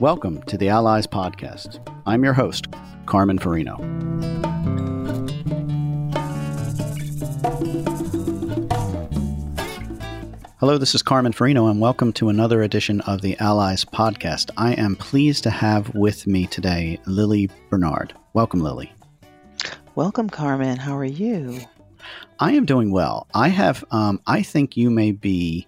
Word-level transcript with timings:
Welcome 0.00 0.42
to 0.48 0.58
the 0.58 0.68
Allies 0.68 1.06
Podcast. 1.06 1.78
I'm 2.06 2.24
your 2.24 2.32
host, 2.32 2.66
Carmen 3.06 3.38
Farino. 3.38 3.78
Hello, 10.58 10.78
this 10.78 10.94
is 10.94 11.02
Carmen 11.02 11.32
Farino, 11.32 11.70
and 11.70 11.80
welcome 11.80 12.12
to 12.14 12.28
another 12.28 12.62
edition 12.62 13.00
of 13.02 13.20
the 13.20 13.36
Allies 13.38 13.84
Podcast. 13.84 14.50
I 14.56 14.74
am 14.74 14.96
pleased 14.96 15.42
to 15.44 15.50
have 15.50 15.94
with 15.94 16.26
me 16.26 16.46
today 16.46 17.00
Lili 17.06 17.50
Bernard. 17.70 18.14
Welcome, 18.32 18.60
Lili. 18.60 18.92
Welcome, 19.94 20.30
Carmen. 20.30 20.78
How 20.78 20.96
are 20.96 21.04
you? 21.04 21.60
I 22.38 22.52
am 22.52 22.64
doing 22.64 22.90
well. 22.90 23.26
I 23.34 23.48
have. 23.48 23.84
Um, 23.90 24.20
I 24.26 24.42
think 24.42 24.76
you 24.76 24.90
may 24.90 25.12
be 25.12 25.66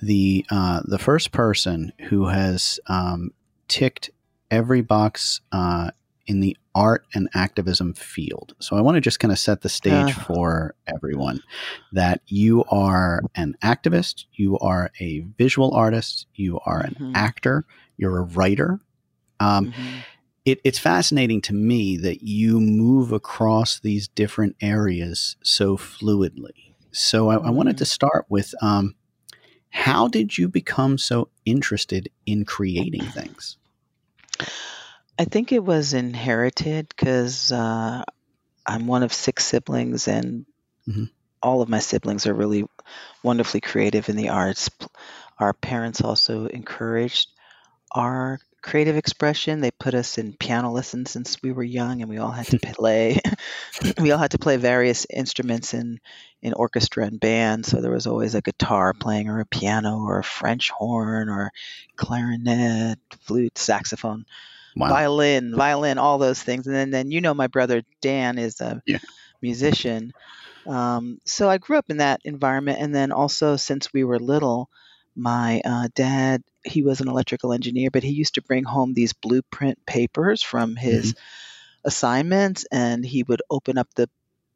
the 0.00 0.44
uh, 0.50 0.82
the 0.84 0.98
first 0.98 1.32
person 1.32 1.92
who 2.08 2.26
has 2.26 2.80
um, 2.86 3.32
ticked 3.68 4.10
every 4.50 4.80
box 4.80 5.40
uh, 5.52 5.90
in 6.26 6.40
the 6.40 6.56
art 6.74 7.06
and 7.14 7.28
activism 7.34 7.94
field. 7.94 8.54
So 8.60 8.76
I 8.76 8.80
want 8.80 8.94
to 8.96 9.00
just 9.00 9.18
kind 9.18 9.32
of 9.32 9.38
set 9.38 9.62
the 9.62 9.68
stage 9.68 10.16
uh. 10.16 10.20
for 10.20 10.74
everyone 10.86 11.42
that 11.92 12.20
you 12.26 12.64
are 12.68 13.22
an 13.34 13.56
activist, 13.62 14.26
you 14.34 14.58
are 14.58 14.90
a 15.00 15.20
visual 15.38 15.72
artist, 15.72 16.26
you 16.34 16.60
are 16.66 16.80
an 16.80 16.94
mm-hmm. 16.94 17.12
actor, 17.16 17.64
you're 17.96 18.18
a 18.18 18.22
writer. 18.22 18.78
Um, 19.40 19.72
mm-hmm. 19.72 19.98
It, 20.48 20.60
it's 20.64 20.78
fascinating 20.78 21.42
to 21.42 21.52
me 21.52 21.98
that 21.98 22.22
you 22.22 22.58
move 22.58 23.12
across 23.12 23.80
these 23.80 24.08
different 24.08 24.56
areas 24.62 25.36
so 25.42 25.76
fluidly. 25.76 26.74
So 26.90 27.28
I, 27.28 27.36
I 27.36 27.50
wanted 27.50 27.76
to 27.78 27.84
mm-hmm. 27.84 27.88
start 27.88 28.26
with 28.30 28.54
um, 28.62 28.94
how 29.68 30.08
did 30.08 30.38
you 30.38 30.48
become 30.48 30.96
so 30.96 31.28
interested 31.44 32.08
in 32.24 32.46
creating 32.46 33.02
things? 33.02 33.58
I 35.18 35.24
think 35.24 35.52
it 35.52 35.62
was 35.62 35.92
inherited 35.92 36.88
because 36.88 37.52
uh, 37.52 38.02
I'm 38.66 38.86
one 38.86 39.02
of 39.02 39.12
six 39.12 39.44
siblings, 39.44 40.08
and 40.08 40.46
mm-hmm. 40.88 41.04
all 41.42 41.60
of 41.60 41.68
my 41.68 41.80
siblings 41.80 42.26
are 42.26 42.32
really 42.32 42.64
wonderfully 43.22 43.60
creative 43.60 44.08
in 44.08 44.16
the 44.16 44.30
arts. 44.30 44.70
Our 45.38 45.52
parents 45.52 46.00
also 46.00 46.46
encouraged 46.46 47.28
our 47.92 48.38
creative 48.62 48.96
expression. 48.96 49.60
They 49.60 49.70
put 49.70 49.94
us 49.94 50.18
in 50.18 50.34
piano 50.34 50.70
lessons 50.70 51.10
since 51.10 51.40
we 51.42 51.52
were 51.52 51.62
young, 51.62 52.00
and 52.00 52.10
we 52.10 52.18
all 52.18 52.30
had 52.30 52.46
to 52.46 52.58
play. 52.74 53.18
we 54.00 54.10
all 54.10 54.18
had 54.18 54.32
to 54.32 54.38
play 54.38 54.56
various 54.56 55.06
instruments 55.10 55.74
in 55.74 56.00
in 56.40 56.52
orchestra 56.52 57.04
and 57.04 57.18
band. 57.18 57.66
So 57.66 57.80
there 57.80 57.90
was 57.90 58.06
always 58.06 58.34
a 58.34 58.42
guitar 58.42 58.94
playing, 58.94 59.28
or 59.28 59.40
a 59.40 59.46
piano, 59.46 59.98
or 59.98 60.18
a 60.18 60.24
French 60.24 60.70
horn, 60.70 61.28
or 61.28 61.52
clarinet, 61.96 62.98
flute, 63.20 63.58
saxophone. 63.58 64.24
Wow. 64.76 64.90
violin, 64.90 65.56
violin, 65.56 65.98
all 65.98 66.18
those 66.18 66.40
things. 66.40 66.68
And 66.68 66.76
then, 66.76 66.90
then 66.90 67.10
you 67.10 67.20
know, 67.20 67.34
my 67.34 67.48
brother 67.48 67.82
Dan 68.00 68.38
is 68.38 68.60
a 68.60 68.80
yeah. 68.86 68.98
musician. 69.42 70.12
Um, 70.68 71.18
so 71.24 71.48
I 71.48 71.58
grew 71.58 71.78
up 71.78 71.86
in 71.88 71.96
that 71.96 72.20
environment. 72.24 72.78
And 72.80 72.94
then 72.94 73.10
also, 73.10 73.56
since 73.56 73.92
we 73.92 74.04
were 74.04 74.20
little, 74.20 74.68
my 75.18 75.60
uh, 75.64 75.88
dad, 75.94 76.42
he 76.64 76.82
was 76.82 77.00
an 77.00 77.08
electrical 77.08 77.52
engineer, 77.52 77.90
but 77.90 78.02
he 78.02 78.10
used 78.10 78.34
to 78.34 78.42
bring 78.42 78.64
home 78.64 78.94
these 78.94 79.12
blueprint 79.12 79.84
papers 79.84 80.42
from 80.42 80.76
his 80.76 81.12
mm-hmm. 81.12 81.88
assignments, 81.88 82.64
and 82.70 83.04
he 83.04 83.24
would 83.24 83.42
open 83.50 83.78
up 83.78 83.88
the 83.94 84.08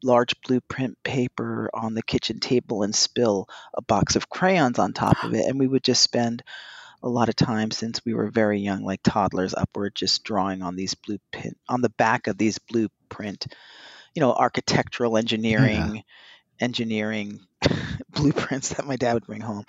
large 0.04 0.34
blueprint 0.42 0.96
paper 1.04 1.70
on 1.74 1.94
the 1.94 2.02
kitchen 2.02 2.40
table 2.40 2.82
and 2.82 2.94
spill 2.94 3.48
a 3.74 3.82
box 3.82 4.16
of 4.16 4.28
crayons 4.28 4.78
on 4.78 4.92
top 4.92 5.22
of 5.24 5.34
it. 5.34 5.46
And 5.46 5.58
we 5.58 5.66
would 5.66 5.84
just 5.84 6.02
spend 6.02 6.42
a 7.02 7.08
lot 7.08 7.28
of 7.28 7.36
time 7.36 7.70
since 7.70 8.04
we 8.04 8.14
were 8.14 8.30
very 8.30 8.60
young, 8.60 8.84
like 8.84 9.02
toddlers 9.02 9.54
upward, 9.54 9.94
just 9.94 10.24
drawing 10.24 10.62
on 10.62 10.76
these 10.76 10.94
blueprint 10.94 11.58
on 11.68 11.82
the 11.82 11.90
back 11.90 12.26
of 12.26 12.38
these 12.38 12.58
blueprint, 12.58 13.46
you 14.14 14.20
know, 14.20 14.32
architectural 14.32 15.16
engineering, 15.16 15.96
yeah. 15.96 16.02
engineering 16.60 17.40
blueprints 18.16 18.70
that 18.70 18.86
my 18.86 18.96
dad 18.96 19.14
would 19.14 19.26
bring 19.26 19.40
home. 19.40 19.64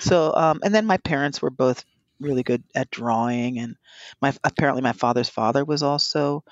So, 0.00 0.34
um, 0.34 0.60
and 0.64 0.74
then 0.74 0.86
my 0.86 0.96
parents 0.98 1.40
were 1.40 1.50
both 1.50 1.84
really 2.20 2.42
good 2.42 2.62
at 2.74 2.90
drawing, 2.90 3.58
and 3.58 3.76
my 4.20 4.32
apparently 4.44 4.82
my 4.82 4.92
father's 4.92 5.28
father 5.28 5.64
was 5.64 5.82
also 5.82 6.44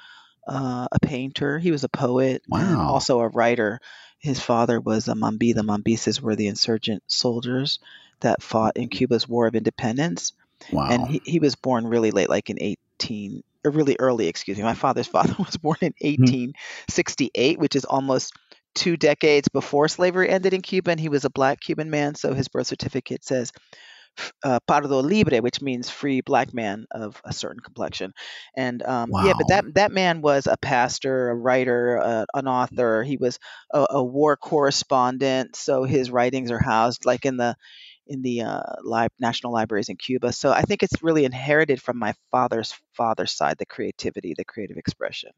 uh, 0.47 0.89
a 0.91 1.01
painter. 1.01 1.59
He 1.59 1.71
was 1.71 1.85
a 1.85 1.89
poet, 1.89 2.43
wow. 2.49 2.89
also 2.89 3.21
a 3.21 3.29
writer. 3.29 3.81
His 4.19 4.41
father 4.41 4.81
was 4.81 5.09
a 5.09 5.15
Mambi. 5.15 5.55
The 5.55 5.63
Mambises 5.63 6.21
were 6.21 6.37
the 6.37 6.49
insurgent 6.49 7.03
soldiers 7.07 7.79
that 8.21 8.43
fought 8.43 8.77
in 8.77 8.89
Cuba's 8.89 9.29
War 9.29 9.47
of 9.47 9.55
Independence. 9.55 10.33
Wow. 10.71 10.89
And 10.91 11.07
he, 11.07 11.23
he 11.25 11.39
was 11.39 11.55
born 11.55 11.87
really 11.87 12.11
late, 12.11 12.29
like 12.29 12.51
in 12.51 12.59
18, 12.61 13.43
or 13.65 13.71
really 13.71 13.97
early, 13.99 14.29
excuse 14.29 14.59
me. 14.59 14.65
My 14.65 14.75
father's 14.75 15.07
father 15.17 15.35
was 15.39 15.57
born 15.57 15.79
in 15.81 15.95
1868, 16.01 17.53
mm-hmm. 17.55 17.61
which 17.61 17.77
is 17.77 17.85
almost 17.85 18.35
two 18.75 18.97
decades 18.97 19.49
before 19.49 19.89
slavery 19.89 20.29
ended 20.29 20.55
in 20.55 20.63
Cuba, 20.63 20.93
and 20.93 21.01
he 21.01 21.09
was 21.09 21.25
a 21.25 21.31
black 21.31 21.61
Cuban 21.61 21.91
man. 21.91 22.15
So 22.15 22.35
his 22.35 22.49
birth 22.49 22.67
certificate 22.67 23.25
says 23.25 23.53
uh, 24.45 24.59
Pardo 24.67 25.01
Libre, 25.01 25.39
which 25.39 25.61
means 25.61 25.91
free 25.91 26.21
black 26.21 26.53
man 26.53 26.87
of 26.91 27.21
a 27.25 27.33
certain 27.33 27.61
complexion. 27.61 28.13
And 28.57 28.83
um, 28.83 29.11
wow. 29.11 29.27
yeah, 29.27 29.33
but 29.37 29.49
that 29.49 29.75
that 29.75 29.93
man 29.93 30.23
was 30.23 30.47
a 30.47 30.57
pastor, 30.57 31.31
a 31.31 31.35
writer, 31.35 31.99
uh, 31.99 32.25
an 32.35 32.49
author. 32.49 33.03
He 33.03 33.17
was 33.17 33.39
a, 33.73 33.87
a, 33.91 34.05
war 34.05 34.37
correspondent. 34.37 35.57
So 35.57 35.85
his 35.85 36.11
writings 36.11 36.51
are 36.51 36.63
housed 36.63 37.05
like 37.05 37.25
in 37.25 37.37
the 37.37 37.57
in 38.07 38.23
the 38.23 38.43
uh, 38.43 38.63
li- 38.83 39.09
national 39.21 39.53
libraries 39.53 39.89
in 39.89 39.97
Cuba. 39.97 40.33
So 40.33 40.51
I 40.51 40.63
think 40.63 40.83
it's 40.83 41.03
really 41.03 41.25
inherited 41.25 41.81
from 41.81 41.99
my 41.99 42.15
father's 42.31 42.75
father's 42.95 43.33
side, 43.33 43.57
the 43.59 43.67
creativity, 43.67 44.35
the 44.37 44.45
creative 44.45 44.79
expression. 44.79 45.31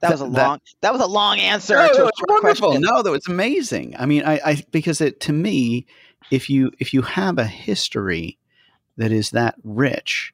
That, 0.00 0.12
was 0.12 0.20
a 0.20 0.26
long. 0.26 0.32
That, 0.32 0.60
that 0.82 0.92
was 0.92 1.02
a 1.02 1.06
long 1.06 1.38
answer. 1.38 1.74
No, 1.74 1.88
to 1.88 2.12
wonderful. 2.28 2.68
Question. 2.68 2.82
No, 2.82 3.02
that 3.02 3.10
was 3.10 3.26
amazing. 3.26 3.96
I 3.98 4.06
mean, 4.06 4.22
I, 4.24 4.40
I 4.44 4.62
because 4.70 5.00
it 5.00 5.20
to 5.20 5.32
me, 5.32 5.86
if 6.30 6.48
you 6.48 6.70
if 6.78 6.94
you 6.94 7.02
have 7.02 7.38
a 7.38 7.46
history 7.46 8.38
that 8.96 9.12
is 9.12 9.30
that 9.30 9.56
rich, 9.64 10.32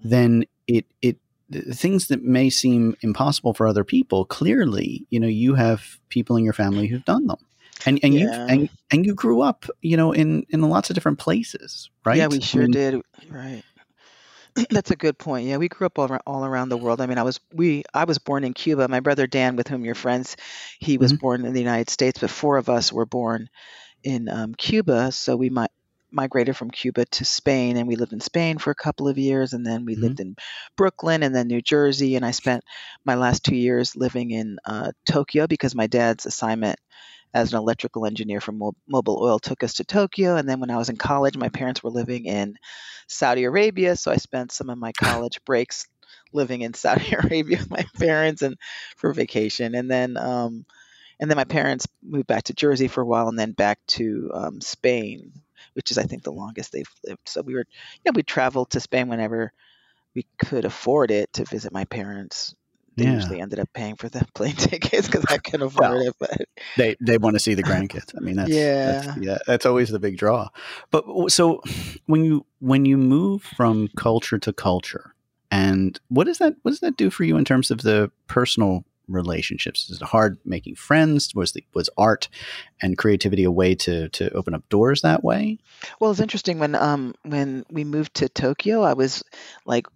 then 0.00 0.44
it 0.66 0.86
it 1.02 1.18
things 1.72 2.08
that 2.08 2.22
may 2.22 2.48
seem 2.48 2.96
impossible 3.02 3.54
for 3.54 3.66
other 3.66 3.84
people. 3.84 4.24
Clearly, 4.24 5.06
you 5.10 5.20
know, 5.20 5.28
you 5.28 5.54
have 5.54 5.98
people 6.08 6.36
in 6.36 6.44
your 6.44 6.54
family 6.54 6.86
who've 6.86 7.04
done 7.04 7.26
them 7.26 7.38
and 7.86 8.00
and 8.02 8.14
yeah. 8.14 8.20
you 8.20 8.30
and, 8.30 8.68
and 8.90 9.06
you 9.06 9.14
grew 9.14 9.40
up 9.40 9.66
you 9.80 9.96
know 9.96 10.12
in 10.12 10.44
in 10.50 10.60
lots 10.62 10.90
of 10.90 10.94
different 10.94 11.18
places 11.18 11.90
right 12.04 12.18
yeah 12.18 12.26
we 12.26 12.40
sure 12.40 12.62
I 12.62 12.64
mean, 12.64 12.72
did 12.72 13.02
right 13.30 13.62
that's 14.70 14.90
a 14.90 14.96
good 14.96 15.18
point 15.18 15.46
yeah 15.46 15.56
we 15.56 15.68
grew 15.68 15.86
up 15.86 15.98
all, 15.98 16.06
around, 16.06 16.22
all 16.26 16.44
around 16.44 16.68
the 16.68 16.76
world 16.76 17.00
i 17.00 17.06
mean 17.06 17.18
i 17.18 17.22
was 17.22 17.40
we 17.52 17.82
i 17.94 18.04
was 18.04 18.18
born 18.18 18.44
in 18.44 18.52
cuba 18.52 18.88
my 18.88 19.00
brother 19.00 19.26
dan 19.26 19.56
with 19.56 19.68
whom 19.68 19.84
you're 19.84 19.94
friends 19.94 20.36
he 20.78 20.98
was 20.98 21.12
mm-hmm. 21.12 21.20
born 21.20 21.44
in 21.44 21.52
the 21.52 21.60
united 21.60 21.90
states 21.90 22.18
but 22.18 22.30
four 22.30 22.56
of 22.56 22.68
us 22.68 22.92
were 22.92 23.06
born 23.06 23.48
in 24.02 24.28
um, 24.28 24.54
cuba 24.54 25.12
so 25.12 25.36
we 25.36 25.50
might 25.50 25.70
migrated 26.12 26.56
from 26.56 26.70
Cuba 26.70 27.06
to 27.06 27.24
Spain, 27.24 27.76
and 27.76 27.88
we 27.88 27.96
lived 27.96 28.12
in 28.12 28.20
Spain 28.20 28.58
for 28.58 28.70
a 28.70 28.74
couple 28.74 29.08
of 29.08 29.18
years, 29.18 29.52
and 29.52 29.66
then 29.66 29.84
we 29.84 29.94
mm-hmm. 29.94 30.02
lived 30.02 30.20
in 30.20 30.36
Brooklyn 30.76 31.22
and 31.22 31.34
then 31.34 31.48
New 31.48 31.62
Jersey, 31.62 32.16
and 32.16 32.24
I 32.24 32.30
spent 32.30 32.64
my 33.04 33.14
last 33.14 33.44
two 33.44 33.56
years 33.56 33.96
living 33.96 34.30
in 34.30 34.58
uh, 34.64 34.92
Tokyo 35.06 35.46
because 35.46 35.74
my 35.74 35.86
dad's 35.86 36.26
assignment 36.26 36.78
as 37.34 37.52
an 37.52 37.58
electrical 37.58 38.06
engineer 38.06 38.40
from 38.40 38.58
Mobil 38.58 39.20
Oil 39.20 39.38
took 39.38 39.62
us 39.62 39.74
to 39.74 39.84
Tokyo. 39.84 40.36
And 40.36 40.48
then 40.48 40.60
when 40.60 40.70
I 40.70 40.76
was 40.76 40.88
in 40.88 40.96
college, 40.96 41.36
my 41.36 41.48
parents 41.48 41.82
were 41.82 41.90
living 41.90 42.26
in 42.26 42.56
Saudi 43.08 43.44
Arabia. 43.44 43.96
So 43.96 44.10
I 44.10 44.16
spent 44.16 44.52
some 44.52 44.68
of 44.68 44.78
my 44.78 44.92
college 45.00 45.42
breaks 45.44 45.86
living 46.32 46.60
in 46.60 46.74
Saudi 46.74 47.14
Arabia 47.18 47.58
with 47.58 47.70
my 47.70 47.84
parents 47.98 48.42
and 48.42 48.56
for 48.96 49.12
vacation. 49.12 49.74
And 49.74 49.90
then, 49.90 50.16
um, 50.16 50.66
and 51.20 51.30
then 51.30 51.36
my 51.36 51.44
parents 51.44 51.86
moved 52.02 52.26
back 52.26 52.44
to 52.44 52.54
Jersey 52.54 52.88
for 52.88 53.02
a 53.02 53.06
while 53.06 53.28
and 53.28 53.38
then 53.38 53.52
back 53.52 53.78
to 53.88 54.30
um, 54.34 54.60
Spain, 54.60 55.32
which 55.74 55.90
is, 55.90 55.98
I 55.98 56.02
think, 56.02 56.22
the 56.24 56.32
longest 56.32 56.72
they've 56.72 56.90
lived. 57.06 57.20
So 57.26 57.42
we 57.42 57.54
were, 57.54 57.64
you 58.04 58.10
know, 58.10 58.12
we 58.14 58.22
traveled 58.22 58.70
to 58.70 58.80
Spain 58.80 59.08
whenever 59.08 59.52
we 60.14 60.26
could 60.44 60.64
afford 60.64 61.10
it 61.10 61.32
to 61.34 61.44
visit 61.44 61.72
my 61.72 61.84
parents 61.86 62.54
they 62.96 63.04
yeah. 63.04 63.14
usually 63.14 63.40
ended 63.40 63.58
up 63.58 63.68
paying 63.72 63.96
for 63.96 64.08
the 64.08 64.26
plane 64.34 64.54
tickets 64.54 65.06
because 65.06 65.24
I 65.28 65.38
couldn't 65.38 65.62
afford 65.62 65.90
well, 65.90 66.00
it. 66.00 66.16
But 66.18 66.36
they 66.76 66.96
they 67.00 67.18
want 67.18 67.34
to 67.34 67.40
see 67.40 67.54
the 67.54 67.62
grandkids. 67.62 68.14
I 68.16 68.20
mean, 68.20 68.36
that's 68.36 68.50
yeah, 68.50 69.00
that's, 69.00 69.18
yeah, 69.18 69.38
that's 69.46 69.66
always 69.66 69.90
the 69.90 69.98
big 69.98 70.18
draw. 70.18 70.48
But 70.90 71.30
so 71.30 71.62
when 72.06 72.24
you 72.24 72.46
when 72.60 72.84
you 72.84 72.96
move 72.96 73.42
from 73.42 73.88
culture 73.96 74.38
to 74.38 74.52
culture, 74.52 75.14
and 75.50 75.98
what 76.08 76.24
does 76.24 76.38
that 76.38 76.54
what 76.62 76.72
does 76.72 76.80
that 76.80 76.96
do 76.96 77.10
for 77.10 77.24
you 77.24 77.36
in 77.36 77.44
terms 77.44 77.70
of 77.70 77.82
the 77.82 78.10
personal 78.26 78.84
relationships? 79.08 79.90
Is 79.90 80.00
it 80.00 80.06
hard 80.06 80.38
making 80.44 80.76
friends? 80.76 81.34
Was 81.34 81.52
the 81.52 81.64
was 81.74 81.90
art 81.96 82.28
and 82.80 82.98
creativity 82.98 83.44
a 83.44 83.50
way 83.50 83.74
to 83.76 84.08
to 84.10 84.30
open 84.30 84.54
up 84.54 84.68
doors 84.68 85.02
that 85.02 85.24
way? 85.24 85.58
Well, 86.00 86.10
it's 86.10 86.20
interesting 86.20 86.58
when 86.58 86.74
um 86.74 87.14
when 87.24 87.64
we 87.70 87.84
moved 87.84 88.14
to 88.14 88.28
Tokyo, 88.28 88.82
I 88.82 88.94
was 88.94 89.22
like 89.64 89.86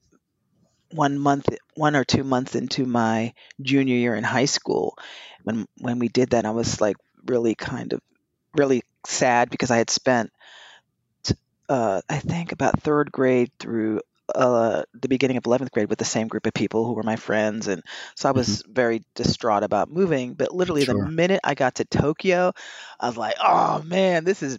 one 0.91 1.19
month, 1.19 1.49
one 1.75 1.97
or 1.97 2.05
two 2.05 2.25
months 2.25 2.55
into 2.55 2.85
my 2.85 3.35
junior 3.61 3.97
year 3.97 4.15
in 4.15 4.25
high 4.25 4.45
school, 4.45 4.97
when 5.45 5.67
when 5.81 5.99
we 5.99 6.09
did 6.09 6.31
that, 6.31 6.45
I 6.45 6.51
was 6.51 6.81
like 6.81 6.97
really 7.25 7.55
kind 7.55 7.93
of 7.93 8.01
really 8.55 8.83
sad 9.07 9.51
because 9.51 9.71
I 9.71 9.79
had 9.79 9.91
spent, 9.91 10.33
uh, 11.69 12.01
I 12.09 12.19
think, 12.19 12.53
about 12.53 12.81
third 12.81 13.13
grade 13.13 13.51
through 13.59 14.01
uh, 14.35 14.83
the 15.01 15.09
beginning 15.09 15.37
of 15.37 15.45
11th 15.45 15.71
grade 15.71 15.89
with 15.89 15.99
the 15.99 16.05
same 16.05 16.27
group 16.27 16.47
of 16.47 16.55
people 16.55 16.85
who 16.85 16.95
were 16.95 17.03
my 17.03 17.17
friends. 17.17 17.69
And 17.69 17.83
so 18.17 18.29
I 18.29 18.33
mm-hmm. 18.33 18.39
was 18.39 18.63
very 18.69 19.03
distraught 19.15 19.63
about 19.63 19.91
moving. 19.91 20.35
But 20.35 20.53
literally, 20.53 20.85
the 20.85 20.95
minute 20.95 21.41
I 21.45 21.55
got 21.55 21.77
to 21.77 21.85
Tokyo, 21.85 22.53
I 22.99 23.07
was 23.07 23.17
like, 23.17 23.37
oh 23.41 23.83
man, 23.83 24.25
this 24.25 24.43
is 24.43 24.59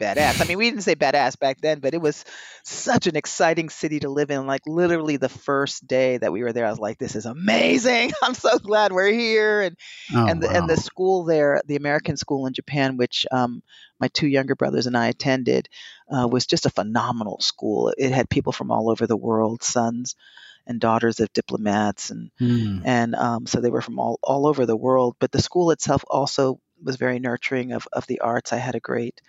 badass. 0.00 0.40
I 0.40 0.46
mean, 0.46 0.58
we 0.58 0.70
didn't 0.70 0.82
say 0.82 0.94
badass 0.94 1.38
back 1.38 1.60
then, 1.60 1.80
but 1.80 1.94
it 1.94 2.00
was 2.00 2.24
such 2.64 3.06
an 3.06 3.16
exciting 3.16 3.68
city 3.68 4.00
to 4.00 4.08
live 4.08 4.30
in. 4.30 4.46
Like 4.46 4.62
literally 4.66 5.16
the 5.16 5.28
first 5.28 5.86
day 5.86 6.18
that 6.18 6.32
we 6.32 6.42
were 6.42 6.52
there, 6.52 6.66
I 6.66 6.70
was 6.70 6.78
like, 6.78 6.98
"This 6.98 7.14
is 7.14 7.26
amazing! 7.26 8.12
I'm 8.22 8.34
so 8.34 8.58
glad 8.58 8.92
we're 8.92 9.12
here." 9.12 9.60
And 9.60 9.76
oh, 10.14 10.26
and 10.26 10.42
the, 10.42 10.48
wow. 10.48 10.54
and 10.54 10.68
the 10.68 10.76
school 10.76 11.24
there, 11.24 11.60
the 11.66 11.76
American 11.76 12.16
school 12.16 12.46
in 12.46 12.54
Japan, 12.54 12.96
which 12.96 13.26
um, 13.30 13.62
my 14.00 14.08
two 14.08 14.28
younger 14.28 14.56
brothers 14.56 14.86
and 14.86 14.96
I 14.96 15.08
attended, 15.08 15.68
uh, 16.10 16.26
was 16.26 16.46
just 16.46 16.66
a 16.66 16.70
phenomenal 16.70 17.40
school. 17.40 17.92
It 17.96 18.12
had 18.12 18.30
people 18.30 18.52
from 18.52 18.70
all 18.70 18.90
over 18.90 19.06
the 19.06 19.16
world, 19.16 19.62
sons 19.62 20.16
and 20.66 20.80
daughters 20.80 21.20
of 21.20 21.32
diplomats, 21.32 22.10
and 22.10 22.30
mm. 22.40 22.82
and 22.84 23.14
um, 23.14 23.46
so 23.46 23.60
they 23.60 23.70
were 23.70 23.82
from 23.82 23.98
all 23.98 24.18
all 24.22 24.46
over 24.46 24.66
the 24.66 24.76
world. 24.76 25.16
But 25.18 25.32
the 25.32 25.42
school 25.42 25.70
itself 25.70 26.04
also 26.08 26.60
was 26.82 26.96
very 26.96 27.18
nurturing 27.18 27.72
of, 27.72 27.86
of 27.92 28.06
the 28.06 28.20
arts. 28.20 28.52
I 28.52 28.56
had 28.56 28.74
a 28.74 28.80
great 28.80 29.20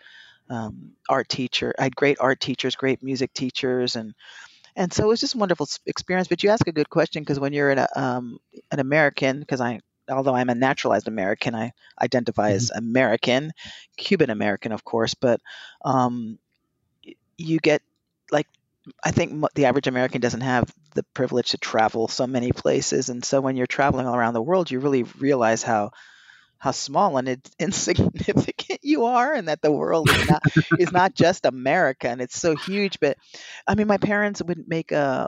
um, 0.51 0.91
art 1.09 1.29
teacher. 1.29 1.73
I 1.79 1.83
had 1.83 1.95
great 1.95 2.17
art 2.19 2.39
teachers, 2.39 2.75
great 2.75 3.01
music 3.01 3.33
teachers, 3.33 3.95
and 3.95 4.13
and 4.75 4.93
so 4.93 5.05
it 5.05 5.07
was 5.07 5.19
just 5.19 5.35
a 5.35 5.37
wonderful 5.37 5.67
experience. 5.85 6.27
But 6.27 6.43
you 6.43 6.49
ask 6.49 6.67
a 6.67 6.71
good 6.71 6.89
question 6.89 7.23
because 7.23 7.39
when 7.39 7.53
you're 7.53 7.71
an, 7.71 7.87
um, 7.95 8.37
an 8.71 8.79
American, 8.79 9.39
because 9.39 9.61
I 9.61 9.79
although 10.09 10.35
I'm 10.35 10.49
a 10.49 10.55
naturalized 10.55 11.07
American, 11.07 11.55
I 11.55 11.71
identify 12.01 12.49
mm-hmm. 12.49 12.57
as 12.57 12.71
American, 12.71 13.51
Cuban 13.97 14.29
American, 14.29 14.73
of 14.73 14.83
course. 14.83 15.13
But 15.13 15.39
um, 15.83 16.37
you 17.37 17.59
get 17.59 17.81
like 18.29 18.47
I 19.03 19.11
think 19.11 19.43
the 19.55 19.65
average 19.65 19.87
American 19.87 20.21
doesn't 20.21 20.41
have 20.41 20.71
the 20.95 21.03
privilege 21.13 21.51
to 21.51 21.57
travel 21.57 22.09
so 22.09 22.27
many 22.27 22.51
places, 22.51 23.09
and 23.09 23.23
so 23.23 23.39
when 23.39 23.55
you're 23.55 23.67
traveling 23.67 24.05
all 24.05 24.15
around 24.15 24.33
the 24.33 24.41
world, 24.41 24.69
you 24.69 24.79
really 24.79 25.03
realize 25.03 25.63
how 25.63 25.91
how 26.61 26.71
small 26.71 27.17
and 27.17 27.27
insignificant 27.59 28.79
you 28.83 29.05
are 29.05 29.33
and 29.33 29.47
that 29.47 29.61
the 29.61 29.71
world 29.71 30.09
is 30.09 30.29
not 30.29 30.43
is 30.79 30.91
not 30.91 31.13
just 31.13 31.45
America 31.45 32.07
and 32.07 32.21
it's 32.21 32.39
so 32.39 32.55
huge 32.55 32.99
but 32.99 33.17
I 33.67 33.75
mean 33.75 33.87
my 33.87 33.97
parents 33.97 34.41
would 34.43 34.67
make 34.67 34.91
a 34.91 35.27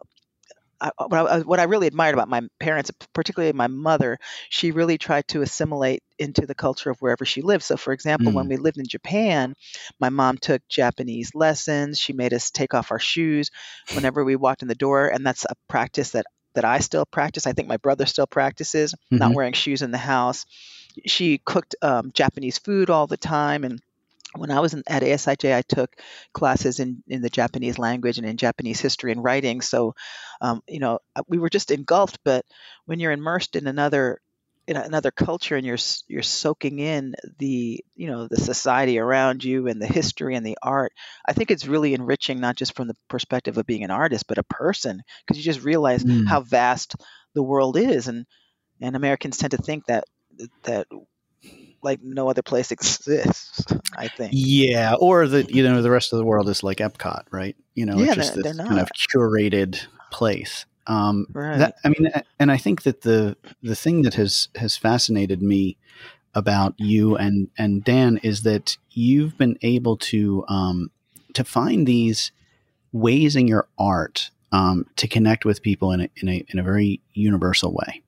what, 0.97 1.13
I, 1.13 1.39
what 1.39 1.59
I 1.61 1.63
really 1.63 1.87
admired 1.87 2.13
about 2.13 2.27
my 2.27 2.41
parents, 2.59 2.91
particularly 3.13 3.53
my 3.53 3.67
mother, 3.67 4.17
she 4.49 4.71
really 4.71 4.97
tried 4.97 5.25
to 5.29 5.41
assimilate 5.41 6.03
into 6.19 6.45
the 6.45 6.55
culture 6.55 6.89
of 6.89 6.99
wherever 6.99 7.23
she 7.23 7.41
lived. 7.41 7.63
So, 7.63 7.77
for 7.77 7.93
example, 7.93 8.33
mm. 8.33 8.35
when 8.35 8.49
we 8.49 8.57
lived 8.57 8.77
in 8.77 8.85
Japan, 8.85 9.55
my 10.01 10.09
mom 10.09 10.37
took 10.37 10.61
Japanese 10.67 11.33
lessons. 11.33 11.99
She 11.99 12.11
made 12.11 12.33
us 12.33 12.51
take 12.51 12.73
off 12.73 12.91
our 12.91 12.99
shoes 12.99 13.49
whenever 13.93 14.25
we 14.25 14.35
walked 14.35 14.61
in 14.61 14.67
the 14.67 14.75
door, 14.75 15.07
and 15.07 15.25
that's 15.25 15.45
a 15.45 15.55
practice 15.69 16.11
that 16.11 16.25
that 16.55 16.65
I 16.65 16.79
still 16.79 17.05
practice. 17.05 17.47
I 17.47 17.53
think 17.53 17.69
my 17.69 17.77
brother 17.77 18.05
still 18.05 18.27
practices, 18.27 18.93
mm-hmm. 18.93 19.17
not 19.17 19.33
wearing 19.33 19.53
shoes 19.53 19.83
in 19.83 19.91
the 19.91 19.97
house 19.97 20.45
she 21.05 21.39
cooked 21.39 21.75
um, 21.81 22.11
Japanese 22.13 22.57
food 22.57 22.89
all 22.89 23.07
the 23.07 23.17
time 23.17 23.63
and 23.63 23.81
when 24.35 24.51
I 24.51 24.59
was 24.59 24.73
in, 24.73 24.83
at 24.87 25.03
ASIJ, 25.03 25.55
I 25.55 25.61
took 25.61 25.95
classes 26.33 26.79
in, 26.79 27.03
in 27.07 27.21
the 27.21 27.29
Japanese 27.29 27.77
language 27.77 28.17
and 28.17 28.27
in 28.27 28.37
Japanese 28.37 28.79
history 28.79 29.11
and 29.11 29.23
writing. 29.23 29.61
So, 29.61 29.95
um, 30.41 30.61
you 30.67 30.79
know, 30.79 30.99
uh, 31.15 31.23
we 31.27 31.37
were 31.37 31.49
just 31.49 31.71
engulfed. 31.71 32.19
But 32.23 32.45
when 32.85 32.99
you're 32.99 33.11
immersed 33.11 33.55
in 33.55 33.67
another 33.67 34.19
in 34.65 34.77
another 34.77 35.11
culture 35.11 35.57
and 35.57 35.65
you're 35.65 35.77
you're 36.07 36.23
soaking 36.23 36.79
in 36.79 37.15
the 37.37 37.83
you 37.95 38.07
know 38.07 38.29
the 38.29 38.37
society 38.37 38.97
around 38.97 39.43
you 39.43 39.67
and 39.67 39.81
the 39.81 39.87
history 39.87 40.35
and 40.35 40.45
the 40.45 40.57
art, 40.63 40.93
I 41.25 41.33
think 41.33 41.51
it's 41.51 41.67
really 41.67 41.93
enriching, 41.93 42.39
not 42.39 42.55
just 42.55 42.75
from 42.75 42.87
the 42.87 42.95
perspective 43.09 43.57
of 43.57 43.65
being 43.65 43.83
an 43.83 43.91
artist, 43.91 44.25
but 44.27 44.37
a 44.37 44.43
person, 44.43 45.01
because 45.25 45.37
you 45.37 45.43
just 45.43 45.65
realize 45.65 46.03
mm. 46.03 46.27
how 46.27 46.41
vast 46.41 46.95
the 47.33 47.43
world 47.43 47.77
is, 47.77 48.07
and 48.07 48.25
and 48.81 48.95
Americans 48.95 49.37
tend 49.37 49.51
to 49.51 49.57
think 49.57 49.85
that 49.85 50.05
that 50.63 50.87
like 51.83 52.01
no 52.01 52.29
other 52.29 52.41
place 52.41 52.71
exists. 52.71 53.65
I 53.95 54.07
think. 54.07 54.31
Yeah, 54.33 54.95
or 54.95 55.27
the 55.27 55.43
you 55.43 55.63
know 55.63 55.81
the 55.81 55.91
rest 55.91 56.13
of 56.13 56.19
the 56.19 56.25
world 56.25 56.49
is 56.49 56.63
like 56.63 56.77
Epcot, 56.77 57.25
right? 57.31 57.55
You 57.75 57.85
know, 57.85 57.97
yeah, 57.97 58.13
just 58.13 58.35
this 58.35 58.57
kind 58.57 58.79
of 58.79 58.89
curated 59.13 59.85
place. 60.11 60.65
Um, 60.85 61.27
right. 61.31 61.57
That, 61.57 61.75
I 61.85 61.89
mean, 61.89 62.11
and 62.39 62.51
I 62.51 62.57
think 62.57 62.83
that 62.83 63.01
the 63.01 63.37
the 63.61 63.75
thing 63.75 64.03
that 64.03 64.15
has 64.15 64.49
has 64.55 64.75
fascinated 64.75 65.41
me 65.41 65.77
about 66.35 66.73
you 66.77 67.15
and 67.15 67.49
and 67.57 67.83
Dan 67.83 68.17
is 68.23 68.43
that 68.43 68.77
you've 68.91 69.37
been 69.37 69.57
able 69.61 69.97
to 69.97 70.45
um, 70.47 70.91
to 71.33 71.43
find 71.43 71.87
these 71.87 72.31
ways 72.91 73.35
in 73.35 73.47
your 73.47 73.67
art 73.77 74.29
um, 74.51 74.85
to 74.97 75.07
connect 75.07 75.45
with 75.45 75.61
people 75.61 75.91
in 75.91 76.01
a, 76.01 76.09
in 76.17 76.29
a 76.29 76.45
in 76.49 76.59
a 76.59 76.63
very 76.63 77.01
universal 77.13 77.73
way 77.73 78.02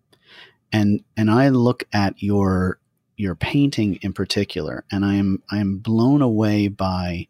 and 0.71 1.03
and 1.15 1.29
I 1.29 1.49
look 1.49 1.83
at 1.93 2.21
your 2.21 2.79
your 3.17 3.35
painting 3.35 3.99
in 4.01 4.13
particular, 4.13 4.83
and 4.91 5.05
I 5.05 5.15
am 5.15 5.41
I 5.49 5.59
am 5.59 5.77
blown 5.77 6.21
away 6.21 6.67
by 6.67 7.27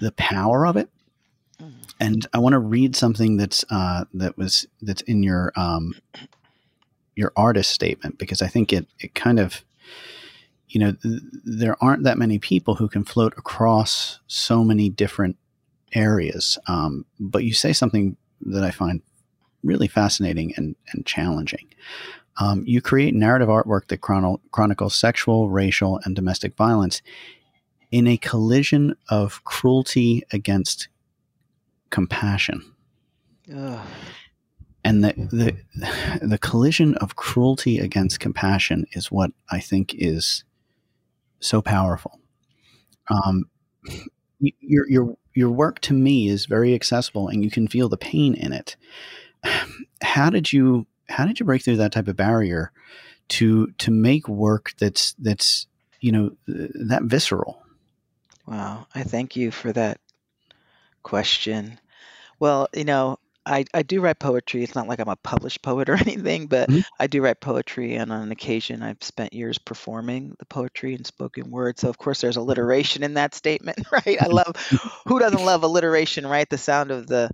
the 0.00 0.12
power 0.12 0.66
of 0.66 0.76
it. 0.76 0.90
Mm. 1.60 1.72
And 1.98 2.26
I 2.32 2.38
want 2.38 2.52
to 2.52 2.58
read 2.58 2.94
something 2.96 3.36
that's 3.36 3.64
uh, 3.70 4.04
that 4.14 4.36
was 4.36 4.66
that's 4.82 5.02
in 5.02 5.22
your 5.22 5.52
um, 5.56 5.94
your 7.14 7.32
artist 7.36 7.70
statement 7.72 8.18
because 8.18 8.42
I 8.42 8.46
think 8.48 8.72
it 8.72 8.86
it 8.98 9.14
kind 9.14 9.38
of 9.38 9.64
you 10.68 10.80
know 10.80 10.92
th- 10.92 11.22
there 11.44 11.82
aren't 11.82 12.04
that 12.04 12.18
many 12.18 12.38
people 12.38 12.74
who 12.74 12.88
can 12.88 13.04
float 13.04 13.34
across 13.38 14.20
so 14.26 14.62
many 14.64 14.88
different 14.90 15.36
areas. 15.94 16.58
Um, 16.66 17.06
but 17.18 17.44
you 17.44 17.54
say 17.54 17.72
something 17.72 18.16
that 18.42 18.62
I 18.62 18.70
find 18.70 19.00
really 19.62 19.88
fascinating 19.88 20.52
and, 20.56 20.76
and 20.92 21.06
challenging. 21.06 21.66
Um, 22.38 22.62
you 22.66 22.80
create 22.80 23.14
narrative 23.14 23.48
artwork 23.48 23.88
that 23.88 24.00
chron- 24.00 24.38
chronicles 24.50 24.94
sexual, 24.94 25.48
racial, 25.48 26.00
and 26.04 26.14
domestic 26.14 26.54
violence 26.56 27.02
in 27.90 28.06
a 28.06 28.16
collision 28.16 28.94
of 29.08 29.42
cruelty 29.44 30.22
against 30.32 30.88
compassion. 31.90 32.62
Ugh. 33.54 33.86
And 34.84 35.02
the, 35.02 35.14
the 35.16 35.56
the 36.24 36.38
collision 36.38 36.94
of 36.96 37.16
cruelty 37.16 37.78
against 37.78 38.20
compassion 38.20 38.86
is 38.92 39.10
what 39.10 39.32
I 39.50 39.58
think 39.58 39.94
is 39.96 40.44
so 41.40 41.60
powerful. 41.60 42.20
Um, 43.08 43.46
your 44.38 44.88
your 44.88 45.16
your 45.34 45.50
work 45.50 45.80
to 45.80 45.92
me 45.92 46.28
is 46.28 46.46
very 46.46 46.72
accessible, 46.72 47.26
and 47.26 47.42
you 47.42 47.50
can 47.50 47.66
feel 47.66 47.88
the 47.88 47.96
pain 47.96 48.34
in 48.34 48.52
it. 48.52 48.76
How 50.02 50.30
did 50.30 50.52
you 50.52 50.86
how 51.08 51.26
did 51.26 51.40
you 51.40 51.46
break 51.46 51.62
through 51.62 51.76
that 51.76 51.92
type 51.92 52.08
of 52.08 52.16
barrier 52.16 52.72
to 53.28 53.68
to 53.78 53.90
make 53.90 54.28
work 54.28 54.72
that's 54.78 55.14
that's 55.18 55.66
you 56.00 56.12
know 56.12 56.36
that 56.46 57.02
visceral? 57.04 57.62
Wow, 58.46 58.86
I 58.94 59.02
thank 59.02 59.36
you 59.36 59.50
for 59.50 59.72
that 59.72 60.00
question. 61.02 61.80
Well, 62.38 62.68
you 62.74 62.84
know, 62.84 63.18
I, 63.46 63.64
I 63.72 63.82
do 63.82 64.00
write 64.00 64.18
poetry. 64.18 64.62
It's 64.62 64.74
not 64.74 64.88
like 64.88 64.98
I'm 64.98 65.08
a 65.08 65.16
published 65.16 65.62
poet 65.62 65.88
or 65.90 65.94
anything, 65.94 66.46
but 66.46 66.68
mm-hmm. 66.68 66.80
I 66.98 67.06
do 67.06 67.22
write 67.22 67.40
poetry, 67.40 67.94
and 67.94 68.12
on 68.12 68.22
an 68.22 68.32
occasion, 68.32 68.82
I've 68.82 69.02
spent 69.02 69.32
years 69.32 69.58
performing 69.58 70.34
the 70.38 70.46
poetry 70.46 70.94
and 70.94 71.06
spoken 71.06 71.50
word. 71.50 71.78
So, 71.78 71.88
of 71.88 71.96
course, 71.96 72.20
there's 72.20 72.36
alliteration 72.36 73.02
in 73.02 73.14
that 73.14 73.34
statement, 73.34 73.78
right? 73.92 74.20
I 74.20 74.26
love 74.26 74.56
who 75.06 75.18
doesn't 75.18 75.44
love 75.44 75.62
alliteration, 75.62 76.26
right? 76.26 76.48
The 76.48 76.58
sound 76.58 76.90
of 76.90 77.06
the 77.06 77.30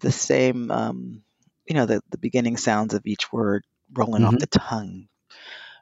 the 0.00 0.12
same 0.12 0.70
um, 0.70 1.22
you 1.68 1.74
know 1.74 1.86
the, 1.86 2.02
the 2.10 2.18
beginning 2.18 2.56
sounds 2.56 2.94
of 2.94 3.06
each 3.06 3.32
word 3.32 3.64
rolling 3.94 4.22
mm-hmm. 4.22 4.34
off 4.34 4.40
the 4.40 4.46
tongue 4.46 5.08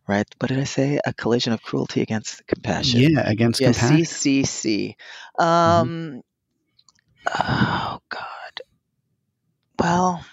right 0.07 0.26
what 0.38 0.49
did 0.49 0.59
i 0.59 0.64
say 0.64 1.00
a 1.07 1.14
collision 1.14 1.52
of 1.52 1.62
cruelty 1.62 2.02
against 2.02 2.47
compassion 2.47 3.00
yeah 3.00 3.28
against 3.28 3.61
yeah, 3.61 3.73
compassion 3.73 4.05
c 4.05 4.05
c 4.05 4.45
c 4.45 4.97
mm-hmm. 5.38 5.45
um 5.45 6.23
mm-hmm. 7.26 7.93
oh 7.95 7.99
god 8.09 8.61
well 9.78 10.25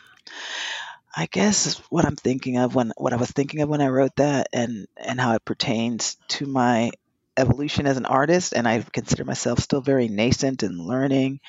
i 1.16 1.28
guess 1.28 1.78
what 1.90 2.06
i'm 2.06 2.16
thinking 2.16 2.58
of 2.58 2.76
when 2.76 2.92
what 2.98 3.14
i 3.14 3.18
was 3.18 3.32
thinking 3.32 3.62
of 3.62 3.70
when 3.70 3.82
i 3.82 3.88
wrote 3.88 4.16
that 4.18 4.48
and 4.54 4.88
and 4.98 5.20
how 5.20 5.34
it 5.36 5.46
pertains 5.46 6.18
to 6.28 6.46
my 6.46 6.92
evolution 7.36 7.88
as 7.88 7.98
an 7.98 8.06
artist 8.06 8.54
and 8.54 8.68
i 8.68 8.80
consider 8.94 9.26
myself 9.26 9.60
still 9.60 9.82
very 9.82 10.08
nascent 10.08 10.62
and 10.62 10.80
learning 10.80 11.40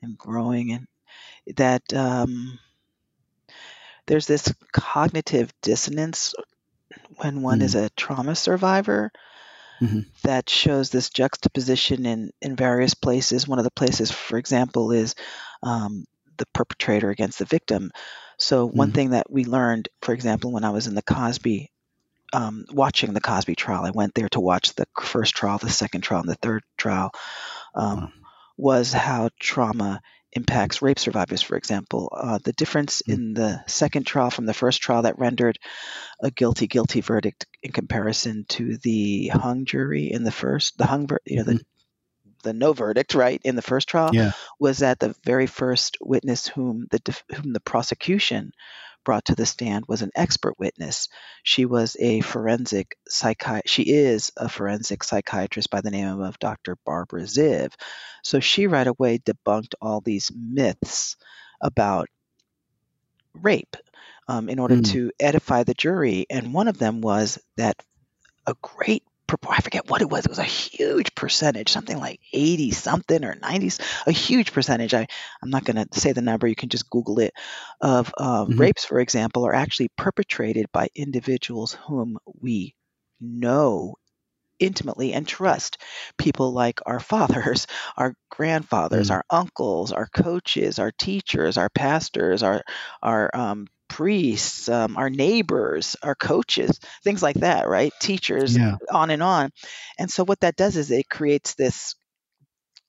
and 0.00 0.16
growing 0.16 0.72
and 0.72 0.86
that 1.56 1.82
um 1.94 2.58
there's 4.06 4.26
this 4.26 4.52
cognitive 4.72 5.52
dissonance 5.62 6.34
when 7.16 7.42
one 7.42 7.60
mm. 7.60 7.62
is 7.62 7.74
a 7.74 7.90
trauma 7.90 8.34
survivor 8.34 9.10
mm-hmm. 9.80 10.00
that 10.24 10.48
shows 10.48 10.90
this 10.90 11.10
juxtaposition 11.10 12.06
in, 12.06 12.30
in 12.40 12.56
various 12.56 12.94
places. 12.94 13.48
One 13.48 13.58
of 13.58 13.64
the 13.64 13.70
places, 13.70 14.10
for 14.10 14.38
example, 14.38 14.92
is 14.92 15.14
um, 15.62 16.04
the 16.36 16.46
perpetrator 16.46 17.10
against 17.10 17.38
the 17.38 17.44
victim. 17.44 17.92
So, 18.38 18.66
one 18.66 18.90
mm. 18.90 18.94
thing 18.94 19.10
that 19.10 19.30
we 19.30 19.44
learned, 19.44 19.88
for 20.00 20.12
example, 20.12 20.52
when 20.52 20.64
I 20.64 20.70
was 20.70 20.86
in 20.86 20.94
the 20.94 21.02
Cosby 21.02 21.70
um, 22.32 22.64
watching 22.72 23.12
the 23.12 23.20
Cosby 23.20 23.54
trial. 23.54 23.84
I 23.84 23.90
went 23.90 24.14
there 24.14 24.28
to 24.30 24.40
watch 24.40 24.74
the 24.74 24.86
first 25.00 25.34
trial, 25.34 25.58
the 25.58 25.68
second 25.68 26.00
trial, 26.00 26.20
and 26.20 26.30
the 26.30 26.34
third 26.36 26.62
trial. 26.76 27.12
Um, 27.74 28.12
Was 28.56 28.92
how 28.92 29.30
trauma 29.38 30.00
impacts 30.32 30.82
rape 30.82 30.98
survivors, 30.98 31.42
for 31.42 31.56
example. 31.56 32.12
Uh, 32.16 32.38
the 32.42 32.52
difference 32.52 33.02
mm. 33.02 33.14
in 33.14 33.34
the 33.34 33.62
second 33.66 34.06
trial 34.06 34.30
from 34.30 34.46
the 34.46 34.54
first 34.54 34.80
trial 34.80 35.02
that 35.02 35.18
rendered 35.18 35.58
a 36.20 36.30
guilty 36.30 36.66
guilty 36.66 37.00
verdict 37.00 37.46
in 37.62 37.72
comparison 37.72 38.44
to 38.48 38.78
the 38.78 39.28
hung 39.28 39.64
jury 39.64 40.10
in 40.10 40.24
the 40.24 40.32
first, 40.32 40.78
the 40.78 40.86
hung, 40.86 41.08
you 41.26 41.38
know, 41.38 41.44
the 41.44 41.52
mm-hmm. 41.52 42.30
the 42.42 42.52
no 42.52 42.72
verdict, 42.72 43.14
right, 43.14 43.40
in 43.44 43.56
the 43.56 43.62
first 43.62 43.88
trial, 43.88 44.10
yeah. 44.12 44.32
was 44.58 44.78
that 44.78 44.98
the 44.98 45.14
very 45.24 45.46
first 45.46 45.98
witness 46.00 46.48
whom 46.48 46.86
the 46.90 47.22
whom 47.34 47.52
the 47.52 47.60
prosecution 47.60 48.52
brought 49.04 49.26
to 49.26 49.34
the 49.34 49.46
stand 49.46 49.84
was 49.88 50.02
an 50.02 50.10
expert 50.14 50.58
witness. 50.58 51.08
She 51.42 51.64
was 51.64 51.96
a 51.98 52.20
forensic 52.20 52.96
psychi- 53.10 53.62
she 53.66 53.82
is 53.82 54.32
a 54.36 54.48
forensic 54.48 55.04
psychiatrist 55.04 55.70
by 55.70 55.80
the 55.80 55.90
name 55.90 56.20
of 56.20 56.38
Dr. 56.38 56.76
Barbara 56.84 57.22
Ziv. 57.22 57.72
So 58.22 58.40
she 58.40 58.66
right 58.66 58.86
away 58.86 59.18
debunked 59.18 59.74
all 59.80 60.00
these 60.00 60.30
myths 60.34 61.16
about 61.60 62.08
rape 63.34 63.76
um, 64.28 64.48
in 64.48 64.58
order 64.58 64.76
mm. 64.76 64.90
to 64.92 65.10
edify 65.18 65.64
the 65.64 65.74
jury. 65.74 66.26
And 66.30 66.54
one 66.54 66.68
of 66.68 66.78
them 66.78 67.00
was 67.00 67.38
that 67.56 67.82
a 68.46 68.54
great 68.60 69.04
I 69.48 69.60
forget 69.60 69.88
what 69.88 70.02
it 70.02 70.10
was. 70.10 70.24
It 70.24 70.30
was 70.30 70.38
a 70.38 70.44
huge 70.44 71.14
percentage, 71.14 71.70
something 71.70 71.98
like 71.98 72.20
80 72.32 72.70
something 72.72 73.24
or 73.24 73.34
90s, 73.34 73.80
a 74.06 74.12
huge 74.12 74.52
percentage. 74.52 74.94
I, 74.94 75.06
I'm 75.42 75.50
not 75.50 75.64
going 75.64 75.86
to 75.86 76.00
say 76.00 76.12
the 76.12 76.22
number, 76.22 76.46
you 76.46 76.54
can 76.54 76.68
just 76.68 76.90
Google 76.90 77.18
it, 77.20 77.34
of 77.80 78.12
um, 78.18 78.48
mm-hmm. 78.48 78.60
rapes, 78.60 78.84
for 78.84 79.00
example, 79.00 79.46
are 79.46 79.54
actually 79.54 79.90
perpetrated 79.96 80.66
by 80.72 80.88
individuals 80.94 81.74
whom 81.86 82.18
we 82.40 82.74
know 83.20 83.94
intimately 84.58 85.12
and 85.12 85.26
trust 85.26 85.78
people 86.16 86.52
like 86.52 86.80
our 86.86 87.00
fathers, 87.00 87.66
our 87.96 88.14
grandfathers, 88.30 89.08
mm. 89.08 89.14
our 89.14 89.24
uncles, 89.30 89.92
our 89.92 90.06
coaches, 90.06 90.78
our 90.78 90.92
teachers, 90.92 91.58
our 91.58 91.68
pastors, 91.70 92.42
our 92.42 92.62
our 93.02 93.30
um, 93.34 93.66
priests, 93.92 94.70
um, 94.70 94.96
our 94.96 95.10
neighbors, 95.10 95.96
our 96.02 96.14
coaches, 96.14 96.80
things 97.04 97.22
like 97.22 97.36
that, 97.36 97.68
right? 97.68 97.92
Teachers, 98.00 98.56
yeah. 98.56 98.76
on 98.90 99.10
and 99.10 99.22
on. 99.22 99.50
And 99.98 100.10
so 100.10 100.24
what 100.24 100.40
that 100.40 100.56
does 100.56 100.78
is 100.78 100.90
it 100.90 101.10
creates 101.10 101.54
this 101.54 101.94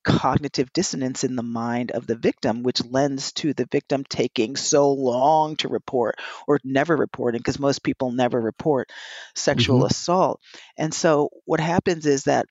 cognitive 0.05 0.71
dissonance 0.71 1.25
in 1.25 1.35
the 1.35 1.43
mind 1.43 1.91
of 1.91 2.07
the 2.07 2.15
victim, 2.15 2.63
which 2.63 2.85
lends 2.85 3.33
to 3.33 3.53
the 3.53 3.67
victim 3.69 4.05
taking 4.07 4.55
so 4.55 4.93
long 4.93 5.57
to 5.57 5.67
report 5.67 6.15
or 6.47 6.57
never 6.63 6.95
reporting, 6.95 7.39
because 7.39 7.59
most 7.59 7.83
people 7.83 8.13
never 8.13 8.39
report 8.39 8.89
sexual 9.35 9.79
mm-hmm. 9.79 9.87
assault. 9.87 10.39
And 10.77 10.93
so 10.93 11.31
what 11.43 11.59
happens 11.59 12.05
is 12.05 12.23
that 12.23 12.45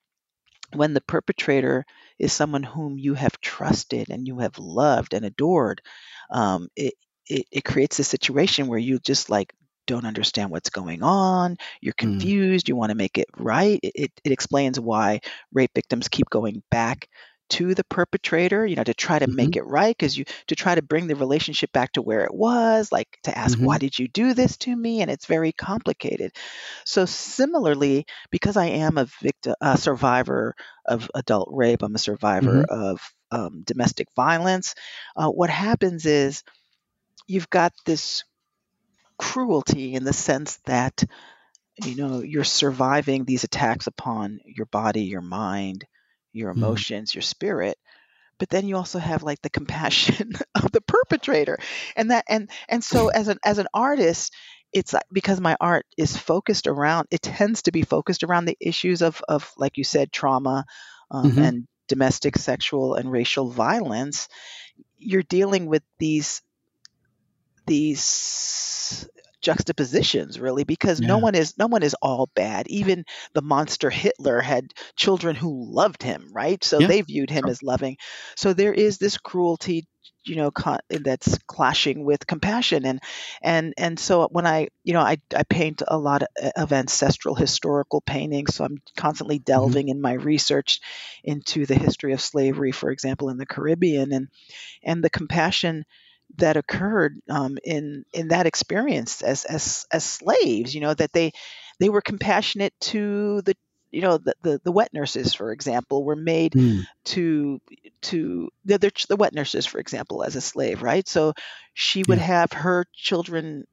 when 0.75 0.93
the 0.93 1.01
perpetrator 1.01 1.87
is 2.19 2.35
someone 2.35 2.65
whom 2.65 2.99
you 2.99 3.15
have 3.15 3.41
trusted 3.41 4.11
and 4.11 4.27
you 4.27 4.41
have 4.41 4.59
loved 4.59 5.15
and 5.15 5.25
adored, 5.25 5.81
um, 6.31 6.69
it, 6.77 6.93
it, 7.27 7.47
it 7.51 7.65
creates 7.65 7.99
a 7.99 8.05
situation 8.05 8.67
where 8.67 8.79
you 8.79 8.99
just 8.99 9.31
like 9.31 9.53
don't 9.87 10.07
understand 10.07 10.51
what's 10.51 10.71
going 10.71 11.03
on 11.03 11.57
you're 11.81 11.95
mm. 11.95 11.99
confused 11.99 12.67
mm. 12.67 12.69
you 12.71 12.77
want 12.77 12.91
to 12.91 12.97
make 12.97 13.19
it 13.19 13.27
right 13.37 13.81
it, 13.83 13.93
it, 13.95 14.13
it, 14.25 14.33
explains 14.33 14.79
why 14.79 15.21
rape 15.53 15.73
victims 15.75 16.09
keep 16.09 16.31
going 16.31 16.63
back 16.71 17.09
to 17.53 17.75
the 17.75 17.85
perpetrator 17.85 18.65
you 18.65 18.77
know 18.77 18.85
to 18.85 18.95
try 18.95 19.19
to 19.19 19.27
mm-hmm. 19.27 19.37
make 19.37 19.57
it 19.57 19.67
right 19.67 19.95
because 19.95 20.17
you 20.17 20.25
to 20.47 20.57
try 20.57 20.75
to 20.75 20.81
bring 20.81 21.07
the 21.07 21.15
relationship 21.15 21.71
back 21.73 21.93
to 21.93 22.01
where 22.01 22.25
it 22.25 22.33
was 22.33 22.91
like 22.91 23.19
to 23.25 23.37
ask 23.37 23.57
mm-hmm. 23.57 23.67
why 23.67 23.77
did 23.77 23.99
you 23.99 24.09
do 24.09 24.33
this 24.33 24.57
to 24.57 24.75
me 24.75 25.03
and 25.03 25.11
it's 25.11 25.27
very 25.27 25.53
complicated 25.53 26.33
so 26.87 27.05
similarly 27.05 28.07
because 28.31 28.57
i 28.57 28.67
am 28.67 28.97
a 28.97 29.07
victim 29.21 29.55
a 29.61 29.77
survivor 29.77 30.55
of 30.87 31.11
adult 31.15 31.49
rape 31.53 31.83
i'm 31.83 31.95
a 31.95 31.99
survivor 31.99 32.63
mm-hmm. 32.63 32.75
of 32.75 33.01
um, 33.31 33.63
domestic 33.67 34.09
violence 34.17 34.75
uh, 35.17 35.29
what 35.29 35.51
happens 35.51 36.07
is 36.07 36.43
you've 37.33 37.51
got 37.51 37.73
this 37.87 38.25
cruelty 39.19 39.95
in 39.95 40.05
the 40.05 40.13
sense 40.13 40.57
that 40.67 41.05
you 41.83 41.97
know 41.97 42.21
you're 42.21 42.45
surviving 42.45 43.25
these 43.25 43.45
attacks 43.45 43.87
upon 43.87 44.41
your 44.45 44.67
body 44.67 45.05
your 45.05 45.23
mind 45.23 45.87
your 46.33 46.51
mm-hmm. 46.51 46.63
emotions 46.63 47.13
mm. 47.13 47.15
your 47.15 47.23
spirit 47.23 47.79
but 48.39 48.51
then 48.51 48.67
you 48.67 48.77
also 48.77 48.99
have 48.99 49.23
like 49.23 49.41
the 49.43 49.51
compassion 49.51 50.33
of 50.55 50.71
the 50.73 50.81
perpetrator 50.81 51.59
and 51.97 52.11
that 52.11 52.25
and 52.29 52.51
and 52.69 52.85
so 52.85 53.09
as 53.09 53.29
an 53.29 53.39
as 53.45 53.59
an 53.59 53.69
artist 53.73 54.35
it's 54.73 54.95
because 55.13 55.41
my 55.41 55.57
art 55.61 55.87
is 55.97 56.17
focused 56.17 56.67
around 56.67 57.07
it 57.11 57.23
tends 57.23 57.63
to 57.63 57.73
be 57.73 57.83
focused 57.83 58.25
around 58.25 58.45
the 58.45 58.59
issues 58.61 59.01
of 59.01 59.23
of 59.29 59.51
like 59.57 59.79
you 59.79 59.85
said 59.85 60.13
trauma 60.13 60.65
um, 61.11 61.31
mm-hmm. 61.31 61.43
and 61.43 61.69
domestic 61.89 62.37
sexual 62.37 62.95
and 62.95 63.11
racial 63.11 63.49
violence 63.49 64.29
you're 64.99 65.23
dealing 65.23 65.67
with 65.67 65.83
these 65.99 66.43
these 67.67 69.09
juxtapositions 69.43 70.39
really 70.39 70.63
because 70.63 71.01
yeah. 71.01 71.09
no 71.09 71.19
one 71.19 71.35
is 71.35 71.59
no 71.59 71.67
one 71.67 71.83
is 71.83 71.97
all 72.01 72.31
bad 72.35 72.69
even 72.69 73.05
the 73.35 73.43
monster 73.43 73.91
hitler 73.91 74.41
had 74.41 74.73
children 74.95 75.35
who 75.35 75.67
loved 75.69 76.03
him 76.03 76.31
right 76.33 76.63
so 76.63 76.79
yeah. 76.79 76.87
they 76.87 77.01
viewed 77.01 77.29
him 77.29 77.43
sure. 77.43 77.51
as 77.51 77.63
loving 77.63 77.97
so 78.37 78.53
there 78.53 78.73
is 78.73 78.99
this 78.99 79.19
cruelty 79.19 79.85
you 80.25 80.37
know 80.37 80.51
con- 80.51 80.79
that's 80.89 81.39
clashing 81.47 82.05
with 82.05 82.27
compassion 82.27 82.87
and 82.87 83.01
and 83.43 83.75
and 83.77 83.99
so 83.99 84.29
when 84.31 84.47
i 84.47 84.69
you 84.85 84.93
know 84.93 85.01
i, 85.01 85.19
I 85.35 85.43
paint 85.43 85.83
a 85.87 85.99
lot 85.99 86.23
of 86.57 86.73
ancestral 86.73 87.35
historical 87.35 88.01
paintings 88.01 88.55
so 88.55 88.65
i'm 88.65 88.81
constantly 88.97 89.39
mm-hmm. 89.39 89.53
delving 89.53 89.87
mm-hmm. 89.87 89.97
in 89.97 90.01
my 90.01 90.13
research 90.13 90.81
into 91.25 91.67
the 91.67 91.75
history 91.75 92.13
of 92.13 92.21
slavery 92.21 92.73
for 92.73 92.91
example 92.91 93.29
in 93.29 93.39
the 93.39 93.47
caribbean 93.47 94.13
and 94.13 94.29
and 94.85 95.03
the 95.03 95.11
compassion 95.11 95.85
that 96.39 96.57
occurred 96.57 97.21
um, 97.29 97.59
in 97.65 98.05
in 98.13 98.29
that 98.29 98.47
experience 98.47 99.23
as 99.23 99.45
as 99.45 99.87
as 99.93 100.05
slaves. 100.05 100.75
You 100.75 100.81
know 100.81 100.95
that 100.95 101.13
they 101.13 101.33
they 101.79 101.89
were 101.89 102.01
compassionate 102.01 102.75
to 102.81 103.43
the 103.43 103.57
you 103.93 104.01
know 104.01 104.19
the, 104.19 104.35
the, 104.43 104.61
the 104.65 104.73
wet 104.73 104.93
nurses 104.93 105.35
for 105.35 105.53
example 105.53 106.03
were 106.03 106.17
made 106.17 106.53
mm. 106.53 106.85
to 107.05 107.61
to 108.01 108.49
the, 108.65 108.79
the 109.09 109.17
wet 109.17 109.35
nurses 109.35 109.67
for 109.67 109.79
example 109.79 110.25
as 110.25 110.35
a 110.35 110.41
slave 110.41 110.83
right 110.83 111.07
so 111.07 111.35
she 111.75 112.03
would 112.09 112.19
yeah. 112.19 112.25
have 112.25 112.53
her 112.53 112.87
children 112.95 113.65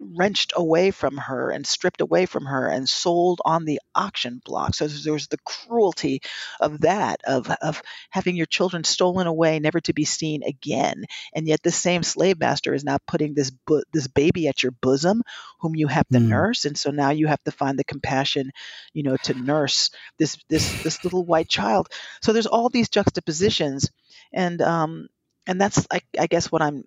wrenched 0.00 0.52
away 0.56 0.90
from 0.90 1.16
her 1.16 1.50
and 1.50 1.66
stripped 1.66 2.00
away 2.00 2.26
from 2.26 2.44
her 2.44 2.68
and 2.68 2.88
sold 2.88 3.40
on 3.44 3.64
the 3.64 3.80
auction 3.94 4.40
block. 4.44 4.74
So 4.74 4.86
there's 4.86 5.28
the 5.28 5.38
cruelty 5.44 6.20
of 6.60 6.82
that, 6.82 7.20
of, 7.26 7.50
of 7.62 7.82
having 8.10 8.36
your 8.36 8.46
children 8.46 8.84
stolen 8.84 9.26
away, 9.26 9.58
never 9.58 9.80
to 9.80 9.92
be 9.92 10.04
seen 10.04 10.42
again. 10.44 11.04
And 11.34 11.48
yet 11.48 11.62
the 11.62 11.72
same 11.72 12.02
slave 12.02 12.38
master 12.38 12.74
is 12.74 12.84
now 12.84 12.98
putting 13.06 13.34
this 13.34 13.50
this 13.92 14.06
baby 14.08 14.48
at 14.48 14.62
your 14.62 14.72
bosom, 14.72 15.22
whom 15.60 15.74
you 15.74 15.88
have 15.88 16.08
to 16.08 16.18
mm. 16.18 16.28
nurse. 16.28 16.64
And 16.64 16.78
so 16.78 16.90
now 16.90 17.10
you 17.10 17.26
have 17.26 17.42
to 17.44 17.50
find 17.50 17.78
the 17.78 17.84
compassion, 17.84 18.52
you 18.92 19.02
know, 19.02 19.16
to 19.24 19.34
nurse 19.34 19.90
this 20.18 20.36
this 20.48 20.82
this 20.82 21.04
little 21.04 21.24
white 21.24 21.48
child. 21.48 21.88
So 22.22 22.32
there's 22.32 22.46
all 22.46 22.68
these 22.68 22.88
juxtapositions, 22.88 23.90
and 24.32 24.62
um, 24.62 25.08
and 25.46 25.60
that's 25.60 25.86
I, 25.90 26.00
I 26.18 26.26
guess 26.26 26.52
what 26.52 26.62
I'm 26.62 26.84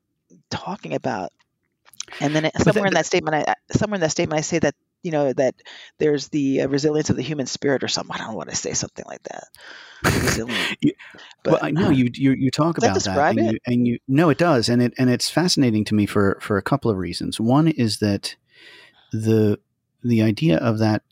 talking 0.50 0.94
about 0.94 1.32
and 2.20 2.36
then 2.36 2.52
somewhere 2.58 2.88
in 2.88 2.94
that 2.94 3.06
statement, 3.06 3.48
I 3.48 3.56
somewhere 3.72 3.96
in 3.96 4.02
that 4.02 4.12
statement, 4.12 4.38
I 4.38 4.42
say 4.42 4.60
that 4.60 4.76
you 5.04 5.12
know 5.12 5.34
that 5.34 5.56
there's 5.98 6.28
the 6.30 6.62
uh, 6.62 6.68
resilience 6.68 7.10
of 7.10 7.16
the 7.16 7.24
human 7.24 7.48
spirit 7.48 7.84
or 7.84 7.88
something. 7.88 8.16
I 8.16 8.20
don't 8.20 8.36
want 8.36 8.50
to 8.50 8.56
say 8.56 8.74
something 8.74 9.06
like 9.08 9.24
that. 9.24 9.48
you, 10.82 10.94
but 11.44 11.54
well, 11.54 11.60
I 11.62 11.72
know 11.72 11.90
you 11.90 12.10
you, 12.14 12.32
you 12.34 12.52
talk 12.52 12.78
about 12.78 12.94
that, 12.96 13.04
that 13.04 13.38
and, 13.38 13.52
you, 13.52 13.60
and 13.66 13.88
you 13.88 14.00
no, 14.08 14.30
it 14.30 14.38
does, 14.38 14.70
and 14.70 14.82
it 14.82 14.94
and 14.98 15.10
it's 15.10 15.30
fascinating 15.30 15.86
to 15.86 15.96
me 15.96 16.06
for 16.06 16.38
for 16.42 16.58
a 16.58 16.62
couple 16.62 16.92
of 16.92 16.98
reasons. 16.98 17.40
One 17.40 17.68
is 17.68 18.00
that 18.00 18.36
the 19.12 19.60
the 20.04 20.22
idea 20.22 20.58
of 20.58 20.80
that 20.80 21.04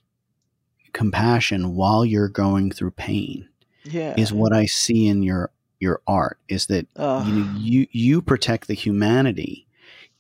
compassion 0.94 1.76
while 1.76 2.04
you're 2.04 2.30
going 2.30 2.72
through 2.72 2.92
pain 2.92 3.48
yeah. 3.84 4.16
is 4.18 4.34
what 4.34 4.54
I 4.54 4.66
see 4.66 5.08
in 5.08 5.24
your 5.24 5.52
your 5.80 6.02
art. 6.08 6.38
Is 6.48 6.68
that 6.68 6.88
uh, 6.96 7.24
you 7.28 7.34
know 7.34 7.54
you 7.58 7.88
you 7.92 8.22
protect 8.22 8.68
the 8.68 8.74
humanity 8.74 9.68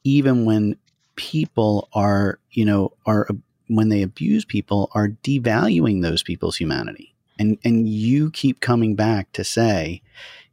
even 0.09 0.45
when 0.45 0.75
people 1.15 1.87
are, 1.93 2.39
you 2.51 2.65
know, 2.65 2.93
are 3.05 3.27
when 3.67 3.89
they 3.89 4.01
abuse 4.01 4.45
people, 4.45 4.89
are 4.93 5.09
devaluing 5.23 6.01
those 6.01 6.23
people's 6.23 6.57
humanity. 6.57 7.13
And 7.37 7.57
and 7.63 7.87
you 7.87 8.31
keep 8.31 8.59
coming 8.59 8.95
back 8.95 9.31
to 9.33 9.43
say, 9.43 10.01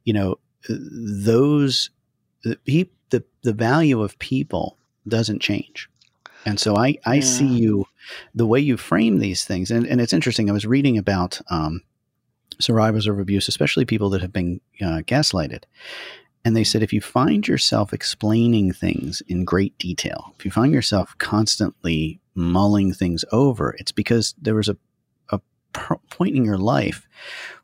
you 0.04 0.12
know, 0.12 0.38
those 0.68 1.90
the 2.42 2.88
the, 3.10 3.24
the 3.42 3.52
value 3.52 4.02
of 4.02 4.18
people 4.18 4.76
doesn't 5.08 5.40
change. 5.40 5.88
And 6.44 6.60
so 6.60 6.76
I, 6.76 6.96
I 7.04 7.14
yeah. 7.16 7.20
see 7.22 7.46
you 7.46 7.86
the 8.34 8.46
way 8.46 8.60
you 8.60 8.76
frame 8.76 9.18
these 9.18 9.44
things. 9.44 9.70
And, 9.70 9.86
and 9.86 10.00
it's 10.00 10.12
interesting. 10.12 10.48
I 10.48 10.52
was 10.52 10.66
reading 10.66 10.98
about 10.98 11.40
um, 11.50 11.82
survivors 12.60 13.06
of 13.06 13.18
abuse, 13.18 13.48
especially 13.48 13.84
people 13.84 14.10
that 14.10 14.22
have 14.22 14.32
been 14.32 14.60
uh, 14.80 15.02
gaslighted. 15.06 15.64
And 16.46 16.56
they 16.56 16.64
said 16.64 16.82
if 16.82 16.92
you 16.92 17.00
find 17.00 17.46
yourself 17.46 17.92
explaining 17.92 18.72
things 18.72 19.20
in 19.26 19.44
great 19.44 19.76
detail, 19.78 20.32
if 20.38 20.44
you 20.44 20.50
find 20.50 20.72
yourself 20.72 21.14
constantly 21.18 22.20
mulling 22.36 22.92
things 22.92 23.24
over. 23.32 23.74
It's 23.78 23.90
because 23.90 24.34
there 24.40 24.54
was 24.54 24.68
a, 24.68 24.76
a 25.30 25.40
point 26.10 26.36
in 26.36 26.44
your 26.44 26.58
life 26.58 27.08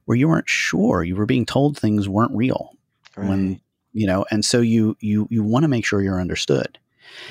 where 0.06 0.16
you 0.16 0.28
weren't 0.28 0.48
sure. 0.48 1.04
You 1.04 1.14
were 1.14 1.26
being 1.26 1.46
told 1.46 1.78
things 1.78 2.08
weren't 2.08 2.34
real. 2.34 2.72
Right. 3.16 3.28
When 3.28 3.60
you 3.92 4.06
know, 4.06 4.24
and 4.30 4.44
so 4.44 4.60
you 4.60 4.96
you 5.00 5.28
you 5.30 5.44
want 5.44 5.64
to 5.64 5.68
make 5.68 5.84
sure 5.84 6.02
you're 6.02 6.20
understood. 6.20 6.78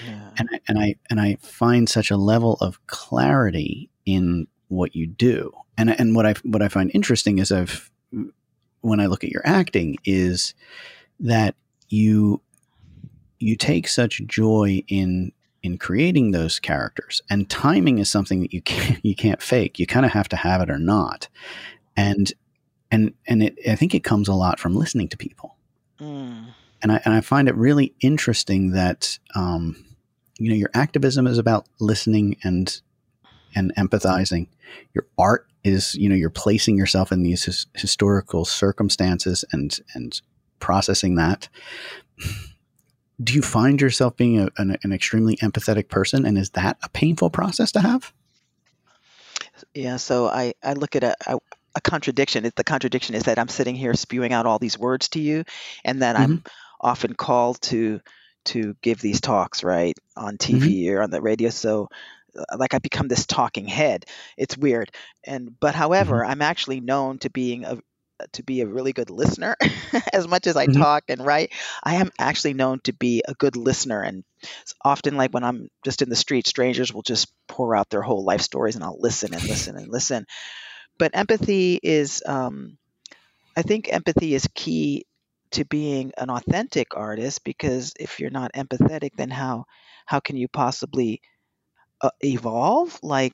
Yeah. 0.06 0.30
And 0.38 0.50
and 0.68 0.80
I 0.80 0.96
and 1.10 1.20
I 1.20 1.38
find 1.42 1.90
such 1.90 2.12
a 2.12 2.18
level 2.18 2.54
of 2.62 2.86
clarity 2.88 3.90
in 4.06 4.48
what 4.68 4.96
you 4.96 5.08
do. 5.08 5.52
And 5.78 5.90
and 6.00 6.16
what 6.16 6.26
I 6.26 6.36
what 6.44 6.62
I 6.62 6.70
find 6.70 6.92
interesting 6.94 7.40
is 7.40 7.52
I've 7.52 7.90
when 8.82 9.00
I 9.00 9.08
look 9.08 9.24
at 9.24 9.32
your 9.32 9.42
acting 9.46 9.98
is 10.06 10.54
that 11.22 11.56
you 11.90 12.42
you 13.40 13.56
take 13.56 13.88
such 13.88 14.22
joy 14.26 14.84
in 14.88 15.32
in 15.64 15.78
creating 15.78 16.32
those 16.32 16.60
characters. 16.60 17.22
And 17.30 17.50
timing 17.50 18.00
is 18.00 18.10
something 18.12 18.42
that 18.42 18.54
you 18.54 18.62
can't 18.64 19.04
you 19.04 19.16
can't 19.16 19.42
fake. 19.42 19.80
You 19.80 19.88
kind 19.88 20.06
of 20.06 20.12
have 20.12 20.30
to 20.30 20.36
have 20.36 20.62
it 20.62 20.70
or 20.70 20.80
not. 20.80 21.28
And 21.96 22.32
and 22.92 23.14
and 23.28 23.44
it, 23.44 23.58
I 23.68 23.76
think 23.76 23.96
it 23.96 24.04
comes 24.04 24.28
a 24.28 24.34
lot 24.34 24.60
from 24.60 24.76
listening 24.76 25.08
to 25.10 25.18
people. 25.18 25.56
Mm. 26.00 26.48
and 26.82 26.92
I 26.92 27.02
and 27.06 27.14
I 27.14 27.22
find 27.22 27.48
it 27.48 27.56
really 27.56 27.94
interesting 28.02 28.72
that 28.72 29.20
um, 29.36 29.86
you 30.40 30.50
know 30.50 30.56
your 30.56 30.72
activism 30.74 31.28
is 31.28 31.38
about 31.38 31.68
listening 31.80 32.38
and 32.44 32.82
and 33.54 33.74
empathizing. 33.76 34.48
Your 34.94 35.06
art 35.18 35.48
is 35.64 35.94
you 35.96 36.10
know 36.10 36.16
you're 36.16 36.32
placing 36.32 36.76
yourself 36.76 37.12
in 37.12 37.22
these 37.22 37.44
his, 37.44 37.68
historical 37.76 38.46
circumstances 38.46 39.46
and 39.52 39.80
and 39.94 40.22
processing 40.62 41.16
that 41.16 41.50
do 43.24 43.34
you 43.34 43.42
find 43.42 43.82
yourself 43.82 44.18
being 44.18 44.40
a, 44.40 44.50
an, 44.58 44.78
an, 44.84 44.92
extremely 44.92 45.36
empathetic 45.38 45.90
person 45.90 46.26
and 46.26 46.38
is 46.38 46.52
that 46.52 46.78
a 46.84 46.90
painful 46.90 47.30
process 47.30 47.72
to 47.72 47.80
have 47.80 48.14
yeah 49.74 49.98
so 49.98 50.28
i 50.28 50.54
i 50.64 50.74
look 50.74 50.96
at 50.96 51.04
a, 51.04 51.16
a, 51.28 51.38
a 51.76 51.82
contradiction 51.82 52.50
the 52.56 52.64
contradiction 52.64 53.16
is 53.16 53.24
that 53.24 53.40
i'm 53.40 53.48
sitting 53.48 53.76
here 53.76 53.94
spewing 53.94 54.34
out 54.34 54.46
all 54.46 54.60
these 54.60 54.78
words 54.78 55.10
to 55.10 55.20
you 55.20 55.44
and 55.84 56.02
then 56.02 56.16
mm-hmm. 56.16 56.24
i'm 56.24 56.44
often 56.80 57.14
called 57.14 57.62
to 57.62 58.00
to 58.44 58.76
give 58.82 59.00
these 59.02 59.22
talks 59.22 59.64
right 59.64 59.96
on 60.16 60.38
tv 60.38 60.84
mm-hmm. 60.84 60.96
or 60.96 61.02
on 61.02 61.12
the 61.12 61.22
radio 61.22 61.50
so 61.50 61.88
uh, 62.38 62.58
like 62.58 62.74
I 62.74 62.80
become 62.80 63.08
this 63.08 63.26
talking 63.26 63.68
head. 63.68 64.06
It's 64.38 64.58
weird. 64.58 64.92
And 65.26 65.60
but 65.60 65.76
however, 65.76 66.22
mm-hmm. 66.22 66.32
I'm 66.32 66.42
actually 66.42 66.80
known 66.80 67.18
to 67.20 67.30
being 67.30 67.66
a 67.66 67.80
to 68.34 68.44
be 68.44 68.62
a 68.62 68.68
really 68.68 68.94
good 68.94 69.10
listener 69.10 69.56
as 70.14 70.28
much 70.28 70.48
as 70.48 70.56
I 70.56 70.68
mm-hmm. 70.68 70.82
talk 70.82 71.04
and 71.10 71.26
write. 71.26 71.52
I 71.84 71.96
am 71.96 72.12
actually 72.20 72.54
known 72.54 72.80
to 72.84 72.94
be 72.94 73.24
a 73.28 73.34
good 73.34 73.56
listener 73.56 74.02
and 74.02 74.24
it's 74.62 74.74
often 74.84 75.18
like 75.18 75.32
when 75.32 75.44
I'm 75.44 75.70
just 75.84 76.02
in 76.02 76.10
the 76.10 76.16
street 76.16 76.48
strangers 76.48 76.94
will 76.94 77.04
just 77.04 77.32
pour 77.48 77.76
out 77.76 77.90
their 77.90 78.02
whole 78.02 78.24
life 78.24 78.42
stories 78.42 78.76
and 78.76 78.84
I'll 78.84 79.00
listen 79.00 79.34
and 79.34 79.44
listen 79.44 79.78
and 79.78 79.88
listen. 79.88 80.26
But 80.98 81.12
empathy 81.14 81.80
is 81.82 82.24
um, 82.26 82.78
I 83.56 83.62
think 83.62 83.92
empathy 83.92 84.34
is 84.34 84.48
key 84.54 85.06
to 85.52 85.66
being 85.66 86.12
an 86.18 86.30
authentic 86.30 86.96
artist 86.96 87.44
because 87.44 87.94
if 88.00 88.20
you're 88.20 88.30
not 88.30 88.54
empathetic 88.54 89.12
then 89.18 89.30
how 89.30 89.66
how 90.06 90.20
can 90.20 90.38
you 90.38 90.48
possibly 90.48 91.22
uh, 92.02 92.10
evolve 92.22 92.98
like 93.04 93.34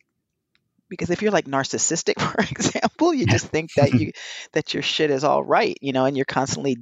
because 0.89 1.10
if 1.10 1.22
you're 1.22 1.32
like 1.32 1.46
narcissistic 1.46 2.20
for 2.32 2.41
example 2.41 3.13
you 3.13 3.25
just 3.25 3.48
think 3.48 3.72
that 3.75 3.94
you 3.94 4.12
that 4.53 4.74
your 4.74 4.84
shit 4.84 5.12
is 5.12 5.24
all 5.24 5.44
right 5.44 5.77
you 5.82 5.94
know 5.94 6.06
and 6.06 6.15
you're 6.15 6.25
constantly 6.25 6.77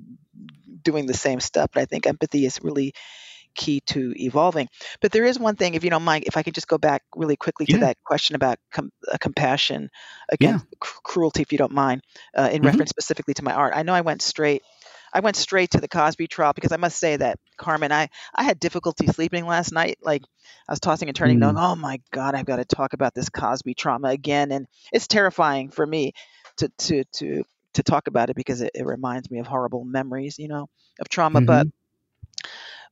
doing 0.83 1.05
the 1.05 1.13
same 1.13 1.39
stuff 1.39 1.69
but 1.73 1.81
i 1.81 1.85
think 1.85 2.05
empathy 2.05 2.45
is 2.45 2.59
really 2.61 2.93
key 3.55 3.79
to 3.85 4.13
evolving 4.17 4.67
but 5.01 5.13
there 5.13 5.23
is 5.23 5.39
one 5.39 5.55
thing 5.55 5.75
if 5.75 5.83
you 5.85 5.89
don't 5.89 6.03
mind 6.03 6.25
if 6.27 6.35
i 6.35 6.43
can 6.43 6.51
just 6.51 6.67
go 6.67 6.77
back 6.77 7.03
really 7.15 7.37
quickly 7.37 7.65
to 7.65 7.77
that 7.77 7.95
question 8.03 8.35
about 8.35 8.57
com- 8.71 8.91
uh, 9.09 9.17
compassion 9.21 9.89
against 10.29 10.65
yeah. 10.69 10.89
cruelty 11.03 11.41
if 11.41 11.53
you 11.53 11.57
don't 11.57 11.71
mind 11.71 12.01
uh, 12.37 12.49
in 12.51 12.57
mm-hmm. 12.57 12.67
reference 12.67 12.89
specifically 12.89 13.33
to 13.33 13.45
my 13.45 13.53
art 13.53 13.73
i 13.73 13.83
know 13.83 13.93
i 13.93 14.01
went 14.01 14.21
straight 14.21 14.61
I 15.15 15.21
went 15.21 15.37
straight 15.37 15.71
to 15.71 15.79
the 15.79 15.87
Cosby 15.87 16.27
trial 16.27 16.51
because 16.51 16.73
I 16.73 16.77
must 16.77 16.97
say 16.97 17.15
that 17.15 17.39
Carmen, 17.57 17.91
I 17.91 18.09
I 18.33 18.43
had 18.43 18.59
difficulty 18.59 19.07
sleeping 19.07 19.45
last 19.45 19.71
night. 19.71 19.97
Like 20.01 20.23
I 20.67 20.71
was 20.71 20.79
tossing 20.79 21.09
and 21.09 21.15
turning, 21.15 21.37
mm. 21.37 21.41
going, 21.41 21.57
"Oh 21.57 21.75
my 21.75 22.01
God, 22.11 22.35
I've 22.35 22.45
got 22.45 22.57
to 22.57 22.65
talk 22.65 22.93
about 22.93 23.13
this 23.13 23.29
Cosby 23.29 23.73
trauma 23.73 24.09
again," 24.09 24.51
and 24.51 24.67
it's 24.91 25.07
terrifying 25.07 25.69
for 25.69 25.85
me 25.85 26.13
to 26.57 26.69
to 26.77 27.03
to 27.13 27.43
to 27.73 27.83
talk 27.83 28.07
about 28.07 28.29
it 28.29 28.35
because 28.35 28.61
it, 28.61 28.71
it 28.73 28.85
reminds 28.85 29.29
me 29.29 29.39
of 29.39 29.47
horrible 29.47 29.83
memories, 29.83 30.39
you 30.39 30.47
know, 30.47 30.69
of 30.99 31.09
trauma. 31.09 31.39
Mm-hmm. 31.39 31.45
But 31.45 31.67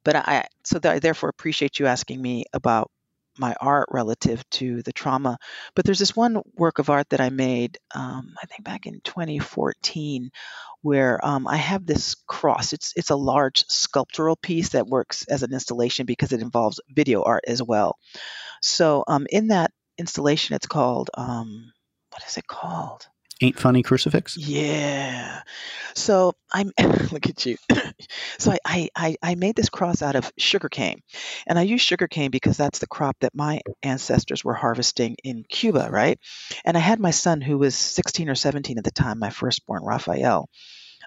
but 0.04 0.15
I 0.15 0.47
so 0.63 0.80
I 0.84 0.99
therefore 0.99 1.30
appreciate 1.30 1.80
you 1.80 1.88
asking 1.88 2.21
me 2.21 2.45
about 2.54 2.91
my 3.38 3.56
art 3.60 3.89
relative 3.91 4.48
to 4.52 4.82
the 4.84 4.93
trauma. 4.93 5.38
But 5.76 5.86
there's 5.86 6.00
this 6.00 6.15
one 6.15 6.41
work 6.56 6.80
of 6.80 6.89
art 6.89 7.10
that 7.10 7.22
I 7.22 7.30
made, 7.30 7.78
um, 7.96 8.34
I 8.41 8.46
think 8.46 8.63
back 8.63 8.86
in 8.86 9.02
2014, 9.02 10.32
where 10.82 11.26
um, 11.26 11.48
I 11.48 11.58
have 11.58 11.86
this 11.86 12.15
cross. 12.28 12.74
It's 12.74 12.93
it's 12.96 13.10
a 13.10 13.15
large 13.15 13.65
sculptural 13.67 14.36
piece 14.36 14.69
that 14.69 14.88
works 14.88 15.26
as 15.28 15.43
an 15.43 15.54
installation 15.54 16.06
because 16.06 16.32
it 16.34 16.41
involves 16.41 16.80
video 16.89 17.24
art 17.24 17.46
as 17.48 17.62
well. 17.63 17.98
So 18.62 19.04
um, 19.08 19.28
in 19.30 19.48
that 19.48 19.72
installation, 19.98 20.56
it's 20.56 20.67
called 20.67 21.10
um, 21.15 21.72
what 22.12 22.24
is 22.28 22.38
it 22.38 22.48
called? 22.48 23.08
Ain't 23.41 23.60
Funny 23.60 23.84
Crucifix? 23.84 24.38
Yeah. 24.38 25.41
So 25.96 26.34
I'm 26.52 26.72
look 27.12 27.28
at 27.28 27.46
you. 27.46 27.58
so 28.39 28.54
I, 28.65 28.89
I 28.96 29.15
I 29.22 29.36
made 29.36 29.56
this 29.56 29.69
cross 29.69 30.02
out 30.02 30.15
of 30.15 30.32
sugarcane. 30.38 31.02
And 31.48 31.58
I 31.58 31.63
use 31.63 31.82
sugarcane 31.82 32.32
because 32.32 32.58
that's 32.58 32.80
the 32.80 32.88
crop 32.88 33.17
that 33.22 33.36
my 33.36 33.62
ancestors 33.82 34.43
were 34.43 34.54
harvesting 34.54 35.17
in 35.24 35.43
Cuba, 35.50 35.89
right? 35.91 36.19
And 36.65 36.78
I 36.78 36.80
had 36.80 37.00
my 37.00 37.12
son 37.12 37.41
who 37.41 37.58
was 37.58 37.76
16 37.76 38.30
or 38.30 38.36
17 38.36 38.78
at 38.78 38.84
the 38.84 38.91
time, 38.91 39.19
my 39.19 39.30
firstborn 39.30 39.84
Raphael. 39.84 40.50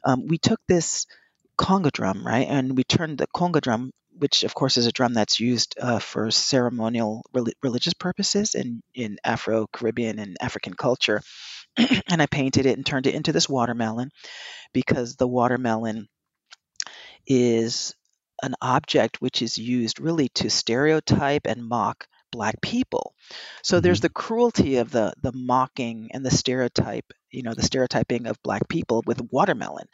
Um, 0.04 0.26
we 0.26 0.38
took 0.38 0.60
this 0.68 1.06
conga 1.58 1.90
drum, 1.90 2.26
right? 2.26 2.46
And 2.48 2.76
we 2.76 2.84
turned 2.84 3.18
the 3.18 3.26
conga 3.28 3.60
drum 3.60 3.92
which 4.18 4.44
of 4.44 4.54
course 4.54 4.76
is 4.76 4.86
a 4.86 4.92
drum 4.92 5.14
that's 5.14 5.40
used 5.40 5.74
uh, 5.80 5.98
for 5.98 6.30
ceremonial 6.30 7.22
religious 7.62 7.94
purposes 7.94 8.54
in, 8.54 8.82
in 8.94 9.18
Afro 9.24 9.66
Caribbean 9.72 10.18
and 10.18 10.36
African 10.40 10.74
culture. 10.74 11.20
and 12.10 12.22
I 12.22 12.26
painted 12.26 12.66
it 12.66 12.76
and 12.76 12.84
turned 12.84 13.06
it 13.06 13.14
into 13.14 13.32
this 13.32 13.48
watermelon 13.48 14.10
because 14.72 15.16
the 15.16 15.28
watermelon 15.28 16.08
is 17.26 17.94
an 18.42 18.54
object 18.60 19.20
which 19.20 19.42
is 19.42 19.58
used 19.58 20.00
really 20.00 20.28
to 20.28 20.50
stereotype 20.50 21.46
and 21.46 21.66
mock 21.66 22.06
black 22.30 22.60
people. 22.60 23.14
So 23.62 23.80
there's 23.80 23.98
mm-hmm. 23.98 24.06
the 24.06 24.10
cruelty 24.10 24.76
of 24.76 24.90
the 24.90 25.14
the 25.22 25.32
mocking 25.32 26.10
and 26.12 26.24
the 26.24 26.30
stereotype, 26.30 27.12
you 27.30 27.42
know, 27.42 27.54
the 27.54 27.62
stereotyping 27.62 28.26
of 28.26 28.42
black 28.42 28.68
people 28.68 29.02
with 29.06 29.20
watermelon. 29.30 29.86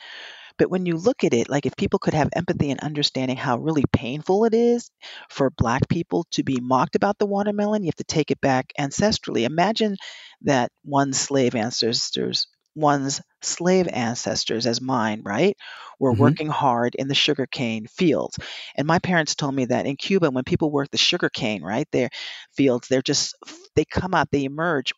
But 0.59 0.71
when 0.71 0.87
you 0.87 0.97
look 0.97 1.25
at 1.25 1.35
it, 1.35 1.49
like 1.49 1.67
if 1.67 1.77
people 1.77 1.99
could 1.99 2.15
have 2.15 2.29
empathy 2.35 2.71
and 2.71 2.81
understanding 2.81 3.37
how 3.37 3.59
really 3.59 3.85
painful 3.93 4.45
it 4.45 4.55
is 4.55 4.91
for 5.29 5.51
Black 5.51 5.89
people 5.89 6.27
to 6.33 6.43
be 6.43 6.61
mocked 6.61 6.97
about 6.97 7.19
the 7.19 7.27
watermelon, 7.27 7.83
you 7.83 7.89
have 7.89 7.95
to 7.97 8.05
take 8.05 8.31
it 8.31 8.41
back 8.41 8.73
ancestrally. 8.79 9.45
Imagine 9.45 9.97
that 10.43 10.71
one 10.83 11.13
slave 11.13 11.55
ancestors 11.55 12.47
one's 12.75 13.21
slave 13.43 13.89
ancestors 13.89 14.67
as 14.67 14.81
mine, 14.81 15.23
right, 15.25 15.57
were 15.99 16.13
mm-hmm. 16.13 16.23
working 16.23 16.49
hard 16.49 16.95
in 16.95 17.09
the 17.09 17.15
sugarcane 17.15 17.87
fields. 17.87 18.39
And 18.77 18.87
my 18.87 18.99
parents 18.99 19.35
told 19.35 19.55
me 19.55 19.67
that 19.67 19.87
in 19.87 19.97
Cuba, 19.97 20.31
when 20.31 20.45
people 20.45 20.71
work 20.71 20.91
the 20.91 20.99
sugarcane, 20.99 21.63
right, 21.63 21.89
their 21.93 22.11
fields, 22.57 22.89
they're 22.89 23.03
just, 23.03 23.37
they 23.77 23.85
come 23.85 24.15
out, 24.15 24.31
they 24.31 24.45
emerge 24.45 24.93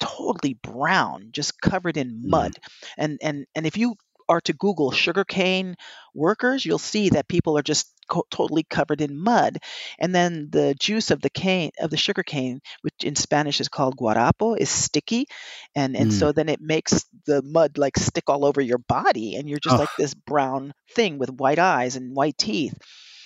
totally 0.00 0.54
brown, 0.54 1.28
just 1.32 1.60
covered 1.60 1.96
in 1.96 2.10
mm. 2.10 2.30
mud. 2.30 2.52
And, 2.98 3.18
and, 3.22 3.46
and 3.54 3.66
if 3.66 3.76
you 3.76 3.94
are 4.28 4.40
to 4.42 4.52
Google 4.52 4.90
sugarcane 4.90 5.74
workers, 6.14 6.64
you'll 6.64 6.78
see 6.78 7.10
that 7.10 7.28
people 7.28 7.58
are 7.58 7.62
just 7.62 7.86
co- 8.08 8.26
totally 8.30 8.64
covered 8.64 9.00
in 9.00 9.18
mud. 9.18 9.58
And 9.98 10.14
then 10.14 10.48
the 10.50 10.74
juice 10.78 11.10
of 11.10 11.20
the 11.20 11.30
cane 11.30 11.70
of 11.78 11.90
the 11.90 11.96
sugar 11.96 12.22
cane, 12.22 12.60
which 12.82 12.94
in 13.02 13.16
Spanish 13.16 13.60
is 13.60 13.68
called 13.68 13.96
guarapo, 13.96 14.54
is 14.54 14.70
sticky, 14.70 15.26
and 15.74 15.96
and 15.96 16.10
mm. 16.10 16.18
so 16.18 16.32
then 16.32 16.48
it 16.48 16.60
makes 16.60 17.04
the 17.26 17.42
mud 17.42 17.78
like 17.78 17.96
stick 17.96 18.24
all 18.28 18.44
over 18.44 18.60
your 18.60 18.78
body, 18.78 19.36
and 19.36 19.48
you're 19.48 19.58
just 19.58 19.76
oh. 19.76 19.80
like 19.80 19.96
this 19.98 20.14
brown 20.14 20.72
thing 20.94 21.18
with 21.18 21.30
white 21.30 21.58
eyes 21.58 21.96
and 21.96 22.14
white 22.14 22.38
teeth. 22.38 22.76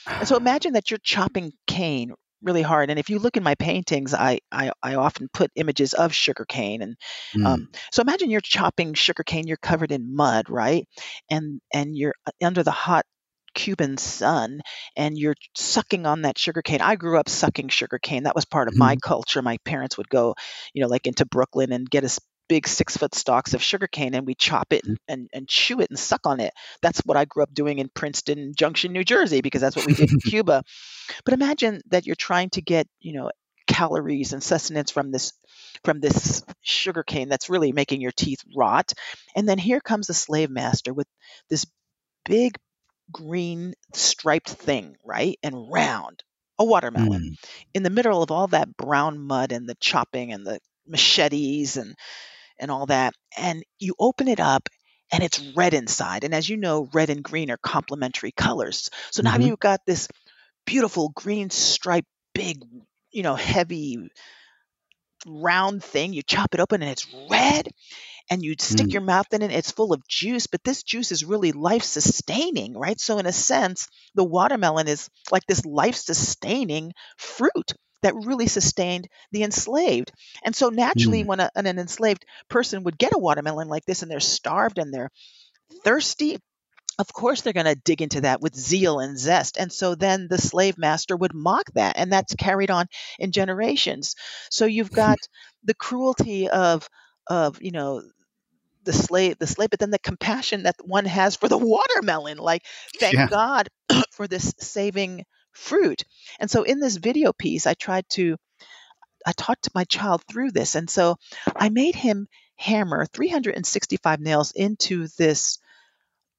And 0.07 0.27
so 0.27 0.37
imagine 0.45 0.75
that 0.75 0.91
you're 0.91 1.01
chopping 1.03 1.53
cane 1.67 2.13
really 2.43 2.63
hard. 2.63 2.91
And 2.91 2.99
if 2.99 3.11
you 3.11 3.19
look 3.19 3.37
in 3.37 3.43
my 3.43 3.55
paintings, 3.55 4.15
I 4.15 4.41
I, 4.53 4.73
I 4.83 4.95
often 4.95 5.29
put 5.33 5.51
images 5.57 5.95
of 5.95 6.15
sugarcane, 6.15 6.83
and 6.83 6.97
mm. 7.37 7.47
um, 7.47 7.69
so 7.93 8.03
imagine 8.03 8.31
you're 8.31 8.41
chopping 8.41 8.95
sugarcane, 8.95 9.47
you're 9.47 9.57
covered 9.57 9.93
in 9.93 10.15
mud, 10.15 10.49
right? 10.49 10.87
And 11.31 11.61
and 11.73 11.97
you're 11.97 12.15
uh, 12.27 12.33
under 12.43 12.63
the 12.63 12.71
hot 12.71 13.05
Cuban 13.55 13.97
sun 13.97 14.61
and 14.97 15.19
you're 15.19 15.35
sucking 15.57 16.07
on 16.07 16.23
that 16.23 16.39
sugarcane. 16.39 16.81
I 16.81 16.95
grew 16.95 17.19
up 17.19 17.29
sucking 17.29 17.69
sugarcane. 17.69 18.23
That 18.23 18.37
was 18.37 18.45
part 18.45 18.69
of 18.69 18.75
mm-hmm. 18.75 18.81
my 18.81 18.97
culture. 18.97 19.43
My 19.43 19.59
parents 19.65 19.97
would 19.97 20.09
go, 20.09 20.35
you 20.75 20.83
know, 20.83 20.89
like 20.89 21.07
into 21.07 21.27
Brooklyn 21.27 21.73
and 21.73 21.89
get 21.89 22.05
us 22.05 22.21
big 22.49 22.67
six 22.67 22.97
foot 22.97 23.15
stalks 23.15 23.55
of 23.55 23.63
sugarcane 23.63 24.15
and 24.15 24.27
we 24.27 24.35
chop 24.35 24.73
it 24.73 24.85
and, 24.85 24.97
mm. 24.97 25.01
and, 25.09 25.29
and, 25.33 25.49
chew 25.49 25.81
it 25.81 25.91
and 25.91 25.99
suck 25.99 26.27
on 26.27 26.41
it. 26.41 26.53
That's 26.83 27.01
what 27.01 27.17
I 27.17 27.25
grew 27.25 27.43
up 27.43 27.53
doing 27.53 27.79
in 27.79 27.89
Princeton 27.89 28.55
Junction, 28.57 28.93
New 28.93 29.05
Jersey, 29.05 29.41
because 29.41 29.61
that's 29.61 29.77
what 29.77 29.87
we 29.87 29.95
did 29.95 30.11
in 30.11 30.19
Cuba. 30.25 30.65
But 31.25 31.35
imagine 31.35 31.81
that 31.91 32.07
you're 32.07 32.17
trying 32.17 32.51
to 32.51 32.63
get, 32.63 32.89
you 33.01 33.13
know, 33.13 33.31
calories 33.67 34.33
and 34.33 34.43
sustenance 34.43 34.91
from 34.91 35.13
this 35.13 35.33
from 35.85 36.01
this 36.01 36.43
sugar 36.63 37.05
cane 37.05 37.29
that's 37.29 37.51
really 37.51 37.73
making 37.73 38.01
your 38.01 38.11
teeth 38.11 38.41
rot. 38.57 38.93
And 39.37 39.49
then 39.49 39.59
here 39.59 39.81
comes 39.81 40.07
the 40.07 40.15
slave 40.15 40.51
master 40.51 40.93
with 40.93 41.07
this 41.51 41.67
big 42.25 42.59
green 43.13 43.75
striped 43.95 44.49
thing, 44.49 44.97
right? 45.05 45.39
And 45.43 45.71
round, 45.71 46.23
a 46.59 46.65
watermelon. 46.65 47.23
Mm. 47.23 47.49
In 47.75 47.83
the 47.83 47.91
middle 47.91 48.23
of 48.23 48.31
all 48.31 48.49
that 48.49 48.77
brown 48.77 49.19
mud 49.19 49.53
and 49.53 49.69
the 49.69 49.77
chopping 49.77 50.33
and 50.33 50.47
the 50.47 50.59
machetes 50.87 51.77
and 51.77 51.95
and 52.59 52.71
all 52.71 52.87
that. 52.87 53.15
And 53.37 53.63
you 53.79 53.95
open 53.99 54.29
it 54.29 54.41
up 54.41 54.69
and 55.13 55.23
it's 55.23 55.41
red 55.57 55.75
inside. 55.75 56.25
And 56.25 56.35
as 56.35 56.49
you 56.49 56.57
know, 56.57 56.89
red 56.93 57.11
and 57.11 57.23
green 57.23 57.51
are 57.51 57.59
complementary 57.59 58.33
colors. 58.33 58.91
So 59.11 59.23
now 59.23 59.35
mm-hmm. 59.35 59.43
you've 59.43 59.61
got 59.61 59.81
this 59.87 60.09
beautiful 60.67 61.11
green 61.15 61.51
striped, 61.51 62.09
big, 62.35 62.63
you 63.11 63.23
know, 63.23 63.35
heavy 63.35 64.11
round 65.27 65.83
thing. 65.83 66.13
You 66.13 66.23
chop 66.23 66.55
it 66.55 66.61
open 66.61 66.83
and 66.83 66.91
it's 66.91 67.07
red 67.31 67.69
and 68.31 68.43
you 68.43 68.55
stick 68.59 68.89
mm. 68.89 68.93
your 68.93 69.03
mouth 69.03 69.33
in 69.33 69.43
it, 69.43 69.51
it's 69.51 69.71
full 69.71 69.93
of 69.93 70.07
juice, 70.07 70.47
but 70.47 70.63
this 70.63 70.83
juice 70.83 71.13
is 71.13 71.25
really 71.25 71.53
life 71.53 71.83
sustaining, 71.83 72.77
right? 72.77 73.01
So, 73.01 73.19
in 73.19 73.27
a 73.27 73.33
sense, 73.33 73.89
the 74.15 74.25
watermelon 74.25 74.89
is 74.89 75.09
like 75.31 75.47
this 75.47 75.65
life 75.65 75.95
sustaining 75.95 76.93
fruit 77.17 77.73
that 78.03 78.15
really 78.15 78.47
sustained 78.47 79.09
the 79.33 79.43
enslaved. 79.43 80.13
And 80.45 80.55
so, 80.55 80.69
naturally, 80.69 81.25
mm. 81.25 81.27
when 81.27 81.41
a, 81.41 81.51
an 81.55 81.67
enslaved 81.67 82.25
person 82.49 82.85
would 82.85 82.99
get 82.99 83.15
a 83.15 83.19
watermelon 83.19 83.69
like 83.69 83.85
this 83.85 84.03
and 84.03 84.11
they're 84.11 84.21
starved 84.21 84.79
and 84.79 84.93
they're 84.93 85.11
thirsty, 85.85 86.39
of 86.99 87.13
course 87.13 87.41
they're 87.41 87.53
going 87.53 87.67
to 87.67 87.75
dig 87.75 88.03
into 88.03 88.23
that 88.23 88.41
with 88.41 88.55
zeal 88.55 88.99
and 88.99 89.19
zest 89.19 89.57
and 89.57 89.73
so 89.73 89.95
then 89.95 90.27
the 90.29 90.39
slave 90.39 90.77
master 90.77 91.17
would 91.17 91.35
mock 91.35 91.71
that 91.75 91.97
and 91.97 92.13
that's 92.13 92.35
carried 92.35 92.71
on 92.71 92.87
in 93.19 93.33
generations 93.33 94.17
so 94.51 94.67
you've 94.67 94.91
got 95.07 95.19
the 95.65 95.75
cruelty 95.75 96.49
of 96.49 96.89
of 97.27 97.61
you 97.63 97.71
know 97.71 98.03
the 98.85 98.93
slave 98.93 99.39
the 99.39 99.47
slave 99.47 99.71
but 99.71 99.79
then 99.79 99.91
the 99.91 99.99
compassion 99.99 100.65
that 100.65 100.77
one 100.85 101.05
has 101.05 101.37
for 101.37 101.49
the 101.49 101.59
watermelon 101.75 102.39
like 102.39 102.63
thank 102.99 103.15
yeah. 103.15 103.29
god 103.29 103.69
for 104.13 104.27
this 104.27 104.55
saving 104.59 105.25
fruit 105.59 106.05
and 106.41 106.51
so 106.51 106.63
in 106.63 106.81
this 106.81 106.97
video 106.97 107.33
piece 107.33 107.67
i 107.67 107.75
tried 107.75 108.09
to 108.09 108.37
i 109.27 109.33
talked 109.33 109.65
to 109.65 109.71
my 109.75 109.85
child 109.85 110.23
through 110.31 110.51
this 110.51 110.75
and 110.75 110.89
so 110.89 111.17
i 111.57 111.69
made 111.69 111.95
him 111.95 112.29
hammer 112.57 113.07
365 113.07 114.21
nails 114.21 114.53
into 114.53 115.09
this 115.19 115.59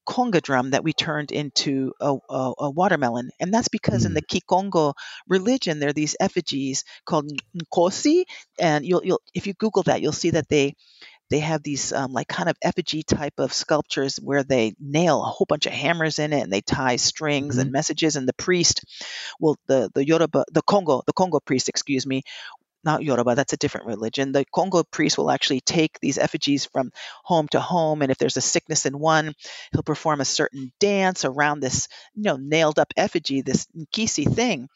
conga 0.10 0.42
drum 0.42 0.72
that 0.72 0.84
we 0.84 0.92
turned 0.92 1.32
into 1.32 1.94
a, 2.02 2.16
a, 2.30 2.54
a 2.58 2.70
watermelon. 2.72 3.30
And 3.40 3.54
that's 3.54 3.68
because 3.68 4.04
mm. 4.04 4.08
in 4.08 4.14
the 4.16 4.24
mm. 4.24 4.42
Kikongo 4.42 4.94
religion, 5.28 5.80
there 5.80 5.90
are 5.90 5.94
these 5.94 6.16
effigies 6.20 6.84
called 7.06 7.32
Nkisi. 7.56 8.24
And 8.58 8.86
you'll, 8.86 9.06
you'll, 9.06 9.22
if 9.36 9.46
you 9.46 9.54
Google 9.54 9.84
that, 9.84 10.02
you'll 10.02 10.12
see 10.12 10.32
that 10.32 10.50
they 10.50 10.76
they 11.30 11.40
have 11.40 11.64
these 11.64 11.94
um, 11.94 12.12
like 12.14 12.28
kind 12.28 12.50
of 12.50 12.58
effigy 12.62 13.04
type 13.04 13.36
of 13.38 13.54
sculptures 13.54 14.18
where 14.18 14.44
they 14.44 14.74
nail 14.80 15.22
a 15.22 15.26
whole 15.26 15.46
bunch 15.46 15.66
of 15.66 15.74
hammers 15.74 16.20
in 16.20 16.34
it 16.34 16.42
and 16.42 16.52
they 16.52 16.62
tie 16.62 16.96
strings 16.96 17.56
mm-hmm. 17.56 17.62
and 17.62 17.72
messages 17.72 18.16
and 18.16 18.28
the 18.28 18.34
priest 18.34 18.84
well, 19.40 19.58
the 19.68 19.90
the 19.94 20.06
yoruba 20.06 20.46
the 20.52 20.62
congo 20.62 21.02
the 21.06 21.14
congo 21.14 21.40
priest 21.40 21.70
excuse 21.70 22.06
me 22.06 22.24
not 22.84 23.04
Yoruba, 23.04 23.36
that's 23.36 23.54
a 23.54 23.58
different 23.58 23.88
religion. 23.88 24.32
The 24.32 24.46
Congo 24.54 24.84
priest 24.84 25.18
will 25.18 25.32
actually 25.32 25.62
take 25.62 26.00
these 26.00 26.18
effigies 26.18 26.66
from 26.66 26.92
home 27.24 27.48
to 27.50 27.60
home, 27.60 28.02
and 28.02 28.12
if 28.12 28.18
there's 28.18 28.38
a 28.38 28.42
sickness 28.42 28.86
in 28.86 28.98
one, 28.98 29.34
he'll 29.72 29.84
perform 29.84 30.22
a 30.22 30.26
certain 30.26 30.72
dance 30.80 31.26
around 31.26 31.60
this, 31.60 31.88
you 32.16 32.24
know, 32.24 32.38
nailed 32.38 32.80
up 32.80 32.94
effigy, 32.96 33.42
this 33.42 33.68
nkisi 33.78 34.34
thing. 34.34 34.70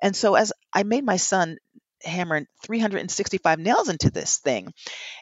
And 0.00 0.16
so 0.16 0.34
as 0.34 0.52
I 0.72 0.82
made 0.82 1.04
my 1.04 1.16
son 1.16 1.58
hammering 2.04 2.46
365 2.64 3.58
nails 3.58 3.88
into 3.88 4.10
this 4.10 4.38
thing. 4.38 4.72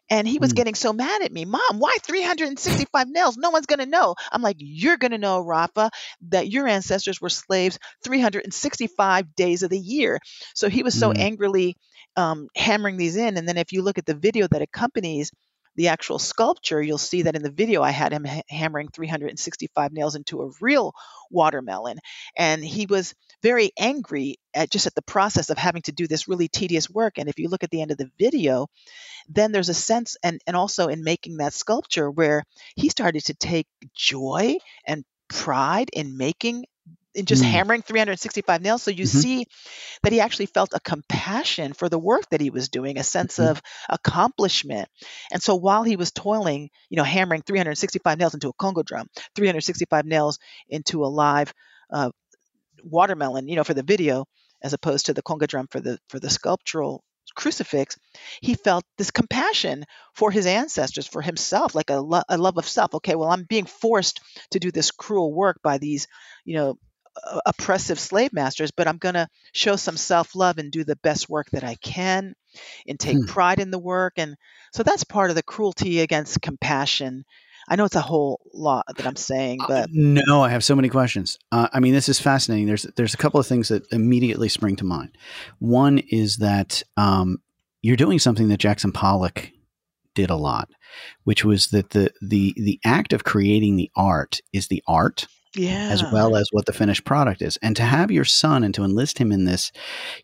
And 0.09 0.27
he 0.27 0.39
was 0.39 0.53
mm. 0.53 0.57
getting 0.57 0.75
so 0.75 0.93
mad 0.93 1.23
at 1.23 1.33
me. 1.33 1.45
Mom, 1.45 1.79
why 1.79 1.97
365 2.03 3.09
nails? 3.09 3.37
No 3.37 3.51
one's 3.51 3.67
going 3.67 3.81
to 3.81 3.87
know. 3.87 4.15
I'm 4.31 4.43
like, 4.43 4.57
You're 4.59 4.97
going 4.97 5.13
to 5.13 5.19
know, 5.19 5.41
Rafa, 5.41 5.91
that 6.29 6.49
your 6.49 6.67
ancestors 6.67 7.21
were 7.21 7.29
slaves 7.29 7.79
365 8.05 9.35
days 9.35 9.63
of 9.63 9.71
the 9.71 9.79
year. 9.79 10.19
So 10.55 10.69
he 10.69 10.83
was 10.83 10.99
so 10.99 11.13
mm. 11.13 11.19
angrily 11.19 11.77
um, 12.17 12.49
hammering 12.57 12.97
these 12.97 13.17
in. 13.17 13.37
And 13.37 13.49
then 13.49 13.57
if 13.57 13.73
you 13.73 13.83
look 13.83 13.99
at 13.99 14.07
the 14.07 14.15
video 14.15 14.47
that 14.49 14.63
accompanies 14.63 15.31
the 15.77 15.89
actual 15.89 16.19
sculpture, 16.19 16.83
you'll 16.83 16.99
see 16.99 17.23
that 17.23 17.37
in 17.37 17.43
the 17.43 17.51
video 17.51 17.83
I 17.83 17.91
had 17.91 18.13
him 18.13 18.25
ha- 18.25 18.43
hammering 18.49 18.89
365 18.89 19.93
nails 19.93 20.15
into 20.15 20.43
a 20.43 20.51
real 20.61 20.93
watermelon. 21.31 21.99
And 22.37 22.65
he 22.65 22.87
was 22.87 23.15
very 23.43 23.73
angry 23.79 24.37
at 24.55 24.71
just 24.71 24.87
at 24.87 24.95
the 24.95 25.03
process 25.03 25.51
of 25.51 25.59
having 25.59 25.83
to 25.83 25.93
do 25.93 26.07
this 26.07 26.29
really 26.29 26.49
tedious 26.49 26.91
work. 26.91 27.19
And 27.19 27.29
if 27.29 27.39
you 27.39 27.49
look 27.49 27.63
at 27.65 27.71
the 27.71 27.83
end 27.83 27.91
of 27.91 27.99
the 27.99 28.11
video, 28.19 28.67
then 29.29 29.53
there's 29.53 29.69
a 29.69 29.75
sense, 29.75 30.17
and, 30.23 30.41
and 30.47 30.57
also 30.57 30.89
in 30.89 31.05
making 31.05 31.37
that 31.37 31.55
sculpture, 31.55 32.11
where 32.11 32.45
he 32.77 32.89
started 32.89 33.25
to 33.27 33.35
take 33.35 33.67
joy 33.95 34.57
and 34.87 35.05
pride 35.29 35.91
in 35.93 36.17
making 36.17 36.65
in 37.15 37.27
just 37.27 37.43
mm. 37.43 37.47
hammering 37.47 37.83
365 37.83 38.63
nails. 38.63 38.83
So 38.83 38.91
you 38.91 39.05
mm-hmm. 39.05 39.19
see 39.19 39.47
that 40.03 40.13
he 40.13 40.21
actually 40.21 40.47
felt 40.47 40.71
a 40.75 40.81
compassion 40.81 41.73
for 41.73 41.89
the 41.89 41.99
work 41.99 42.29
that 42.31 42.41
he 42.41 42.51
was 42.51 42.69
doing, 42.69 42.99
a 42.99 43.03
sense 43.03 43.39
mm-hmm. 43.39 43.51
of 43.51 43.63
accomplishment. 43.89 44.89
And 45.33 45.43
so 45.43 45.57
while 45.57 45.83
he 45.83 45.97
was 45.97 46.13
toiling, 46.13 46.71
you 46.89 46.97
know, 46.97 47.05
hammering 47.05 47.43
365 47.43 48.19
nails 48.19 48.35
into 48.35 48.49
a 48.49 48.53
Congo 48.55 48.83
drum, 48.83 49.09
365 49.35 50.05
nails 50.05 50.39
into 50.69 51.05
a 51.05 51.07
live 51.07 51.53
uh, 51.91 52.11
watermelon, 52.85 53.49
you 53.49 53.57
know, 53.57 53.65
for 53.65 53.75
the 53.75 53.83
video, 53.83 54.27
as 54.63 54.73
opposed 54.73 55.07
to 55.07 55.15
the 55.15 55.23
Congo 55.23 55.47
drum 55.47 55.67
for 55.71 55.81
the 55.81 55.99
for 56.09 56.21
the 56.21 56.31
sculptural 56.31 57.03
crucifix, 57.35 57.97
he 58.41 58.55
felt 58.55 58.85
this 58.99 59.11
compassion 59.11 59.85
for 60.15 60.31
his 60.31 60.47
ancestors, 60.47 61.07
for 61.07 61.23
himself, 61.23 61.75
like 61.75 61.91
a, 61.91 62.01
lo- 62.01 62.23
a 62.29 62.37
love 62.37 62.59
of 62.59 62.69
self. 62.69 62.95
Okay, 62.95 63.15
well, 63.15 63.31
I'm 63.31 63.45
being 63.45 63.67
forced 63.67 64.21
to 64.51 64.59
do 64.59 64.71
this 64.71 64.91
cruel 64.91 65.33
work 65.33 65.61
by 65.63 65.79
these, 65.79 66.07
you 66.45 66.57
know, 66.57 66.79
oppressive 67.47 67.99
slave 67.99 68.33
masters, 68.33 68.71
but 68.71 68.89
I'm 68.89 68.99
going 68.99 69.15
to 69.15 69.29
show 69.53 69.77
some 69.77 69.97
self 69.97 70.35
love 70.35 70.59
and 70.59 70.71
do 70.71 70.85
the 70.85 70.97
best 70.97 71.29
work 71.29 71.51
that 71.51 71.65
I 71.65 71.75
can 71.77 72.35
and 72.87 72.99
take 72.99 73.19
hmm. 73.19 73.25
pride 73.25 73.61
in 73.61 73.71
the 73.71 73.79
work. 73.79 74.15
And 74.17 74.37
so 74.73 74.83
that's 74.83 75.05
part 75.05 75.31
of 75.31 75.37
the 75.37 75.43
cruelty 75.43 76.01
against 76.01 76.41
compassion. 76.41 77.25
I 77.69 77.77
know 77.77 77.85
it's 77.85 77.97
a 77.97 78.01
whole 78.01 78.41
lot 78.53 78.85
that 78.97 79.07
I'm 79.07 79.17
saying, 79.17 79.61
uh, 79.63 79.67
but 79.69 79.85
uh, 79.85 79.87
no, 79.93 80.43
I 80.43 80.49
have 80.49 80.65
so 80.65 80.75
many 80.75 80.89
questions. 80.89 81.39
Uh, 81.53 81.69
I 81.73 81.79
mean, 81.81 81.93
this 81.93 82.09
is 82.09 82.19
fascinating. 82.19 82.67
There's 82.67 82.83
there's 82.97 83.15
a 83.15 83.19
couple 83.19 83.39
of 83.39 83.47
things 83.47 83.69
that 83.69 83.85
immediately 83.93 84.49
spring 84.49 84.77
to 84.77 84.85
mind. 84.85 85.17
One 85.59 85.99
is 85.99 86.39
that 86.39 86.83
um, 86.97 87.39
you're 87.83 87.97
doing 87.97 88.19
something 88.19 88.49
that 88.49 88.59
Jackson 88.59 88.93
Pollock 88.93 89.51
did 90.15 90.31
a 90.31 90.37
lot, 90.37 90.69
which 91.25 91.45
was 91.45 91.69
that 91.69 91.91
the 91.91 92.13
the 92.21 92.55
the 92.57 92.81
act 92.85 93.13
of 93.13 93.25
creating 93.25 93.77
the 93.77 93.91
art 93.95 94.41
is 94.53 94.67
the 94.67 94.83
art 94.89 95.29
yeah. 95.55 95.89
as 95.91 96.03
well 96.13 96.37
as 96.37 96.49
what 96.53 96.67
the 96.67 96.73
finished 96.73 97.05
product 97.05 97.43
is. 97.43 97.57
And 97.59 97.77
to 97.77 97.83
have 97.83 98.11
your 98.11 98.25
son 98.25 98.65
and 98.65 98.75
to 98.75 98.85
enlist 98.85 99.19
him 99.19 99.33
in 99.33 99.45
this, 99.45 99.73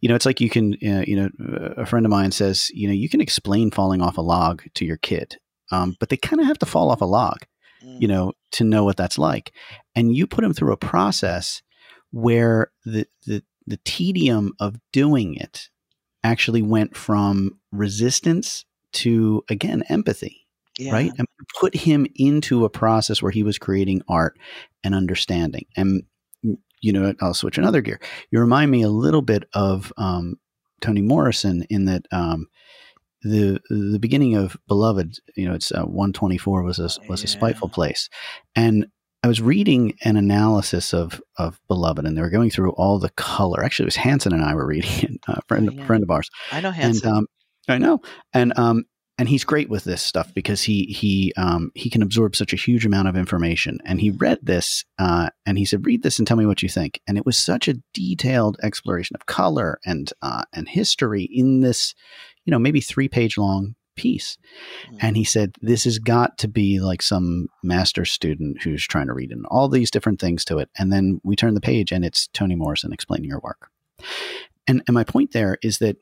you 0.01 0.09
know, 0.09 0.15
it's 0.15 0.27
like 0.27 0.41
you 0.41 0.51
can, 0.51 0.75
uh, 0.75 1.05
you 1.07 1.17
know, 1.17 1.29
a 1.77 1.87
friend 1.87 2.07
of 2.07 2.11
mine 2.11 2.33
says, 2.33 2.71
you 2.73 2.87
know, 2.87 2.95
you 2.95 3.09
can 3.09 3.21
explain 3.21 3.71
falling 3.71 4.03
off 4.03 4.19
a 4.19 4.23
log 4.23 4.63
to 4.75 4.85
your 4.85 4.97
kid, 4.99 5.37
um, 5.71 5.97
but 5.99 6.09
they 6.09 6.17
kind 6.17 6.41
of 6.41 6.47
have 6.47 6.59
to 6.59 6.67
fall 6.67 6.91
off 6.91 7.01
a 7.01 7.07
log, 7.07 7.39
mm. 7.85 8.01
you 8.01 8.09
know, 8.09 8.33
to 8.53 8.65
know 8.65 8.85
what 8.85 8.97
that's 8.97 9.19
like. 9.19 9.53
And 9.95 10.15
you 10.15 10.27
put 10.27 10.45
him 10.45 10.53
through 10.53 10.73
a 10.73 10.79
process 10.79 11.63
where 12.11 12.71
the 12.85 13.07
the 13.27 13.43
the 13.67 13.81
tedium 13.85 14.53
of 14.61 14.77
doing 14.93 15.35
it 15.35 15.69
actually 16.23 16.63
went 16.63 16.97
from 16.97 17.59
resistance 17.73 18.65
to 18.93 19.43
again 19.49 19.83
empathy 19.89 20.47
yeah. 20.79 20.93
right? 20.93 21.13
Put 21.61 21.75
him 21.75 22.07
into 22.15 22.65
a 22.65 22.71
process 22.71 23.23
where 23.23 23.33
he 23.33 23.43
was 23.43 23.59
creating 23.59 24.03
art 24.09 24.39
and 24.83 24.95
understanding. 24.95 25.67
And 25.77 26.03
you 26.83 26.93
know, 26.93 27.15
I'll 27.21 27.35
switch 27.35 27.59
another 27.59 27.81
gear. 27.81 28.01
You 28.31 28.39
remind 28.41 28.71
me 28.71 28.83
a 28.83 28.89
little 28.89 29.23
bit 29.23 29.45
of 29.55 29.93
um, 29.97 30.37
Toni 30.81 31.03
Morrison 31.03 31.65
in 31.71 31.87
that 31.87 32.07
um, 32.13 32.47
the 33.23 33.61
the 33.71 33.99
beginning 33.99 34.37
of 34.37 34.57
Beloved. 34.69 35.19
You 35.37 35.49
know, 35.49 35.55
it's 35.55 35.73
uh, 35.73 35.83
one 35.83 36.13
twenty 36.13 36.39
four 36.39 36.63
was 36.63 36.79
a 36.79 36.91
was 37.09 37.25
a 37.25 37.27
spiteful 37.27 37.69
place, 37.69 38.09
and 38.55 38.87
I 39.23 39.29
was 39.29 39.41
reading 39.41 39.95
an 40.05 40.17
analysis 40.17 40.95
of 40.95 41.21
of 41.37 41.61
Beloved, 41.69 42.05
and 42.05 42.17
they 42.17 42.23
were 42.23 42.31
going 42.31 42.51
through 42.51 42.73
all 42.73 42.99
the 42.99 43.11
color. 43.11 43.65
Actually, 43.65 43.85
it 43.85 43.89
was 43.89 43.97
Hanson 43.97 44.33
and 44.33 44.45
I 44.45 44.55
were 44.55 44.67
reading 44.67 44.91
it, 45.03 45.21
a 45.29 45.43
friend, 45.49 45.69
oh, 45.69 45.73
yeah. 45.73 45.87
friend 45.87 46.03
of 46.03 46.11
ours. 46.11 46.31
I 46.53 46.61
know 46.61 46.71
Hanson. 46.71 47.09
And, 47.09 47.17
um, 47.19 47.27
I 47.69 47.79
know, 47.79 48.01
and 48.33 48.57
um, 48.57 48.85
and 49.19 49.29
he's 49.29 49.45
great 49.45 49.71
with 49.71 49.85
this 49.85 50.03
stuff 50.03 50.33
because 50.35 50.63
he 50.63 50.85
he 50.85 51.33
um, 51.37 51.73
he 51.75 51.89
can 51.89 52.03
absorb 52.03 52.37
such 52.37 52.53
a 52.53 52.57
huge 52.57 52.85
amount 52.85 53.09
of 53.09 53.17
information. 53.17 53.79
And 53.85 54.01
he 54.01 54.11
read 54.11 54.41
this 54.43 54.85
uh, 54.99 55.31
and 55.47 55.57
he 55.57 55.65
said, 55.65 55.87
"Read 55.87 56.03
this 56.03 56.19
and 56.19 56.27
tell 56.27 56.37
me 56.37 56.47
what 56.47 56.63
you 56.63 56.69
think." 56.69 57.01
And 57.07 57.17
it 57.17 57.25
was 57.25 57.39
such 57.39 57.67
a 57.67 57.81
detailed 57.95 58.59
exploration 58.63 59.17
of 59.17 59.27
color 59.27 59.79
and 59.87 60.13
uh, 60.21 60.45
and 60.53 60.69
history 60.69 61.25
in 61.25 61.61
this, 61.61 61.95
you 62.45 62.51
know, 62.51 62.59
maybe 62.59 62.81
three 62.81 63.09
page 63.09 63.39
long 63.39 63.75
piece. 63.97 64.37
Mm-hmm. 64.87 64.97
And 65.01 65.17
he 65.17 65.25
said, 65.25 65.55
"This 65.63 65.85
has 65.85 65.99
got 65.99 66.37
to 66.39 66.49
be 66.49 66.81
like 66.81 67.01
some 67.01 67.49
master 67.63 68.05
student 68.05 68.63
who's 68.63 68.87
trying 68.87 69.07
to 69.07 69.15
read 69.15 69.33
in 69.33 69.47
all 69.47 69.69
these 69.69 69.91
different 69.91 70.21
things 70.21 70.45
to 70.47 70.59
it." 70.59 70.69
And 70.79 70.93
then 70.93 71.23
we 71.25 71.37
turn 71.37 71.55
the 71.55 71.61
page 71.63 71.91
and 71.91 72.05
it's 72.05 72.29
Toni 72.29 72.55
Morrison 72.55 72.93
explaining 72.93 73.31
your 73.31 73.41
work. 73.41 73.71
and 74.67 74.83
and 74.87 74.95
my 74.95 75.05
point 75.05 75.33
there 75.33 75.57
is 75.63 75.79
that 75.79 75.97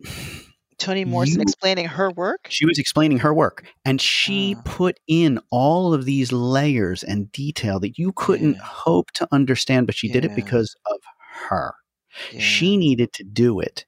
Toni 0.79 1.05
Morrison 1.05 1.41
you, 1.41 1.43
explaining 1.43 1.87
her 1.87 2.11
work? 2.11 2.47
She 2.49 2.67
was 2.67 2.79
explaining 2.79 3.19
her 3.19 3.33
work. 3.33 3.65
And 3.85 4.01
she 4.01 4.57
uh. 4.57 4.63
put 4.65 5.01
in 5.07 5.41
all 5.51 5.95
of 5.95 6.05
these 6.05 6.33
layers 6.33 7.03
and 7.03 7.31
detail 7.33 7.81
that 7.81 7.99
you 7.99 8.13
couldn't 8.13 8.55
yeah. 8.55 8.63
hope 8.63 9.11
to 9.13 9.29
understand, 9.33 9.87
but 9.87 9.95
she 9.95 10.09
yeah. 10.09 10.15
did 10.15 10.25
it 10.25 10.35
because 10.35 10.75
of 10.87 10.99
her. 11.49 11.75
Yeah. 12.33 12.41
She 12.41 12.77
needed 12.77 13.13
to 13.15 13.25
do 13.25 13.61
it 13.61 13.87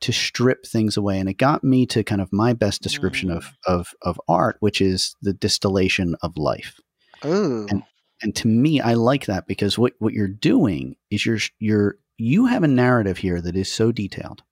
to 0.00 0.12
strip 0.12 0.66
things 0.66 0.96
away. 0.96 1.18
And 1.18 1.28
it 1.28 1.34
got 1.34 1.64
me 1.64 1.86
to 1.86 2.04
kind 2.04 2.20
of 2.20 2.32
my 2.32 2.52
best 2.52 2.82
description 2.82 3.30
mm. 3.30 3.36
of, 3.36 3.52
of, 3.66 3.88
of 4.02 4.20
art, 4.28 4.56
which 4.60 4.80
is 4.80 5.16
the 5.22 5.32
distillation 5.32 6.14
of 6.22 6.36
life. 6.36 6.78
Ooh. 7.24 7.66
And, 7.70 7.82
and 8.22 8.36
to 8.36 8.48
me, 8.48 8.80
I 8.80 8.94
like 8.94 9.26
that 9.26 9.46
because 9.46 9.78
what, 9.78 9.94
what 9.98 10.12
you're 10.12 10.28
doing 10.28 10.96
is 11.10 11.24
you're, 11.24 11.38
you're, 11.58 11.96
you 12.18 12.46
have 12.46 12.62
a 12.62 12.68
narrative 12.68 13.18
here 13.18 13.40
that 13.40 13.56
is 13.56 13.72
so 13.72 13.92
detailed 13.92 14.42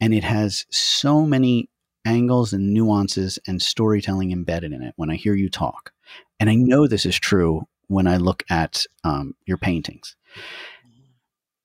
and 0.00 0.14
it 0.14 0.24
has 0.24 0.66
so 0.70 1.24
many 1.24 1.68
angles 2.04 2.52
and 2.52 2.72
nuances 2.72 3.38
and 3.46 3.60
storytelling 3.60 4.32
embedded 4.32 4.72
in 4.72 4.82
it 4.82 4.94
when 4.96 5.10
I 5.10 5.16
hear 5.16 5.34
you 5.34 5.48
talk. 5.48 5.92
And 6.40 6.48
I 6.48 6.54
know 6.54 6.86
this 6.86 7.04
is 7.04 7.18
true 7.18 7.66
when 7.88 8.06
I 8.06 8.16
look 8.16 8.44
at 8.48 8.84
um, 9.04 9.34
your 9.46 9.58
paintings. 9.58 10.16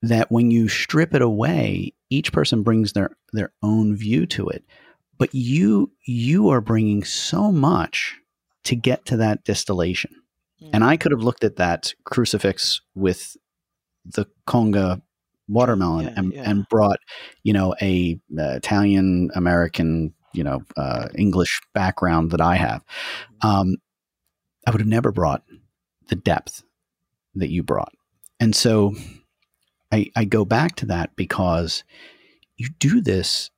That 0.01 0.31
when 0.31 0.51
you 0.51 0.67
strip 0.67 1.13
it 1.13 1.21
away, 1.21 1.93
each 2.09 2.33
person 2.33 2.61
brings 2.61 2.91
their 2.91 3.15
their 3.31 3.53
own 3.63 3.95
view 3.95 4.25
to 4.27 4.49
it, 4.49 4.65
but 5.17 5.33
you 5.33 5.91
you 6.05 6.49
are 6.49 6.59
bringing 6.59 7.05
so 7.05 7.51
much 7.51 8.17
to 8.65 8.75
get 8.75 9.05
to 9.05 9.17
that 9.17 9.45
distillation. 9.45 10.11
Mm. 10.61 10.69
And 10.73 10.83
I 10.83 10.97
could 10.97 11.13
have 11.13 11.23
looked 11.23 11.45
at 11.45 11.55
that 11.55 11.93
crucifix 12.03 12.81
with 12.95 13.37
the 14.05 14.25
conga 14.45 15.01
watermelon 15.47 16.05
yeah, 16.05 16.13
and, 16.15 16.33
yeah. 16.33 16.49
and 16.49 16.67
brought 16.69 16.99
you 17.43 17.53
know 17.53 17.75
a 17.81 18.19
uh, 18.37 18.53
Italian 18.55 19.29
American 19.35 20.13
you 20.33 20.43
know 20.43 20.61
uh, 20.77 21.09
English 21.15 21.61
background 21.73 22.31
that 22.31 22.41
I 22.41 22.55
have, 22.55 22.83
mm-hmm. 23.43 23.47
um, 23.47 23.75
I 24.65 24.71
would 24.71 24.81
have 24.81 24.87
never 24.87 25.11
brought 25.11 25.43
the 26.09 26.15
depth 26.15 26.63
that 27.35 27.49
you 27.49 27.63
brought, 27.63 27.93
and 28.39 28.55
so 28.55 28.95
I, 29.91 30.09
I 30.15 30.25
go 30.25 30.43
back 30.43 30.75
to 30.77 30.87
that 30.87 31.15
because 31.15 31.83
you 32.57 32.69
do 32.79 32.99
this 32.99 33.51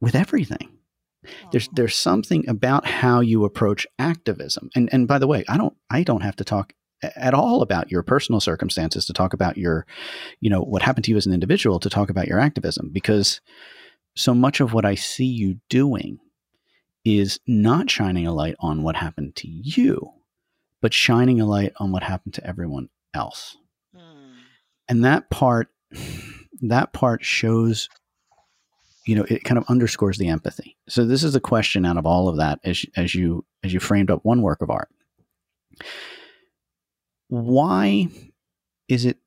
with 0.00 0.14
everything. 0.14 0.70
There's 1.50 1.68
there's 1.72 1.96
something 1.96 2.48
about 2.48 2.86
how 2.86 3.20
you 3.20 3.44
approach 3.44 3.86
activism, 3.98 4.70
and 4.76 4.88
and 4.92 5.08
by 5.08 5.18
the 5.18 5.26
way, 5.26 5.44
I 5.48 5.56
don't 5.56 5.74
I 5.90 6.02
don't 6.02 6.20
have 6.20 6.36
to 6.36 6.44
talk 6.44 6.74
at 7.02 7.34
all 7.34 7.60
about 7.60 7.90
your 7.90 8.02
personal 8.02 8.40
circumstances 8.40 9.04
to 9.04 9.12
talk 9.12 9.32
about 9.34 9.58
your 9.58 9.86
you 10.40 10.48
know 10.48 10.62
what 10.62 10.82
happened 10.82 11.04
to 11.04 11.10
you 11.10 11.16
as 11.16 11.26
an 11.26 11.34
individual 11.34 11.78
to 11.78 11.90
talk 11.90 12.08
about 12.08 12.26
your 12.26 12.40
activism 12.40 12.90
because 12.92 13.40
so 14.16 14.34
much 14.34 14.60
of 14.60 14.72
what 14.72 14.84
i 14.84 14.94
see 14.94 15.26
you 15.26 15.56
doing 15.68 16.18
is 17.04 17.38
not 17.46 17.90
shining 17.90 18.26
a 18.26 18.32
light 18.32 18.54
on 18.60 18.82
what 18.82 18.96
happened 18.96 19.36
to 19.36 19.48
you 19.48 20.10
but 20.84 20.92
shining 20.92 21.40
a 21.40 21.46
light 21.46 21.72
on 21.78 21.92
what 21.92 22.02
happened 22.02 22.34
to 22.34 22.46
everyone 22.46 22.90
else. 23.14 23.56
Mm. 23.96 24.34
and 24.86 25.02
that 25.02 25.30
part 25.30 25.68
that 26.60 26.92
part 26.92 27.24
shows 27.24 27.88
you 29.06 29.16
know 29.16 29.24
it 29.28 29.44
kind 29.44 29.56
of 29.56 29.64
underscores 29.68 30.18
the 30.18 30.28
empathy. 30.28 30.76
So 30.86 31.06
this 31.06 31.24
is 31.24 31.34
a 31.34 31.40
question 31.40 31.86
out 31.86 31.96
of 31.96 32.04
all 32.04 32.28
of 32.28 32.36
that 32.36 32.58
as 32.64 32.84
as 32.96 33.14
you 33.14 33.46
as 33.62 33.72
you 33.72 33.80
framed 33.80 34.10
up 34.10 34.26
one 34.26 34.42
work 34.42 34.60
of 34.60 34.68
art 34.68 34.90
why 37.28 38.08
is 38.88 39.04
it 39.04 39.18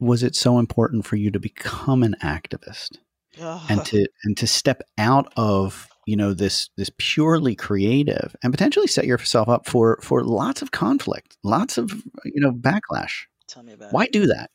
was 0.00 0.22
it 0.22 0.34
so 0.34 0.58
important 0.58 1.06
for 1.06 1.16
you 1.16 1.30
to 1.30 1.38
become 1.38 2.02
an 2.02 2.16
activist? 2.22 2.98
And 3.40 3.84
to 3.86 4.06
and 4.24 4.36
to 4.36 4.46
step 4.46 4.82
out 4.98 5.32
of 5.36 5.88
you 6.06 6.16
know 6.16 6.34
this 6.34 6.68
this 6.76 6.90
purely 6.98 7.54
creative 7.54 8.36
and 8.42 8.52
potentially 8.52 8.86
set 8.86 9.06
yourself 9.06 9.48
up 9.48 9.66
for 9.66 9.98
for 10.02 10.22
lots 10.22 10.60
of 10.62 10.70
conflict 10.70 11.36
lots 11.42 11.78
of 11.78 11.90
you 12.24 12.40
know 12.40 12.52
backlash. 12.52 13.26
Tell 13.48 13.62
me 13.62 13.72
about 13.72 13.92
why 13.92 14.04
it. 14.04 14.12
do 14.12 14.26
that? 14.26 14.50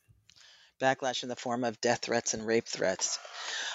Backlash 0.80 1.24
in 1.24 1.28
the 1.28 1.36
form 1.36 1.64
of 1.64 1.80
death 1.80 2.00
threats 2.02 2.34
and 2.34 2.46
rape 2.46 2.68
threats. 2.68 3.18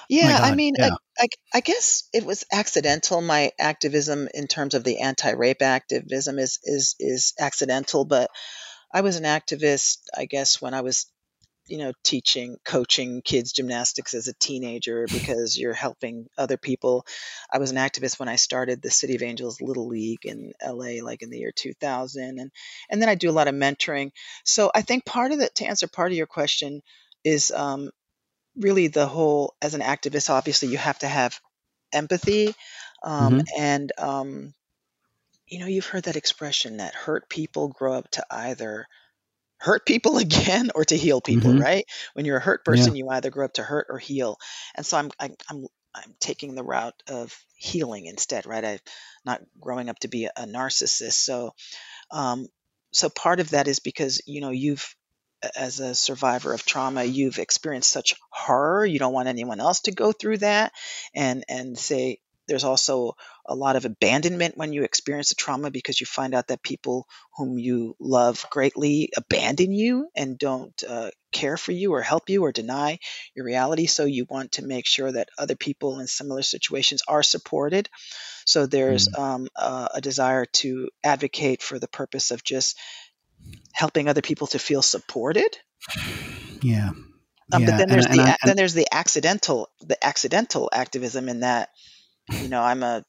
Yeah 0.09 0.39
oh 0.41 0.45
i 0.45 0.55
mean 0.55 0.75
yeah. 0.77 0.91
I, 1.19 1.23
I, 1.23 1.27
I 1.55 1.59
guess 1.59 2.07
it 2.13 2.25
was 2.25 2.45
accidental 2.51 3.21
my 3.21 3.51
activism 3.59 4.29
in 4.33 4.47
terms 4.47 4.73
of 4.73 4.83
the 4.83 4.99
anti-rape 4.99 5.61
activism 5.61 6.39
is 6.39 6.59
is 6.63 6.95
is 6.99 7.33
accidental 7.39 8.05
but 8.05 8.29
I 8.93 9.01
was 9.01 9.15
an 9.15 9.23
activist, 9.23 9.97
I 10.15 10.25
guess, 10.25 10.61
when 10.61 10.73
I 10.73 10.81
was, 10.81 11.07
you 11.67 11.77
know, 11.79 11.93
teaching, 12.03 12.57
coaching 12.63 13.21
kids 13.21 13.51
gymnastics 13.51 14.13
as 14.13 14.27
a 14.27 14.33
teenager 14.33 15.07
because 15.11 15.57
you're 15.57 15.73
helping 15.73 16.27
other 16.37 16.57
people. 16.57 17.05
I 17.51 17.57
was 17.57 17.71
an 17.71 17.77
activist 17.77 18.19
when 18.19 18.29
I 18.29 18.35
started 18.35 18.81
the 18.81 18.91
City 18.91 19.15
of 19.15 19.23
Angels 19.23 19.61
Little 19.61 19.87
League 19.87 20.25
in 20.25 20.53
LA, 20.63 21.03
like 21.03 21.23
in 21.23 21.31
the 21.31 21.39
year 21.39 21.51
2000, 21.55 22.39
and 22.39 22.51
and 22.89 23.01
then 23.01 23.09
I 23.09 23.15
do 23.15 23.29
a 23.29 23.33
lot 23.33 23.47
of 23.47 23.55
mentoring. 23.55 24.11
So 24.45 24.71
I 24.73 24.81
think 24.81 25.05
part 25.05 25.31
of 25.31 25.39
it, 25.39 25.55
to 25.55 25.65
answer 25.65 25.87
part 25.87 26.11
of 26.11 26.17
your 26.17 26.27
question, 26.27 26.81
is 27.23 27.51
um, 27.51 27.89
really 28.55 28.87
the 28.87 29.07
whole. 29.07 29.55
As 29.61 29.73
an 29.73 29.81
activist, 29.81 30.29
obviously, 30.29 30.67
you 30.67 30.77
have 30.77 30.99
to 30.99 31.07
have 31.07 31.39
empathy, 31.91 32.53
um, 33.03 33.39
mm-hmm. 33.39 33.61
and 33.61 33.91
um, 33.97 34.53
you 35.53 35.59
know, 35.59 35.67
you've 35.67 35.85
heard 35.85 36.05
that 36.05 36.15
expression 36.15 36.77
that 36.77 36.95
hurt 36.95 37.29
people 37.29 37.67
grow 37.67 37.93
up 37.93 38.09
to 38.11 38.25
either 38.31 38.87
hurt 39.57 39.85
people 39.85 40.17
again 40.27 40.71
or 40.73 40.83
to 40.83 40.97
heal 40.97 41.21
people, 41.21 41.51
mm-hmm. 41.51 41.61
right? 41.61 41.85
When 42.13 42.25
you're 42.25 42.37
a 42.37 42.41
hurt 42.41 42.65
person, 42.65 42.95
yeah. 42.95 43.03
you 43.03 43.09
either 43.09 43.29
grow 43.29 43.45
up 43.45 43.53
to 43.53 43.63
hurt 43.63 43.85
or 43.89 43.99
heal. 43.99 44.37
And 44.75 44.83
so 44.83 44.97
I'm, 44.97 45.11
I'm, 45.19 45.35
I'm, 45.49 45.67
I'm 45.93 46.15
taking 46.19 46.55
the 46.55 46.63
route 46.63 47.03
of 47.07 47.37
healing 47.55 48.07
instead, 48.07 48.47
right? 48.47 48.65
I'm 48.65 48.79
not 49.25 49.41
growing 49.61 49.89
up 49.89 49.99
to 49.99 50.07
be 50.07 50.25
a 50.25 50.47
narcissist. 50.47 51.13
So, 51.13 51.53
um, 52.09 52.47
so 52.91 53.09
part 53.09 53.39
of 53.39 53.51
that 53.51 53.67
is 53.67 53.79
because 53.79 54.21
you 54.25 54.41
know 54.41 54.49
you've 54.49 54.95
as 55.55 55.79
a 55.79 55.93
survivor 55.93 56.53
of 56.53 56.65
trauma 56.65 57.03
you've 57.03 57.37
experienced 57.37 57.91
such 57.91 58.15
horror 58.29 58.85
you 58.85 58.97
don't 58.97 59.13
want 59.13 59.27
anyone 59.27 59.59
else 59.59 59.81
to 59.81 59.91
go 59.91 60.13
through 60.13 60.37
that 60.37 60.71
and 61.13 61.43
and 61.49 61.77
say 61.77 62.19
there's 62.47 62.63
also 62.63 63.15
a 63.45 63.55
lot 63.55 63.75
of 63.75 63.85
abandonment 63.85 64.57
when 64.57 64.73
you 64.73 64.83
experience 64.83 65.31
a 65.31 65.35
trauma 65.35 65.71
because 65.71 65.99
you 65.99 66.05
find 66.05 66.33
out 66.33 66.47
that 66.47 66.63
people 66.63 67.07
whom 67.37 67.57
you 67.57 67.95
love 67.99 68.45
greatly 68.49 69.11
abandon 69.15 69.71
you 69.71 70.09
and 70.15 70.37
don't 70.37 70.83
uh, 70.87 71.09
care 71.31 71.57
for 71.57 71.71
you 71.71 71.93
or 71.93 72.01
help 72.01 72.29
you 72.29 72.43
or 72.43 72.51
deny 72.51 72.99
your 73.35 73.45
reality. 73.45 73.85
So 73.85 74.05
you 74.05 74.25
want 74.29 74.53
to 74.53 74.65
make 74.65 74.85
sure 74.85 75.11
that 75.11 75.29
other 75.37 75.55
people 75.55 75.99
in 75.99 76.07
similar 76.07 76.41
situations 76.41 77.03
are 77.07 77.23
supported. 77.23 77.89
So 78.45 78.65
there's 78.65 79.07
mm. 79.07 79.19
um, 79.19 79.47
a, 79.55 79.89
a 79.95 80.01
desire 80.01 80.45
to 80.45 80.89
advocate 81.03 81.61
for 81.61 81.79
the 81.79 81.87
purpose 81.87 82.31
of 82.31 82.43
just 82.43 82.77
helping 83.71 84.07
other 84.07 84.21
people 84.21 84.47
to 84.47 84.59
feel 84.59 84.81
supported. 84.81 85.57
Yeah. 86.61 86.91
Um, 87.51 87.63
yeah. 87.63 87.71
but 87.71 87.77
then 87.77 87.89
there's 87.89 88.05
and, 88.05 88.15
the 88.15 88.21
and 88.21 88.29
I, 88.31 88.37
then 88.45 88.55
there's 88.55 88.73
the 88.73 88.87
accidental 88.91 89.69
the 89.81 90.01
accidental 90.03 90.69
activism 90.71 91.27
in 91.27 91.41
that 91.41 91.69
you 92.31 92.49
know, 92.49 92.61
I'm 92.61 92.83
a, 92.83 93.03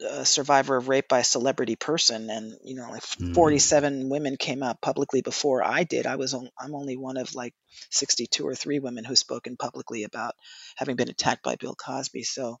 a 0.00 0.24
survivor 0.24 0.76
of 0.76 0.88
rape 0.88 1.08
by 1.08 1.20
a 1.20 1.24
celebrity 1.24 1.76
person, 1.76 2.30
and 2.30 2.56
you 2.64 2.76
know, 2.76 2.88
like 2.90 3.02
mm. 3.02 3.34
47 3.34 4.08
women 4.08 4.36
came 4.36 4.62
out 4.62 4.80
publicly 4.80 5.22
before 5.22 5.64
I 5.64 5.84
did. 5.84 6.06
I 6.06 6.16
was 6.16 6.34
on, 6.34 6.48
I'm 6.58 6.74
only 6.74 6.96
one 6.96 7.16
of 7.16 7.34
like 7.34 7.54
62 7.90 8.46
or 8.46 8.54
three 8.54 8.78
women 8.78 9.04
who've 9.04 9.18
spoken 9.18 9.56
publicly 9.56 10.04
about 10.04 10.34
having 10.76 10.96
been 10.96 11.10
attacked 11.10 11.42
by 11.42 11.56
Bill 11.56 11.74
Cosby. 11.74 12.22
So, 12.22 12.58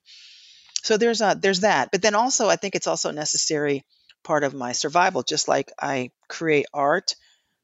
so 0.82 0.96
there's 0.96 1.20
a, 1.20 1.36
there's 1.40 1.60
that. 1.60 1.90
But 1.92 2.02
then 2.02 2.14
also, 2.14 2.48
I 2.48 2.56
think 2.56 2.74
it's 2.74 2.86
also 2.86 3.10
necessary 3.10 3.84
part 4.24 4.44
of 4.44 4.54
my 4.54 4.72
survival. 4.72 5.22
Just 5.22 5.48
like 5.48 5.70
I 5.80 6.10
create 6.28 6.66
art 6.74 7.14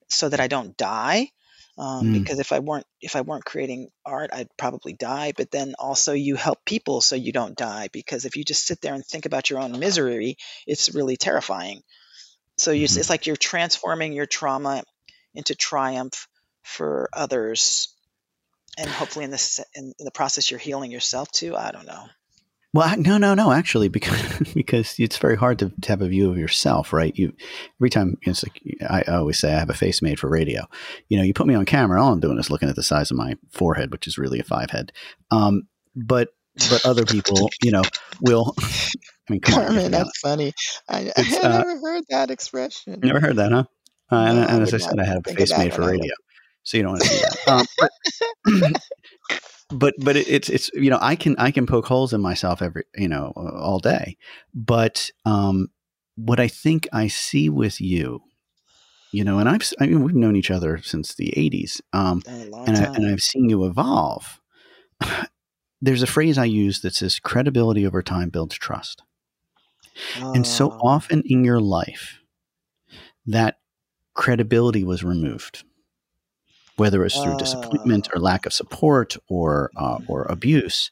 so 0.09 0.29
that 0.29 0.41
I 0.41 0.47
don't 0.47 0.77
die 0.77 1.31
um, 1.77 2.07
mm. 2.07 2.13
because 2.13 2.39
if 2.39 2.53
I 2.53 2.61
weren't 2.61 2.87
if 3.01 3.17
I 3.17 3.23
weren't 3.23 3.45
creating 3.45 3.89
art, 4.07 4.31
I'd 4.33 4.49
probably 4.57 4.93
die. 4.93 5.33
But 5.37 5.51
then 5.51 5.75
also 5.79 6.13
you 6.13 6.37
help 6.37 6.65
people 6.65 7.01
so 7.01 7.17
you 7.17 7.33
don't 7.33 7.57
die 7.57 7.89
because 7.93 8.25
if 8.25 8.37
you 8.37 8.45
just 8.45 8.67
sit 8.67 8.81
there 8.81 8.95
and 8.95 9.05
think 9.05 9.27
about 9.27 9.51
your 9.51 9.61
own 9.61 9.79
misery, 9.79 10.37
it's 10.67 10.95
really 10.95 11.17
terrifying. 11.17 11.83
So 12.57 12.71
you, 12.71 12.87
mm-hmm. 12.87 13.01
it's 13.01 13.11
like 13.11 13.27
you're 13.27 13.37
transforming 13.37 14.13
your 14.13 14.27
trauma 14.27 14.85
into 15.35 15.57
triumph 15.57 16.29
for 16.63 17.09
others, 17.13 17.89
and 18.79 18.89
hopefully 18.89 19.25
in 19.25 19.31
this 19.33 19.61
in, 19.75 19.93
in 19.99 20.05
the 20.05 20.13
process 20.13 20.51
you're 20.51 20.61
healing 20.61 20.93
yourself 20.93 21.31
too. 21.33 21.57
I 21.57 21.73
don't 21.73 21.87
know. 21.87 22.05
Well, 22.75 22.97
no, 22.99 23.19
no, 23.19 23.35
no. 23.35 23.53
Actually, 23.53 23.89
because 23.89 24.21
because 24.55 24.97
it's 24.99 25.17
very 25.17 25.37
hard 25.37 25.61
to, 25.61 25.73
to 25.81 25.89
have 25.89 26.03
a 26.03 26.09
view 26.09 26.29
of 26.29 26.37
yourself, 26.37 26.93
right? 26.93 27.17
You 27.17 27.33
every 27.79 27.89
time 27.89 28.19
it's 28.23 28.45
like 28.45 28.61
I 28.91 29.03
always 29.03 29.39
say, 29.39 29.55
I 29.55 29.61
have 29.61 29.71
a 29.71 29.75
face 29.75 30.03
made 30.03 30.19
for 30.19 30.29
radio. 30.29 30.67
You 31.09 31.17
know, 31.17 31.23
you 31.23 31.33
put 31.33 31.47
me 31.47 31.55
on 31.55 31.67
camera, 31.67 32.03
all 32.03 32.13
I'm 32.13 32.21
doing 32.21 32.39
is 32.39 32.51
looking 32.51 32.69
at 32.69 32.75
the 32.75 32.83
size 32.83 33.13
of 33.13 33.17
my 33.17 33.37
forehead, 33.51 33.93
which 33.93 34.09
is 34.09 34.19
really 34.19 34.41
a 34.41 34.45
five 34.45 34.71
head. 34.71 34.91
Um, 35.31 35.69
but 35.95 36.31
but 36.69 36.85
other 36.85 37.05
people, 37.05 37.49
you 37.63 37.71
know, 37.71 37.83
will. 38.21 38.55
I 38.61 39.33
mean, 39.33 39.41
come 39.41 39.65
Carmen, 39.65 39.85
on, 39.87 39.91
that's 39.93 40.19
funny. 40.19 40.53
I, 40.89 41.13
I 41.17 41.23
have 41.23 41.45
uh, 41.45 41.59
never 41.59 41.79
heard 41.79 42.05
that 42.11 42.31
expression. 42.31 42.99
Never 43.03 43.21
heard 43.21 43.37
that, 43.37 43.53
huh? 43.53 43.65
Uh, 44.11 44.25
no, 44.25 44.43
and, 44.43 44.51
and 44.51 44.63
as 44.63 44.75
I 44.75 44.79
said, 44.79 44.99
I 44.99 45.05
have 45.05 45.23
a 45.27 45.33
face 45.33 45.57
made 45.57 45.73
for 45.73 45.87
radio, 45.87 46.13
so 46.65 46.77
you 46.77 46.83
don't 46.83 46.93
want 46.93 47.05
to 47.05 47.09
see 47.09 47.23
that. 47.23 47.49
Um, 47.49 47.67
but 47.79 48.83
but 49.71 49.95
but 49.99 50.17
it, 50.17 50.29
it's 50.29 50.49
it's 50.49 50.71
you 50.75 50.91
know 50.91 50.99
I 51.01 51.17
can 51.17 51.37
I 51.39 51.51
can 51.51 51.67
poke 51.67 51.87
holes 51.87 52.13
in 52.13 52.21
myself 52.21 52.63
every 52.63 52.85
you 52.97 53.09
know 53.09 53.33
all 53.37 53.79
day, 53.79 54.17
but 54.55 55.11
um, 55.25 55.69
what 56.17 56.41
I 56.41 56.49
think 56.49 56.89
I 56.93 57.09
see 57.09 57.49
with 57.49 57.81
you, 57.81 58.23
you 59.13 59.25
know, 59.25 59.39
and 59.39 59.49
I've 59.49 59.63
I 59.81 59.87
mean 59.87 60.03
we've 60.03 60.15
known 60.15 60.37
each 60.37 60.51
other 60.51 60.81
since 60.83 61.15
the 61.15 61.33
'80s, 61.37 61.81
um, 61.93 62.23
and 62.27 62.77
I, 62.77 62.85
and 62.95 63.07
I've 63.11 63.21
seen 63.21 63.49
you 63.49 63.65
evolve. 63.65 64.41
There's 65.81 66.03
a 66.03 66.07
phrase 66.07 66.39
I 66.39 66.47
use 66.47 66.81
that 66.81 66.95
says 66.95 67.19
credibility 67.19 67.87
over 67.87 68.03
time 68.03 68.31
builds 68.31 68.57
trust. 68.57 69.03
And 70.17 70.47
so 70.47 70.73
oh. 70.73 70.79
often 70.83 71.23
in 71.27 71.45
your 71.45 71.61
life, 71.61 72.21
that 73.27 73.59
credibility 74.15 74.83
was 74.83 75.05
removed 75.05 75.63
whether 76.77 77.05
it's 77.05 77.15
through 77.15 77.35
uh. 77.35 77.39
disappointment 77.39 78.09
or 78.15 78.21
lack 78.21 78.47
of 78.47 78.53
support 78.53 79.17
or 79.29 79.71
uh, 79.77 79.99
or 80.09 80.25
mm-hmm. 80.25 80.33
abuse. 80.33 80.91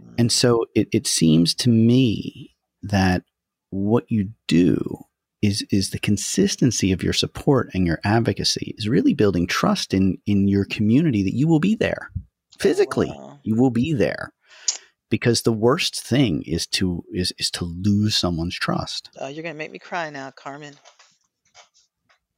Mm-hmm. 0.00 0.14
And 0.18 0.32
so 0.32 0.66
it, 0.74 0.88
it 0.92 1.06
seems 1.06 1.54
to 1.56 1.70
me 1.70 2.56
that 2.82 3.22
what 3.70 4.04
you 4.08 4.30
do 4.46 5.04
is 5.42 5.64
is 5.70 5.90
the 5.90 5.98
consistency 5.98 6.92
of 6.92 7.02
your 7.02 7.12
support 7.12 7.70
and 7.72 7.86
your 7.86 8.00
advocacy 8.04 8.74
is 8.76 8.88
really 8.88 9.14
building 9.14 9.46
trust 9.46 9.94
in 9.94 10.18
in 10.26 10.48
your 10.48 10.64
community 10.64 11.22
that 11.22 11.34
you 11.34 11.48
will 11.48 11.60
be 11.60 11.74
there 11.74 12.10
physically. 12.58 13.08
Wow. 13.08 13.38
You 13.42 13.56
will 13.56 13.70
be 13.70 13.92
there 13.92 14.32
because 15.08 15.42
the 15.42 15.52
worst 15.52 16.00
thing 16.00 16.42
is 16.46 16.66
to 16.68 17.04
is 17.12 17.32
is 17.38 17.50
to 17.52 17.64
lose 17.64 18.16
someone's 18.16 18.56
trust. 18.56 19.10
Oh, 19.18 19.28
you're 19.28 19.42
gonna 19.42 19.54
make 19.54 19.72
me 19.72 19.78
cry 19.78 20.10
now, 20.10 20.30
Carmen. 20.30 20.74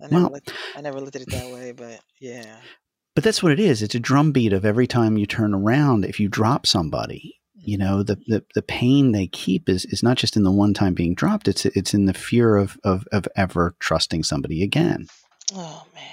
I 0.01 0.07
never, 0.07 0.23
well, 0.23 0.33
looked, 0.33 0.53
I 0.77 0.81
never 0.81 1.01
looked 1.01 1.15
at 1.15 1.23
it 1.23 1.31
that 1.31 1.53
way, 1.53 1.73
but 1.73 2.01
yeah. 2.21 2.57
But 3.15 3.25
that's 3.25 3.43
what 3.43 3.53
it 3.53 3.61
is. 3.61 3.83
It's 3.83 3.95
a 3.95 4.01
drumbeat 4.01 4.53
of 4.53 4.65
every 4.65 4.87
time 4.87 5.19
you 5.19 5.27
turn 5.27 5.55
around, 5.55 6.05
if 6.05 6.19
you 6.19 6.29
drop 6.29 6.67
somebody, 6.67 7.39
you 7.55 7.77
know, 7.77 8.03
the, 8.03 8.17
mm-hmm. 8.17 8.33
the, 8.33 8.45
the 8.55 8.63
pain 8.63 9.13
they 9.13 9.27
keep 9.27 9.69
is, 9.69 9.85
is 9.87 10.03
not 10.03 10.17
just 10.17 10.37
in 10.37 10.45
the 10.45 10.51
one 10.51 10.73
time 10.75 10.95
being 10.95 11.15
dropped, 11.15 11.49
it's 11.49 11.67
it's 11.67 11.95
in 11.95 12.07
the 12.07 12.15
fear 12.15 12.57
of, 12.57 12.79
of, 12.85 13.07
of 13.13 13.29
ever 13.37 13.75
trusting 13.79 14.23
somebody 14.23 14.63
again. 14.63 15.09
Oh 15.55 15.87
man. 15.95 16.05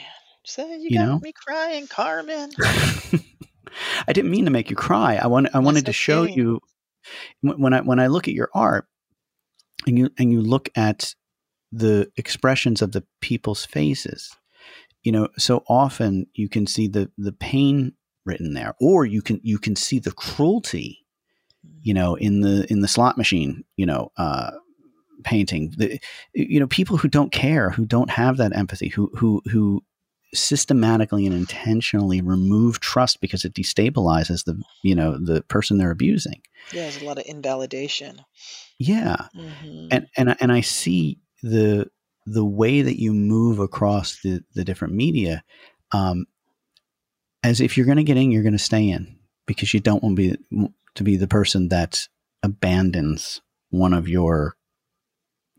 So 0.45 0.65
you, 0.65 0.89
you 0.89 0.97
got 0.97 1.05
know? 1.05 1.19
me 1.19 1.33
crying, 1.33 1.87
Carmen. 1.87 2.51
I 4.07 4.13
didn't 4.13 4.31
mean 4.31 4.45
to 4.45 4.51
make 4.51 4.69
you 4.69 4.75
cry. 4.75 5.15
I 5.15 5.27
want 5.27 5.49
I 5.53 5.59
wanted 5.59 5.85
to 5.85 5.93
show 5.93 6.23
you 6.23 6.59
when 7.41 7.73
I 7.73 7.81
when 7.81 7.99
I 7.99 8.07
look 8.07 8.27
at 8.27 8.33
your 8.33 8.49
art 8.53 8.87
and 9.87 9.97
you 9.97 10.09
and 10.17 10.31
you 10.31 10.41
look 10.41 10.69
at 10.75 11.13
the 11.71 12.11
expressions 12.17 12.81
of 12.81 12.91
the 12.91 13.03
people's 13.21 13.63
faces 13.63 14.35
you 15.03 15.11
know 15.11 15.27
so 15.37 15.63
often 15.67 16.27
you 16.33 16.49
can 16.49 16.67
see 16.67 16.87
the 16.87 17.11
the 17.17 17.33
pain 17.33 17.93
written 18.25 18.53
there 18.53 18.75
or 18.79 19.05
you 19.05 19.21
can 19.21 19.39
you 19.43 19.57
can 19.57 19.75
see 19.75 19.99
the 19.99 20.11
cruelty 20.11 21.05
you 21.81 21.93
know 21.93 22.15
in 22.15 22.41
the 22.41 22.65
in 22.69 22.81
the 22.81 22.87
slot 22.87 23.17
machine 23.17 23.63
you 23.75 23.85
know 23.85 24.11
uh 24.17 24.51
painting. 25.23 25.73
The 25.77 25.99
you 26.33 26.59
know 26.59 26.67
people 26.67 26.97
who 26.97 27.07
don't 27.07 27.31
care 27.31 27.71
who 27.71 27.85
don't 27.85 28.09
have 28.09 28.37
that 28.37 28.55
empathy 28.55 28.89
who 28.89 29.11
who 29.15 29.41
who 29.51 29.83
systematically 30.33 31.25
and 31.25 31.35
intentionally 31.35 32.21
remove 32.21 32.79
trust 32.79 33.19
because 33.19 33.45
it 33.45 33.53
destabilizes 33.53 34.45
the 34.45 34.61
you 34.83 34.95
know 34.95 35.17
the 35.17 35.41
person 35.43 35.77
they're 35.77 35.91
abusing. 35.91 36.41
Yeah 36.71 36.83
there's 36.83 37.01
a 37.01 37.05
lot 37.05 37.17
of 37.17 37.25
invalidation. 37.25 38.21
Yeah. 38.77 39.17
Mm-hmm. 39.35 39.87
and 39.91 40.07
and 40.15 40.35
and 40.39 40.51
i 40.51 40.61
see 40.61 41.19
the 41.43 41.89
the 42.31 42.45
way 42.45 42.81
that 42.81 42.99
you 42.99 43.13
move 43.13 43.59
across 43.59 44.19
the, 44.21 44.41
the 44.53 44.63
different 44.63 44.93
media, 44.93 45.43
um, 45.91 46.25
as 47.43 47.61
if 47.61 47.77
you're 47.77 47.85
going 47.85 47.97
to 47.97 48.03
get 48.03 48.17
in, 48.17 48.31
you're 48.31 48.43
going 48.43 48.53
to 48.53 48.59
stay 48.59 48.89
in 48.89 49.17
because 49.45 49.73
you 49.73 49.79
don't 49.79 50.03
want 50.03 50.17
to 50.17 50.37
be 50.37 50.69
to 50.95 51.03
be 51.03 51.15
the 51.15 51.27
person 51.27 51.69
that 51.69 52.07
abandons 52.43 53.41
one 53.69 53.93
of 53.93 54.07
your, 54.07 54.55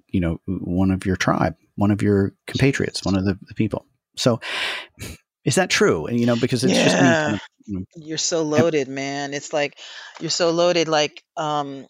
you 0.09 0.20
know, 0.20 0.40
one 0.46 0.90
of 0.90 1.06
your 1.06 1.16
tribe, 1.16 1.56
one 1.76 1.90
of 1.90 2.02
your 2.02 2.35
compatriots, 2.46 3.04
one 3.04 3.16
of 3.16 3.24
the, 3.24 3.38
the 3.48 3.54
people. 3.54 3.87
So, 4.16 4.40
is 5.44 5.54
that 5.54 5.70
true? 5.70 6.06
And 6.06 6.20
you 6.20 6.26
know, 6.26 6.37
because 6.37 6.64
it's 6.64 6.74
yeah. 6.74 6.85
just 6.85 6.96
me. 6.96 7.02
Kind 7.02 7.35
of, 7.35 7.40
you 7.66 7.78
know, 7.78 7.85
you're 7.96 8.18
so 8.18 8.42
loaded, 8.42 8.88
man. 8.88 9.33
It's 9.33 9.52
like 9.52 9.78
you're 10.20 10.30
so 10.30 10.50
loaded. 10.50 10.88
Like, 10.88 11.22
um, 11.37 11.87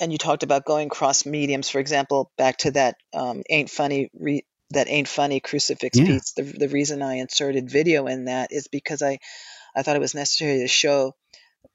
and 0.00 0.12
you 0.12 0.18
talked 0.18 0.42
about 0.42 0.64
going 0.64 0.88
cross 0.88 1.26
mediums, 1.26 1.68
for 1.68 1.78
example, 1.78 2.30
back 2.36 2.58
to 2.58 2.70
that 2.72 2.96
um, 3.12 3.42
ain't 3.50 3.70
funny 3.70 4.10
re- 4.14 4.44
that 4.70 4.88
ain't 4.88 5.08
funny 5.08 5.40
crucifix 5.40 5.98
yeah. 5.98 6.06
piece. 6.06 6.32
The, 6.32 6.42
the 6.42 6.68
reason 6.68 7.02
I 7.02 7.14
inserted 7.14 7.70
video 7.70 8.06
in 8.06 8.26
that 8.26 8.52
is 8.52 8.68
because 8.68 9.02
I 9.02 9.18
I 9.74 9.82
thought 9.82 9.96
it 9.96 10.00
was 10.00 10.14
necessary 10.14 10.58
to 10.58 10.68
show 10.68 11.14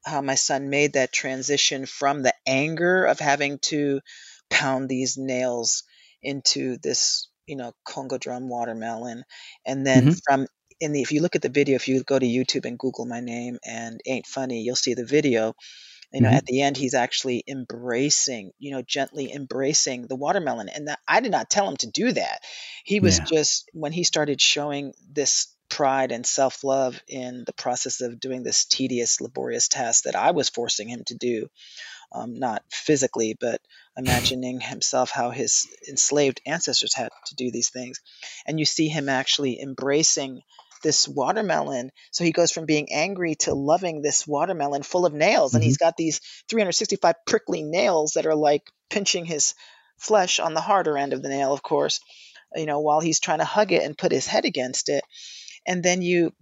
how 0.05 0.21
my 0.21 0.35
son 0.35 0.69
made 0.69 0.93
that 0.93 1.13
transition 1.13 1.85
from 1.85 2.23
the 2.23 2.33
anger 2.47 3.05
of 3.05 3.19
having 3.19 3.59
to 3.59 4.01
pound 4.49 4.89
these 4.89 5.17
nails 5.17 5.83
into 6.21 6.77
this 6.77 7.27
you 7.47 7.55
know 7.55 7.73
Congo 7.85 8.17
drum 8.17 8.49
watermelon, 8.49 9.23
and 9.65 9.85
then 9.85 10.07
mm-hmm. 10.07 10.17
from 10.25 10.47
in 10.79 10.91
the 10.91 11.01
if 11.01 11.11
you 11.11 11.21
look 11.21 11.35
at 11.35 11.41
the 11.41 11.49
video, 11.49 11.75
if 11.75 11.87
you 11.87 12.03
go 12.03 12.19
to 12.19 12.25
YouTube 12.25 12.65
and 12.65 12.79
Google 12.79 13.05
my 13.05 13.19
name 13.19 13.57
and 13.65 13.99
ain't 14.05 14.27
funny, 14.27 14.61
you'll 14.61 14.75
see 14.75 14.93
the 14.93 15.05
video 15.05 15.53
you 16.13 16.21
know 16.21 16.29
mm-hmm. 16.29 16.37
at 16.37 16.45
the 16.45 16.61
end 16.61 16.77
he's 16.77 16.93
actually 16.93 17.43
embracing 17.47 18.51
you 18.59 18.71
know 18.71 18.81
gently 18.81 19.33
embracing 19.33 20.07
the 20.07 20.15
watermelon 20.15 20.69
and 20.69 20.87
that 20.87 20.99
i 21.07 21.19
did 21.19 21.31
not 21.31 21.49
tell 21.49 21.67
him 21.67 21.77
to 21.77 21.87
do 21.87 22.11
that 22.11 22.41
he 22.83 22.99
was 22.99 23.19
yeah. 23.19 23.25
just 23.25 23.69
when 23.73 23.91
he 23.91 24.03
started 24.03 24.39
showing 24.39 24.93
this 25.11 25.53
pride 25.69 26.11
and 26.11 26.25
self-love 26.25 27.01
in 27.07 27.43
the 27.45 27.53
process 27.53 28.01
of 28.01 28.19
doing 28.19 28.43
this 28.43 28.65
tedious 28.65 29.19
laborious 29.19 29.67
task 29.67 30.03
that 30.03 30.15
i 30.15 30.31
was 30.31 30.49
forcing 30.49 30.87
him 30.87 31.03
to 31.05 31.15
do 31.15 31.47
um, 32.11 32.35
not 32.35 32.63
physically 32.69 33.35
but 33.39 33.59
imagining 33.97 34.59
himself 34.59 35.11
how 35.11 35.29
his 35.29 35.67
enslaved 35.87 36.41
ancestors 36.47 36.95
had 36.95 37.09
to 37.27 37.35
do 37.35 37.51
these 37.51 37.69
things 37.69 38.01
and 38.47 38.59
you 38.59 38.65
see 38.65 38.87
him 38.87 39.07
actually 39.07 39.61
embracing 39.61 40.41
this 40.83 41.07
watermelon. 41.07 41.91
So 42.11 42.23
he 42.23 42.31
goes 42.31 42.51
from 42.51 42.65
being 42.65 42.91
angry 42.91 43.35
to 43.41 43.53
loving 43.53 44.01
this 44.01 44.27
watermelon 44.27 44.83
full 44.83 45.05
of 45.05 45.13
nails. 45.13 45.51
Mm-hmm. 45.51 45.57
And 45.57 45.63
he's 45.63 45.77
mm-hmm. 45.77 45.85
got 45.85 45.97
these 45.97 46.19
365 46.49 47.15
prickly 47.25 47.63
nails 47.63 48.13
that 48.13 48.25
are 48.25 48.35
like 48.35 48.69
pinching 48.89 49.25
his 49.25 49.55
flesh 49.97 50.39
on 50.39 50.53
the 50.53 50.61
harder 50.61 50.97
end 50.97 51.13
of 51.13 51.23
the 51.23 51.29
nail, 51.29 51.53
of 51.53 51.63
course, 51.63 51.99
you 52.55 52.65
know, 52.65 52.79
while 52.79 52.99
he's 52.99 53.19
trying 53.19 53.39
to 53.39 53.45
hug 53.45 53.71
it 53.71 53.83
and 53.83 53.97
put 53.97 54.11
his 54.11 54.27
head 54.27 54.45
against 54.45 54.89
it. 54.89 55.03
And 55.65 55.81
then 55.81 56.01
you, 56.01 56.33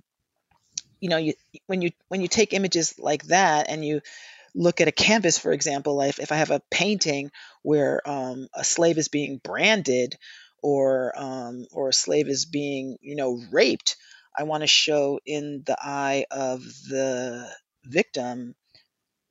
you 0.99 1.09
know, 1.09 1.17
you 1.17 1.33
when 1.67 1.81
you 1.81 1.91
when 2.09 2.21
you 2.21 2.27
take 2.27 2.53
images 2.53 2.95
like 2.99 3.23
that 3.27 3.69
and 3.69 3.85
you 3.85 4.01
look 4.53 4.81
at 4.81 4.87
a 4.87 4.91
canvas, 4.91 5.37
for 5.37 5.51
example, 5.51 5.95
like 5.95 6.19
if 6.19 6.31
I 6.31 6.35
have 6.35 6.51
a 6.51 6.61
painting 6.69 7.31
where 7.61 8.07
um, 8.09 8.47
a 8.53 8.63
slave 8.63 8.97
is 8.97 9.07
being 9.07 9.39
branded 9.43 10.15
or 10.61 11.13
um, 11.15 11.65
or 11.71 11.89
a 11.89 11.93
slave 11.93 12.27
is 12.27 12.45
being, 12.45 12.97
you 13.01 13.15
know, 13.15 13.39
raped, 13.51 13.95
I 14.37 14.43
want 14.43 14.61
to 14.61 14.67
show 14.67 15.19
in 15.25 15.63
the 15.65 15.77
eye 15.79 16.25
of 16.31 16.61
the 16.61 17.49
victim 17.83 18.55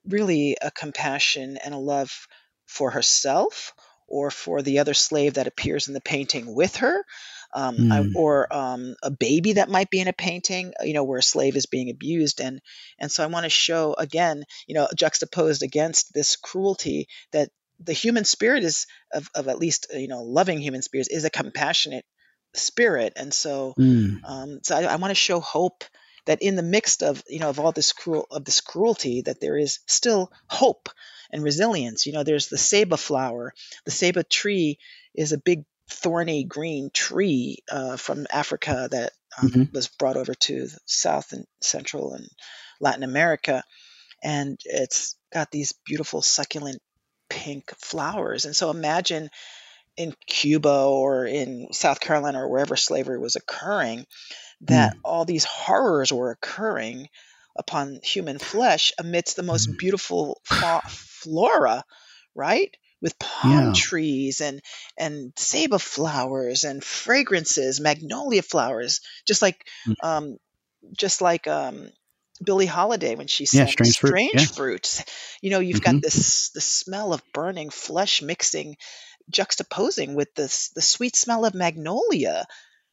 really 0.06 0.56
a 0.60 0.70
compassion 0.70 1.58
and 1.62 1.74
a 1.74 1.78
love 1.78 2.26
for 2.66 2.90
herself 2.90 3.74
or 4.06 4.30
for 4.30 4.60
the 4.60 4.80
other 4.80 4.94
slave 4.94 5.34
that 5.34 5.46
appears 5.46 5.88
in 5.88 5.94
the 5.94 6.00
painting 6.00 6.52
with 6.54 6.76
her. 6.76 7.04
Um, 7.52 7.76
mm. 7.76 7.92
I, 7.92 8.12
or 8.14 8.52
um, 8.52 8.94
a 9.02 9.10
baby 9.10 9.54
that 9.54 9.68
might 9.68 9.90
be 9.90 10.00
in 10.00 10.08
a 10.08 10.12
painting, 10.12 10.72
you 10.82 10.94
know, 10.94 11.04
where 11.04 11.18
a 11.18 11.22
slave 11.22 11.56
is 11.56 11.66
being 11.66 11.90
abused, 11.90 12.40
and 12.40 12.60
and 12.96 13.10
so 13.10 13.24
I 13.24 13.26
want 13.26 13.42
to 13.42 13.50
show 13.50 13.94
again, 13.98 14.44
you 14.68 14.76
know, 14.76 14.86
juxtaposed 14.96 15.64
against 15.64 16.14
this 16.14 16.36
cruelty 16.36 17.08
that 17.32 17.50
the 17.80 17.92
human 17.92 18.24
spirit 18.24 18.62
is 18.62 18.86
of, 19.12 19.28
of 19.34 19.48
at 19.48 19.58
least 19.58 19.88
you 19.92 20.06
know 20.06 20.22
loving 20.22 20.60
human 20.60 20.82
spirits 20.82 21.08
is 21.08 21.24
a 21.24 21.30
compassionate 21.30 22.04
spirit 22.54 23.12
and 23.16 23.32
so 23.32 23.74
mm. 23.78 24.18
um, 24.24 24.60
so 24.62 24.76
i, 24.76 24.82
I 24.82 24.96
want 24.96 25.10
to 25.10 25.14
show 25.14 25.40
hope 25.40 25.84
that 26.26 26.42
in 26.42 26.56
the 26.56 26.62
midst 26.62 27.02
of 27.02 27.22
you 27.28 27.38
know 27.38 27.48
of 27.48 27.60
all 27.60 27.72
this 27.72 27.92
cruel 27.92 28.26
of 28.30 28.44
this 28.44 28.60
cruelty 28.60 29.22
that 29.22 29.40
there 29.40 29.56
is 29.56 29.80
still 29.86 30.32
hope 30.48 30.88
and 31.32 31.42
resilience 31.42 32.06
you 32.06 32.12
know 32.12 32.22
there's 32.22 32.48
the 32.48 32.56
ceiba 32.56 32.98
flower 32.98 33.52
the 33.84 33.90
ceiba 33.90 34.28
tree 34.28 34.78
is 35.14 35.32
a 35.32 35.38
big 35.38 35.64
thorny 35.88 36.44
green 36.44 36.90
tree 36.92 37.58
uh, 37.70 37.96
from 37.96 38.26
africa 38.32 38.88
that 38.90 39.12
um, 39.40 39.48
mm-hmm. 39.48 39.62
was 39.72 39.88
brought 39.88 40.16
over 40.16 40.34
to 40.34 40.68
south 40.86 41.32
and 41.32 41.46
central 41.60 42.14
and 42.14 42.28
latin 42.80 43.02
america 43.02 43.62
and 44.22 44.60
it's 44.64 45.16
got 45.32 45.50
these 45.50 45.72
beautiful 45.84 46.22
succulent 46.22 46.80
pink 47.28 47.72
flowers 47.78 48.44
and 48.44 48.54
so 48.54 48.70
imagine 48.70 49.30
in 49.96 50.14
Cuba 50.26 50.84
or 50.86 51.26
in 51.26 51.68
South 51.72 52.00
Carolina 52.00 52.42
or 52.42 52.48
wherever 52.48 52.76
slavery 52.76 53.18
was 53.18 53.36
occurring, 53.36 54.06
that 54.62 54.94
mm. 54.94 55.00
all 55.04 55.24
these 55.24 55.44
horrors 55.44 56.12
were 56.12 56.30
occurring 56.30 57.08
upon 57.56 58.00
human 58.02 58.38
flesh 58.38 58.92
amidst 58.98 59.36
the 59.36 59.42
most 59.42 59.68
mm. 59.70 59.78
beautiful 59.78 60.40
fa- 60.44 60.82
flora, 60.86 61.84
right? 62.34 62.74
With 63.02 63.18
palm 63.18 63.68
yeah. 63.68 63.72
trees 63.74 64.40
and 64.42 64.60
and 64.98 65.34
ceiba 65.34 65.80
flowers 65.80 66.64
and 66.64 66.84
fragrances, 66.84 67.80
magnolia 67.80 68.42
flowers, 68.42 69.00
just 69.26 69.42
like 69.42 69.66
mm. 69.86 69.94
um, 70.02 70.38
just 70.96 71.20
like 71.22 71.46
um, 71.46 71.90
Billie 72.44 72.66
Holiday 72.66 73.14
when 73.16 73.26
she 73.26 73.46
Yeah, 73.52 73.66
sang 73.66 73.66
strange 73.66 73.96
fruit. 73.98 74.22
Strange 74.28 74.48
Yeah. 74.48 75.04
You 75.42 75.50
know, 75.50 75.60
you've 75.60 75.80
hmm 75.80 75.80
got 75.80 76.00
this 76.00 76.50
the 76.50 76.60
smell 76.60 77.12
of 77.12 77.22
burning 77.32 77.70
flesh 77.70 78.22
mixing, 78.22 78.76
juxtaposing 79.30 80.14
with 80.14 80.34
this 80.34 80.70
the 80.70 80.82
sweet 80.82 81.16
smell 81.16 81.44
of 81.44 81.54
magnolia. 81.54 82.46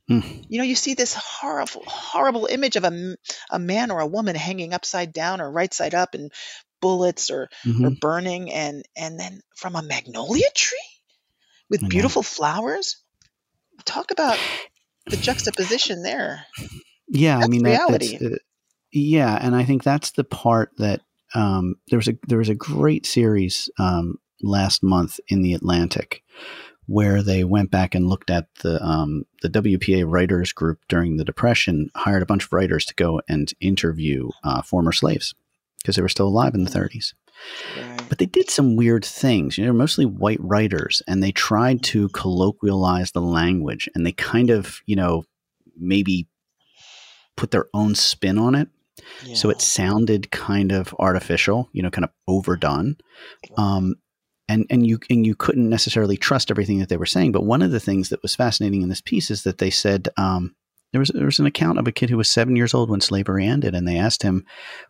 Mm. 0.09 0.45
You 0.49 0.59
know, 0.59 0.63
you 0.63 0.75
see 0.75 0.93
this 0.93 1.13
horrible, 1.13 1.83
horrible 1.85 2.45
image 2.45 2.77
of 2.77 2.85
a, 2.85 3.17
a 3.49 3.59
man 3.59 3.91
or 3.91 3.99
a 3.99 4.07
woman 4.07 4.35
hanging 4.35 4.73
upside 4.73 5.11
down 5.11 5.41
or 5.41 5.51
right 5.51 5.73
side 5.73 5.93
up 5.93 6.13
and 6.13 6.31
bullets 6.79 7.29
or, 7.29 7.49
or 7.83 7.89
hmm 7.89 7.93
burning, 7.99 8.51
and 8.51 8.83
and 8.95 9.19
then 9.19 9.41
from 9.55 9.75
a 9.75 9.81
magnolia 9.81 10.49
tree 10.55 10.77
with 11.69 11.83
I 11.83 11.88
beautiful 11.88 12.23
flowers. 12.23 13.03
Talk 13.85 14.11
about 14.11 14.39
the 15.09 15.17
juxtaposition 15.17 16.03
there. 16.03 16.45
Yeah, 17.09 17.38
I 17.38 17.39
That's 17.41 17.49
mean 17.49 17.63
that 17.63 17.81
that's 17.88 18.13
reality. 18.13 18.19
uh, 18.21 18.38
yeah, 18.91 19.38
and 19.41 19.55
I 19.55 19.63
think 19.63 19.83
that's 19.83 20.11
the 20.11 20.23
part 20.23 20.71
that 20.77 21.01
um, 21.35 21.75
there 21.89 21.97
was 21.97 22.07
a 22.07 22.17
there 22.27 22.38
was 22.38 22.49
a 22.49 22.55
great 22.55 23.05
series 23.05 23.69
um, 23.79 24.17
last 24.41 24.83
month 24.83 25.19
in 25.27 25.41
the 25.41 25.53
Atlantic 25.53 26.23
where 26.88 27.21
they 27.21 27.43
went 27.43 27.69
back 27.69 27.93
and 27.93 28.07
looked 28.07 28.29
at 28.29 28.47
the 28.63 28.83
um, 28.83 29.25
the 29.41 29.49
WPA 29.49 30.05
writers 30.07 30.51
group 30.53 30.79
during 30.88 31.17
the 31.17 31.25
Depression 31.25 31.89
hired 31.95 32.23
a 32.23 32.25
bunch 32.25 32.45
of 32.45 32.53
writers 32.53 32.85
to 32.85 32.95
go 32.95 33.21
and 33.27 33.53
interview 33.59 34.29
uh, 34.43 34.61
former 34.61 34.91
slaves 34.91 35.35
because 35.79 35.95
they 35.95 36.01
were 36.01 36.09
still 36.09 36.27
alive 36.27 36.55
in 36.55 36.63
the 36.63 36.69
30s. 36.69 37.13
Right. 37.77 38.09
But 38.09 38.17
they 38.17 38.25
did 38.25 38.49
some 38.49 38.75
weird 38.75 39.05
things. 39.05 39.57
You 39.57 39.65
know, 39.65 39.73
mostly 39.73 40.05
white 40.05 40.39
writers, 40.41 41.01
and 41.07 41.21
they 41.21 41.31
tried 41.31 41.83
to 41.83 42.09
colloquialize 42.09 43.11
the 43.11 43.21
language, 43.21 43.89
and 43.93 44.05
they 44.05 44.13
kind 44.13 44.49
of, 44.49 44.81
you 44.85 44.95
know, 44.95 45.25
maybe 45.77 46.27
put 47.35 47.51
their 47.51 47.67
own 47.73 47.93
spin 47.93 48.38
on 48.39 48.55
it, 48.55 48.69
so 49.35 49.49
it 49.49 49.61
sounded 49.61 50.31
kind 50.31 50.71
of 50.71 50.95
artificial, 50.97 51.69
you 51.73 51.83
know, 51.83 51.91
kind 51.91 52.05
of 52.05 52.11
overdone. 52.27 52.97
Um, 53.55 53.95
and 54.50 54.66
and 54.70 54.86
you 54.88 55.00
and 55.10 55.26
you 55.26 55.36
couldn't 55.36 55.70
necessarily 55.70 56.18
trust 56.18 56.52
everything 56.52 56.80
that 56.80 56.89
they 56.89 56.98
were 56.98 57.06
saying. 57.06 57.32
But 57.32 57.43
one 57.45 57.62
of 57.62 57.72
the 57.72 57.80
things 57.80 58.10
that 58.10 58.22
was 58.22 58.36
fascinating 58.36 58.82
in 58.82 58.89
this 58.89 59.02
piece 59.02 59.30
is 59.32 59.43
that 59.43 59.58
they 59.58 59.70
said 59.70 60.10
um, 60.18 60.56
there 60.93 61.00
was 61.00 61.10
there 61.10 61.26
was 61.26 61.39
an 61.39 61.45
account 61.45 61.80
of 61.80 61.88
a 61.88 61.91
kid 61.91 62.10
who 62.10 62.18
was 62.18 62.30
seven 62.30 62.56
years 62.56 62.74
old 62.74 62.89
when 62.89 63.02
slavery 63.02 63.45
ended, 63.45 63.76
and 63.76 63.88
they 63.88 63.98
asked 63.98 64.24
him 64.24 64.45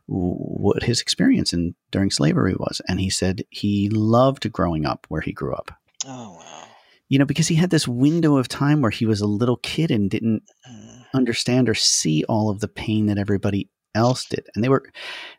what 0.05 0.83
his 0.83 1.01
experience 1.01 1.53
in 1.53 1.75
during 1.91 2.11
slavery 2.11 2.55
was, 2.57 2.81
and 2.87 2.99
he 2.99 3.09
said 3.09 3.43
he 3.49 3.89
loved 3.89 4.51
growing 4.51 4.85
up 4.85 5.05
where 5.09 5.21
he 5.21 5.31
grew 5.33 5.53
up. 5.53 5.71
Oh 6.05 6.37
wow. 6.39 6.63
You 7.09 7.17
know, 7.19 7.25
because 7.25 7.47
he 7.47 7.55
had 7.55 7.69
this 7.69 7.87
window 7.87 8.35
of 8.35 8.49
time 8.49 8.81
where 8.81 8.91
he 8.91 9.05
was 9.05 9.21
a 9.21 9.27
little 9.27 9.57
kid 9.57 9.91
and 9.91 10.09
didn't 10.09 10.43
Mm. 10.69 11.05
understand 11.13 11.69
or 11.69 11.73
see 11.73 12.25
all 12.25 12.49
of 12.49 12.59
the 12.59 12.67
pain 12.67 13.05
that 13.05 13.17
everybody 13.17 13.69
else 13.95 14.25
did, 14.25 14.47
and 14.55 14.63
they 14.63 14.69
were 14.69 14.91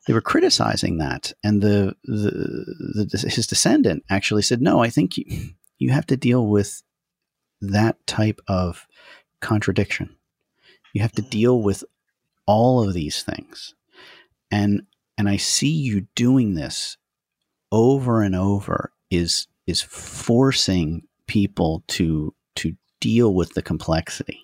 they 0.07 0.13
were 0.13 0.21
criticizing 0.21 0.99
that. 0.99 1.33
And 1.43 1.63
the 1.63 1.95
the, 2.05 3.07
the 3.11 3.29
his 3.29 3.47
descendant 3.47 4.05
actually 4.11 4.43
said, 4.43 4.61
"No, 4.61 4.83
I 4.83 4.91
think 4.91 5.17
you 5.17 5.25
you 5.79 5.91
have 5.91 6.07
to 6.07 6.17
deal 6.17 6.47
with 6.47 6.83
that 7.61 8.05
type 8.07 8.41
of 8.49 8.87
contradiction. 9.41 10.17
You 10.93 11.03
have 11.03 11.13
to 11.13 11.23
mm. 11.23 11.31
deal 11.31 11.63
with 11.63 11.85
all 12.47 12.87
of 12.87 12.95
these 12.95 13.23
things." 13.23 13.75
And 14.51 14.83
and 15.17 15.29
I 15.29 15.37
see 15.37 15.71
you 15.73 16.07
doing 16.15 16.55
this 16.55 16.97
over 17.71 18.23
and 18.23 18.35
over 18.35 18.93
is 19.11 19.47
is 19.67 19.83
forcing 19.83 21.03
people 21.27 21.85
to 21.89 22.35
to 22.57 22.75
deal 23.01 23.35
with 23.35 23.55
the 23.55 23.63
complexity. 23.63 24.41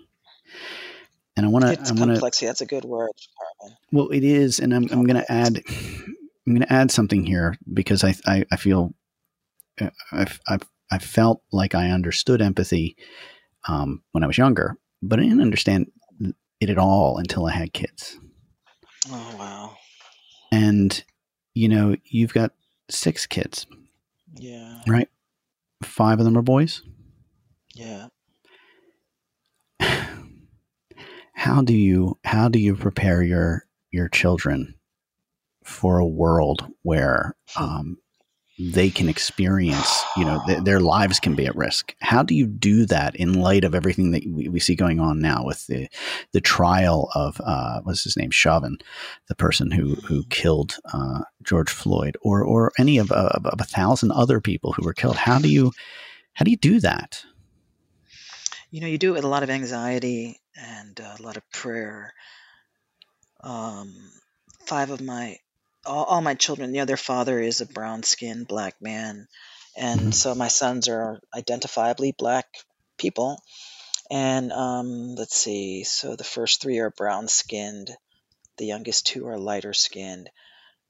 And 1.37 1.45
I 1.47 1.49
want 1.49 1.65
to 1.65 1.73
It's 1.73 1.91
I 1.91 1.95
want 1.95 2.11
to 2.11 2.15
complexity. 2.15 2.47
That's 2.47 2.61
a 2.61 2.67
good 2.67 2.85
word, 2.85 3.11
Carmen. 3.61 3.77
well, 3.93 4.09
it 4.11 4.23
is, 4.23 4.61
and 4.61 4.73
I'm, 4.75 4.85
I'm 4.93 5.05
going 5.05 5.21
to 5.21 5.33
add, 5.33 5.63
I'm 5.67 6.55
going 6.55 6.61
to 6.61 6.73
add 6.73 6.91
something 6.93 7.25
here 7.27 7.57
because 7.73 8.05
I, 8.05 8.15
I, 8.27 8.45
I 8.53 8.57
feel, 8.57 8.95
uh, 9.81 9.91
I've, 10.13 10.41
I've, 10.49 10.63
I 10.93 10.99
felt 10.99 11.43
like 11.51 11.75
I 11.75 11.91
understood 11.91 12.41
empathy 12.41 12.97
um, 13.69 14.03
when 14.13 14.23
I 14.23 14.29
was 14.29 14.39
younger, 14.39 14.77
but 15.03 15.19
I 15.19 15.23
didn't 15.23 15.41
understand 15.41 15.91
it 16.61 16.71
at 16.71 16.79
all 16.79 17.19
until 17.19 17.47
I 17.47 17.53
had 17.53 17.73
kids. 17.73 18.17
Oh 19.11 19.37
wow. 19.39 19.77
And 20.53 21.03
you 21.55 21.69
know, 21.69 21.97
you've 22.05 22.33
got 22.35 22.53
six 22.91 23.27
kids, 23.27 23.67
Yeah. 24.37 24.83
right? 24.87 25.09
Five 25.83 26.19
of 26.21 26.25
them 26.25 26.39
are 26.39 26.43
boys. 26.43 26.83
Yeah. 27.75 28.07
How 31.45 31.61
do 31.61 31.75
you, 31.75 32.19
how 32.25 32.49
do 32.49 32.59
you 32.59 32.75
prepare 32.75 33.23
your 33.23 33.67
your 33.91 34.09
children 34.09 34.77
for 35.63 35.99
a 35.99 36.07
world 36.07 36.67
where 36.81 37.37
um, 37.55 37.99
they 38.59 38.89
can 38.89 39.11
experience, 39.11 40.03
you 40.17 40.25
know, 40.25 40.41
th- 40.47 40.65
their 40.65 40.81
lives 40.81 41.21
can 41.21 41.35
be 41.35 41.45
at 41.45 41.55
risk. 41.55 41.95
How 42.01 42.23
do 42.23 42.35
you 42.35 42.47
do 42.47 42.87
that 42.87 43.15
in 43.17 43.35
light 43.35 43.63
of 43.63 43.75
everything 43.75 44.13
that 44.13 44.23
we, 44.27 44.49
we 44.49 44.59
see 44.59 44.75
going 44.75 45.01
on 45.01 45.21
now 45.21 45.45
with 45.45 45.67
the 45.67 45.87
the 46.33 46.41
trial 46.41 47.11
of 47.15 47.39
uh, 47.45 47.83
what's 47.83 48.05
his 48.05 48.17
name, 48.17 48.31
Chauvin, 48.31 48.79
the 49.29 49.35
person 49.35 49.71
who 49.71 49.97
who 49.97 50.25
killed 50.31 50.79
uh, 50.95 51.25
George 51.43 51.71
Floyd, 51.71 52.17
or 52.23 52.43
or 52.43 52.73
any 52.79 52.97
of, 52.97 53.13
uh, 53.13 53.33
of, 53.33 53.45
of 53.45 53.61
a 53.61 53.65
thousand 53.65 54.13
other 54.13 54.41
people 54.41 54.73
who 54.73 54.83
were 54.83 54.95
killed? 54.95 55.17
How 55.17 55.39
do 55.39 55.51
you 55.51 55.73
how 56.33 56.45
do 56.47 56.51
you 56.51 56.57
do 56.57 56.81
that? 56.81 57.23
You 58.71 58.81
know, 58.81 58.87
you 58.87 58.97
do 58.97 59.11
it 59.11 59.17
with 59.17 59.25
a 59.25 59.29
lot 59.29 59.43
of 59.43 59.51
anxiety 59.51 60.41
and 60.57 60.99
a 61.01 61.23
lot 61.23 61.37
of 61.37 61.51
prayer. 61.51 62.15
Um, 63.43 63.95
five 64.67 64.91
of 64.91 65.01
my, 65.01 65.39
all, 65.85 66.05
all 66.05 66.21
my 66.21 66.35
children, 66.35 66.75
you 66.75 66.81
know, 66.81 66.85
their 66.87 66.97
father 66.97 67.39
is 67.41 67.61
a 67.61 67.67
brown 67.67 68.03
skinned 68.03 68.49
black 68.49 68.81
man. 68.81 69.29
And 69.77 70.01
Mhm. 70.13 70.15
so 70.15 70.35
my 70.35 70.49
sons 70.49 70.89
are 70.89 71.21
identifiably 71.35 72.17
black 72.17 72.47
people. 72.97 73.43
And 74.11 74.53
um, 74.53 75.15
let's 75.17 75.37
see, 75.37 75.85
so 75.85 76.17
the 76.17 76.25
first 76.25 76.63
three 76.63 76.79
are 76.81 76.91
brown 76.91 77.29
skinned, 77.29 77.97
the 78.59 78.67
youngest 78.67 79.07
two 79.07 79.27
are 79.29 79.39
lighter 79.39 79.75
skinned, 79.75 80.31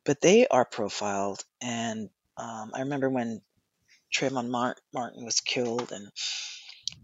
but 0.04 0.20
they 0.20 0.46
are 0.48 0.64
profiled. 0.66 1.44
And 1.62 2.10
um, 2.36 2.72
I 2.74 2.80
remember 2.80 3.10
when 3.10 3.42
Trayvon 4.14 4.48
Martin 4.92 5.24
was 5.24 5.40
killed, 5.40 5.92
and 5.92 6.10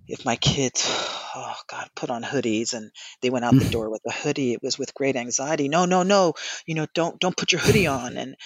if 0.08 0.24
my 0.24 0.36
kids, 0.36 0.84
oh 1.34 1.56
God, 1.68 1.88
put 1.94 2.10
on 2.10 2.22
hoodies 2.22 2.74
and 2.74 2.90
they 3.22 3.30
went 3.30 3.44
out 3.44 3.58
the 3.58 3.64
door 3.70 3.90
with 3.90 4.02
a 4.06 4.12
hoodie, 4.12 4.52
it 4.52 4.62
was 4.62 4.78
with 4.78 4.94
great 4.94 5.16
anxiety. 5.16 5.68
No, 5.68 5.84
no, 5.84 6.02
no, 6.02 6.34
you 6.66 6.74
know, 6.74 6.86
don't 6.94 7.18
don't 7.20 7.36
put 7.36 7.52
your 7.52 7.60
hoodie 7.60 7.86
on. 7.86 8.16
And 8.16 8.36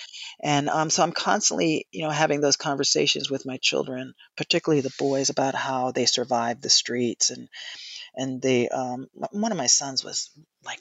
and 0.42 0.68
um, 0.68 0.90
so 0.90 1.02
I'm 1.02 1.12
constantly, 1.12 1.86
you 1.90 2.02
know, 2.02 2.10
having 2.10 2.40
those 2.40 2.56
conversations 2.56 3.30
with 3.30 3.46
my 3.46 3.56
children, 3.58 4.14
particularly 4.36 4.82
the 4.82 4.94
boys, 4.98 5.30
about 5.30 5.54
how 5.54 5.90
they 5.90 6.06
survived 6.06 6.62
the 6.62 6.70
streets. 6.70 7.30
And 7.30 7.48
and 8.14 8.40
they, 8.40 8.68
um, 8.68 9.08
one 9.32 9.52
of 9.52 9.58
my 9.58 9.66
sons 9.66 10.04
was 10.04 10.30
like 10.64 10.80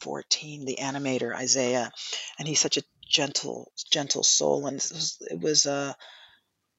14, 0.00 0.64
the 0.64 0.78
animator 0.80 1.34
Isaiah, 1.34 1.90
and 2.38 2.48
he's 2.48 2.60
such 2.60 2.76
a 2.78 2.82
gentle, 3.06 3.72
gentle 3.90 4.22
soul. 4.22 4.66
And 4.66 4.76
it 4.76 4.90
was, 4.92 5.18
it 5.30 5.40
was 5.40 5.66
uh, 5.66 5.92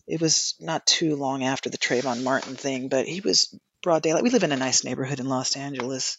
it 0.10 0.20
was 0.20 0.56
not 0.60 0.88
too 0.88 1.16
long 1.16 1.44
after 1.44 1.70
the 1.70 1.78
Trayvon 1.78 2.24
Martin 2.24 2.56
thing, 2.56 2.90
but 2.90 3.08
he 3.08 3.22
was 3.22 3.56
broad 3.84 4.02
daylight. 4.02 4.24
We 4.24 4.32
live 4.32 4.44
in 4.44 4.52
a 4.52 4.58
nice 4.58 4.84
neighborhood 4.84 5.20
in 5.20 5.30
Los 5.30 5.56
Angeles, 5.56 6.18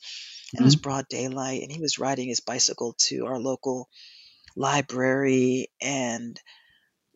and 0.52 0.62
it 0.62 0.64
was 0.64 0.76
broad 0.76 1.08
daylight, 1.08 1.62
and 1.62 1.72
he 1.72 1.80
was 1.80 1.98
riding 1.98 2.28
his 2.28 2.38
bicycle 2.38 2.94
to 3.08 3.26
our 3.26 3.40
local 3.40 3.88
library. 4.54 5.70
And 5.82 6.40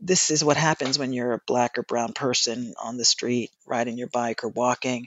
this 0.00 0.32
is 0.32 0.42
what 0.44 0.56
happens 0.56 0.98
when 0.98 1.12
you're 1.12 1.34
a 1.34 1.40
black 1.46 1.78
or 1.78 1.84
brown 1.84 2.12
person 2.12 2.74
on 2.82 2.96
the 2.96 3.04
street 3.04 3.52
riding 3.66 3.96
your 3.96 4.08
bike 4.08 4.42
or 4.42 4.48
walking. 4.48 5.06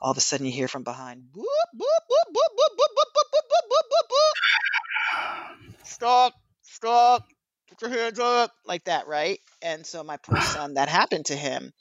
All 0.00 0.10
of 0.10 0.18
a 0.18 0.20
sudden, 0.20 0.46
you 0.46 0.52
hear 0.52 0.68
from 0.68 0.82
behind, 0.82 1.28
"Whoop, 1.32 1.46
whoop, 1.72 2.04
whoop, 2.08 2.28
whoop, 2.34 2.52
whoop, 2.56 2.72
whoop, 2.76 2.90
whoop, 2.96 3.10
whoop, 3.14 3.28
whoop, 3.32 3.46
whoop, 3.52 3.66
whoop, 3.70 3.86
whoop, 3.90 4.08
whoop." 4.10 5.86
Stop, 5.86 6.34
stop, 6.62 7.28
put 7.78 7.90
your 7.90 8.00
hands 8.00 8.18
up, 8.18 8.52
like 8.66 8.84
that, 8.84 9.06
right? 9.06 9.40
And 9.62 9.84
so 9.86 10.02
my 10.04 10.16
poor 10.16 10.40
son, 10.40 10.74
that 10.74 10.88
happened 10.88 11.26
to 11.26 11.36
him 11.36 11.72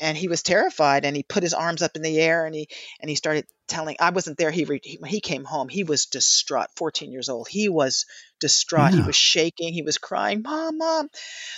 and 0.00 0.16
he 0.16 0.28
was 0.28 0.42
terrified 0.42 1.04
and 1.04 1.16
he 1.16 1.22
put 1.22 1.42
his 1.42 1.54
arms 1.54 1.82
up 1.82 1.96
in 1.96 2.02
the 2.02 2.18
air 2.18 2.46
and 2.46 2.54
he 2.54 2.68
and 3.00 3.08
he 3.08 3.16
started 3.16 3.46
telling 3.68 3.96
i 4.00 4.10
wasn't 4.10 4.36
there 4.36 4.50
he, 4.50 4.64
re, 4.64 4.80
he 4.82 4.96
when 4.98 5.10
he 5.10 5.20
came 5.20 5.44
home 5.44 5.68
he 5.68 5.84
was 5.84 6.06
distraught 6.06 6.66
14 6.76 7.12
years 7.12 7.28
old 7.28 7.48
he 7.48 7.68
was 7.68 8.04
distraught 8.40 8.92
he 8.92 9.02
was 9.02 9.16
shaking 9.16 9.72
he 9.72 9.82
was 9.82 9.98
crying 9.98 10.42
mom 10.42 10.78
mom 10.78 11.08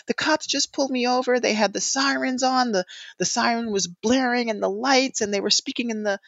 the 0.06 0.14
cops 0.14 0.46
just 0.46 0.72
pulled 0.72 0.90
me 0.90 1.06
over 1.08 1.40
they 1.40 1.54
had 1.54 1.72
the 1.72 1.80
sirens 1.80 2.42
on 2.42 2.72
the 2.72 2.84
the 3.18 3.24
siren 3.24 3.70
was 3.72 3.86
blaring 3.86 4.50
and 4.50 4.62
the 4.62 4.70
lights 4.70 5.20
and 5.20 5.32
they 5.32 5.40
were 5.40 5.50
speaking 5.50 5.90
in 5.90 6.02
the 6.02 6.18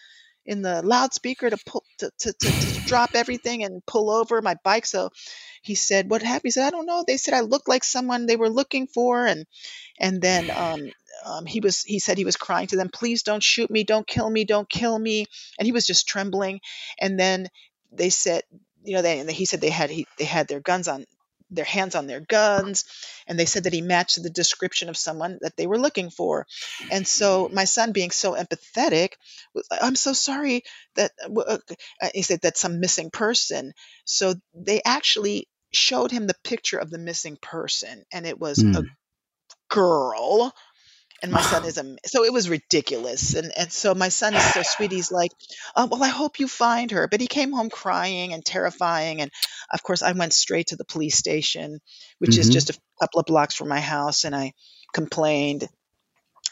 in 0.49 0.63
the 0.63 0.83
loudspeaker 0.83 1.51
to 1.51 1.59
pull 1.67 1.85
to, 1.99 2.11
to, 2.21 2.33
to, 2.33 2.53
to 2.53 2.81
drop 2.87 3.11
everything 3.15 3.63
and 3.65 3.85
pull 3.87 4.11
over 4.11 4.41
my 4.41 4.57
bike. 4.65 4.87
So 4.87 5.11
he 5.63 5.75
said 5.75 6.11
what 6.11 6.23
happened? 6.23 6.45
He 6.45 6.51
said 6.53 6.67
i 6.67 6.71
don't 6.71 6.87
know. 6.87 7.05
They 7.07 7.19
said 7.19 7.35
i 7.35 7.41
looked 7.41 7.69
like 7.69 7.85
someone 7.85 8.27
they 8.27 8.37
were 8.37 8.49
looking 8.49 8.87
for 8.87 9.27
and 9.27 9.47
and 10.01 10.23
then 10.23 10.51
um, 10.51 10.81
um, 11.27 11.47
he 11.47 11.61
was 11.61 11.83
he 11.83 11.99
said 11.99 12.17
he 12.19 12.25
was 12.25 12.37
crying 12.37 12.67
to 12.69 12.77
them 12.77 12.89
please 12.93 13.23
don't 13.23 13.43
shoot 13.43 13.71
me 13.71 13.85
don't 13.85 14.07
kill 14.07 14.29
me 14.29 14.45
don't 14.45 14.69
kill 14.69 14.99
me. 14.99 15.27
And 15.59 15.67
he 15.67 15.73
was 15.73 15.87
just 15.87 16.09
trembling. 16.09 16.61
And 16.99 17.21
then 17.21 17.49
they 17.93 18.11
said 18.11 18.43
you 18.85 18.95
know, 18.95 19.03
they, 19.03 19.19
and 19.19 19.31
he 19.31 19.45
said 19.45 19.61
they 19.61 19.71
had 19.71 19.91
he, 19.91 20.07
they 20.17 20.25
had 20.25 20.49
their 20.49 20.61
guns 20.61 20.89
on 20.89 21.05
their 21.51 21.65
hands 21.65 21.95
on 21.95 22.07
their 22.07 22.21
guns 22.21 22.85
and 23.27 23.39
they 23.39 23.45
said 23.45 23.65
that 23.65 23.73
he 23.73 23.81
matched 23.81 24.23
the 24.23 24.31
description 24.31 24.89
of 24.89 24.97
someone 24.97 25.39
that 25.41 25.57
they 25.57 25.67
were 25.67 25.79
looking 25.79 26.11
for 26.11 26.47
and 26.91 27.07
so 27.07 27.49
my 27.53 27.65
son 27.65 27.93
being 27.93 28.11
so 28.11 28.35
empathetic 28.35 29.13
i'm 29.81 29.97
so 29.97 30.13
sorry 30.13 30.63
that 30.97 31.13
uh, 31.25 31.59
uh, 32.03 32.09
he 32.15 32.23
said 32.23 32.41
that's 32.43 32.61
some 32.61 32.81
missing 32.81 33.11
person 33.11 33.73
so 34.05 34.35
they 34.55 34.83
actually 34.85 35.49
showed 35.73 36.11
him 36.11 36.27
the 36.27 36.37
picture 36.45 36.79
of 36.79 36.91
the 36.91 36.99
missing 36.99 37.37
person 37.41 38.05
and 38.13 38.27
it 38.27 38.39
was 38.39 38.59
mm. 38.59 38.77
a 38.77 38.81
hmm. 38.81 38.87
girl 39.69 40.53
and 41.23 41.33
my 41.33 41.41
son 41.41 41.65
is 41.67 41.79
a 41.79 41.97
so 42.07 42.25
it 42.25 42.33
was 42.33 42.49
ridiculous 42.49 43.35
and 43.35 43.53
and 43.57 43.73
so 43.73 43.95
my 43.95 44.09
son 44.09 44.35
is 44.35 44.53
so 44.53 44.63
sweet 44.63 44.93
he's 44.93 45.13
like 45.13 45.33
oh, 45.77 45.87
well 45.87 46.03
i 46.03 46.09
hope 46.09 46.41
you 46.41 46.49
find 46.49 46.91
her 46.91 47.09
but 47.09 47.21
he 47.21 47.27
came 47.27 47.53
home 47.53 47.71
crying 47.71 48.33
and 48.33 48.45
terrifying 48.45 49.21
and 49.21 49.31
of 49.73 49.83
course 49.83 50.03
i 50.03 50.13
went 50.13 50.33
straight 50.33 50.69
to 50.69 50.77
the 50.77 50.85
police 50.85 51.17
station 51.17 51.81
which 52.19 52.33
mm-hmm. 52.33 52.41
is 52.41 52.49
just 52.49 52.71
a 52.71 52.79
couple 53.01 53.21
of 53.21 53.27
blocks 53.27 53.55
from 53.55 53.69
my 53.69 53.81
house 53.81 54.25
and 54.25 54.35
i 54.35 54.53
complained 54.93 55.69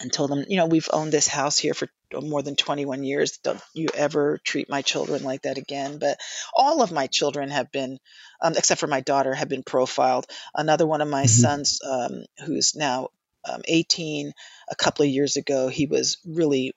and 0.00 0.12
told 0.12 0.30
them 0.30 0.44
you 0.48 0.56
know 0.56 0.66
we've 0.66 0.90
owned 0.92 1.12
this 1.12 1.26
house 1.26 1.56
here 1.58 1.72
for 1.72 1.88
more 2.20 2.42
than 2.42 2.54
21 2.54 3.02
years 3.02 3.38
don't 3.38 3.60
you 3.74 3.88
ever 3.94 4.38
treat 4.44 4.68
my 4.68 4.82
children 4.82 5.22
like 5.24 5.42
that 5.42 5.58
again 5.58 5.98
but 5.98 6.18
all 6.54 6.82
of 6.82 6.92
my 6.92 7.06
children 7.06 7.48
have 7.50 7.72
been 7.72 7.98
um, 8.40 8.52
except 8.56 8.78
for 8.78 8.86
my 8.86 9.00
daughter 9.00 9.34
have 9.34 9.48
been 9.48 9.62
profiled 9.62 10.26
another 10.54 10.86
one 10.86 11.00
of 11.00 11.08
my 11.08 11.24
mm-hmm. 11.24 11.42
sons 11.42 11.80
um, 11.82 12.24
who's 12.44 12.74
now 12.76 13.08
um, 13.48 13.62
18 13.66 14.32
a 14.68 14.76
couple 14.76 15.04
of 15.04 15.10
years 15.10 15.36
ago. 15.36 15.68
He 15.68 15.86
was 15.86 16.18
really 16.26 16.74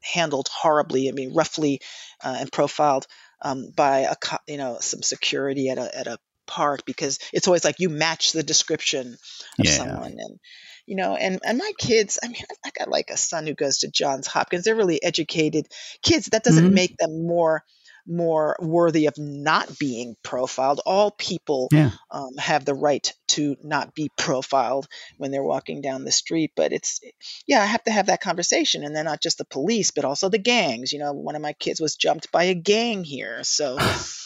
handled 0.00 0.48
horribly. 0.48 1.08
I 1.08 1.12
mean, 1.12 1.34
roughly 1.34 1.80
uh, 2.22 2.36
and 2.40 2.52
profiled 2.52 3.06
um, 3.42 3.72
by 3.74 4.00
a 4.00 4.16
you 4.46 4.56
know 4.56 4.78
some 4.80 5.02
security 5.02 5.68
at 5.68 5.78
a 5.78 5.98
at 5.98 6.06
a 6.06 6.18
park 6.46 6.84
because 6.86 7.18
it's 7.32 7.48
always 7.48 7.64
like 7.64 7.80
you 7.80 7.88
match 7.88 8.32
the 8.32 8.42
description 8.42 9.16
of 9.58 9.64
yeah. 9.64 9.70
someone 9.70 10.16
and 10.18 10.38
you 10.86 10.96
know 10.96 11.16
and 11.16 11.40
and 11.44 11.58
my 11.58 11.72
kids 11.76 12.20
i 12.22 12.28
mean 12.28 12.42
i 12.64 12.70
got 12.78 12.88
like 12.88 13.10
a 13.10 13.16
son 13.16 13.46
who 13.46 13.54
goes 13.54 13.78
to 13.78 13.90
johns 13.90 14.28
hopkins 14.28 14.64
they're 14.64 14.76
really 14.76 15.02
educated 15.02 15.66
kids 16.02 16.26
that 16.26 16.44
doesn't 16.44 16.66
mm-hmm. 16.66 16.74
make 16.74 16.96
them 16.98 17.26
more 17.26 17.64
more 18.06 18.56
worthy 18.60 19.06
of 19.06 19.14
not 19.18 19.78
being 19.78 20.16
profiled. 20.22 20.80
All 20.86 21.10
people 21.10 21.68
yeah. 21.72 21.90
um, 22.10 22.36
have 22.38 22.64
the 22.64 22.74
right 22.74 23.12
to 23.28 23.56
not 23.62 23.94
be 23.94 24.10
profiled 24.16 24.86
when 25.18 25.30
they're 25.30 25.42
walking 25.42 25.80
down 25.80 26.04
the 26.04 26.12
street. 26.12 26.52
But 26.56 26.72
it's, 26.72 27.00
yeah, 27.46 27.62
I 27.62 27.66
have 27.66 27.84
to 27.84 27.90
have 27.90 28.06
that 28.06 28.20
conversation. 28.20 28.84
And 28.84 28.94
then 28.94 29.04
not 29.04 29.22
just 29.22 29.38
the 29.38 29.44
police, 29.44 29.90
but 29.90 30.04
also 30.04 30.28
the 30.28 30.38
gangs. 30.38 30.92
You 30.92 31.00
know, 31.00 31.12
one 31.12 31.36
of 31.36 31.42
my 31.42 31.52
kids 31.54 31.80
was 31.80 31.96
jumped 31.96 32.30
by 32.32 32.44
a 32.44 32.54
gang 32.54 33.04
here. 33.04 33.42
So 33.44 33.78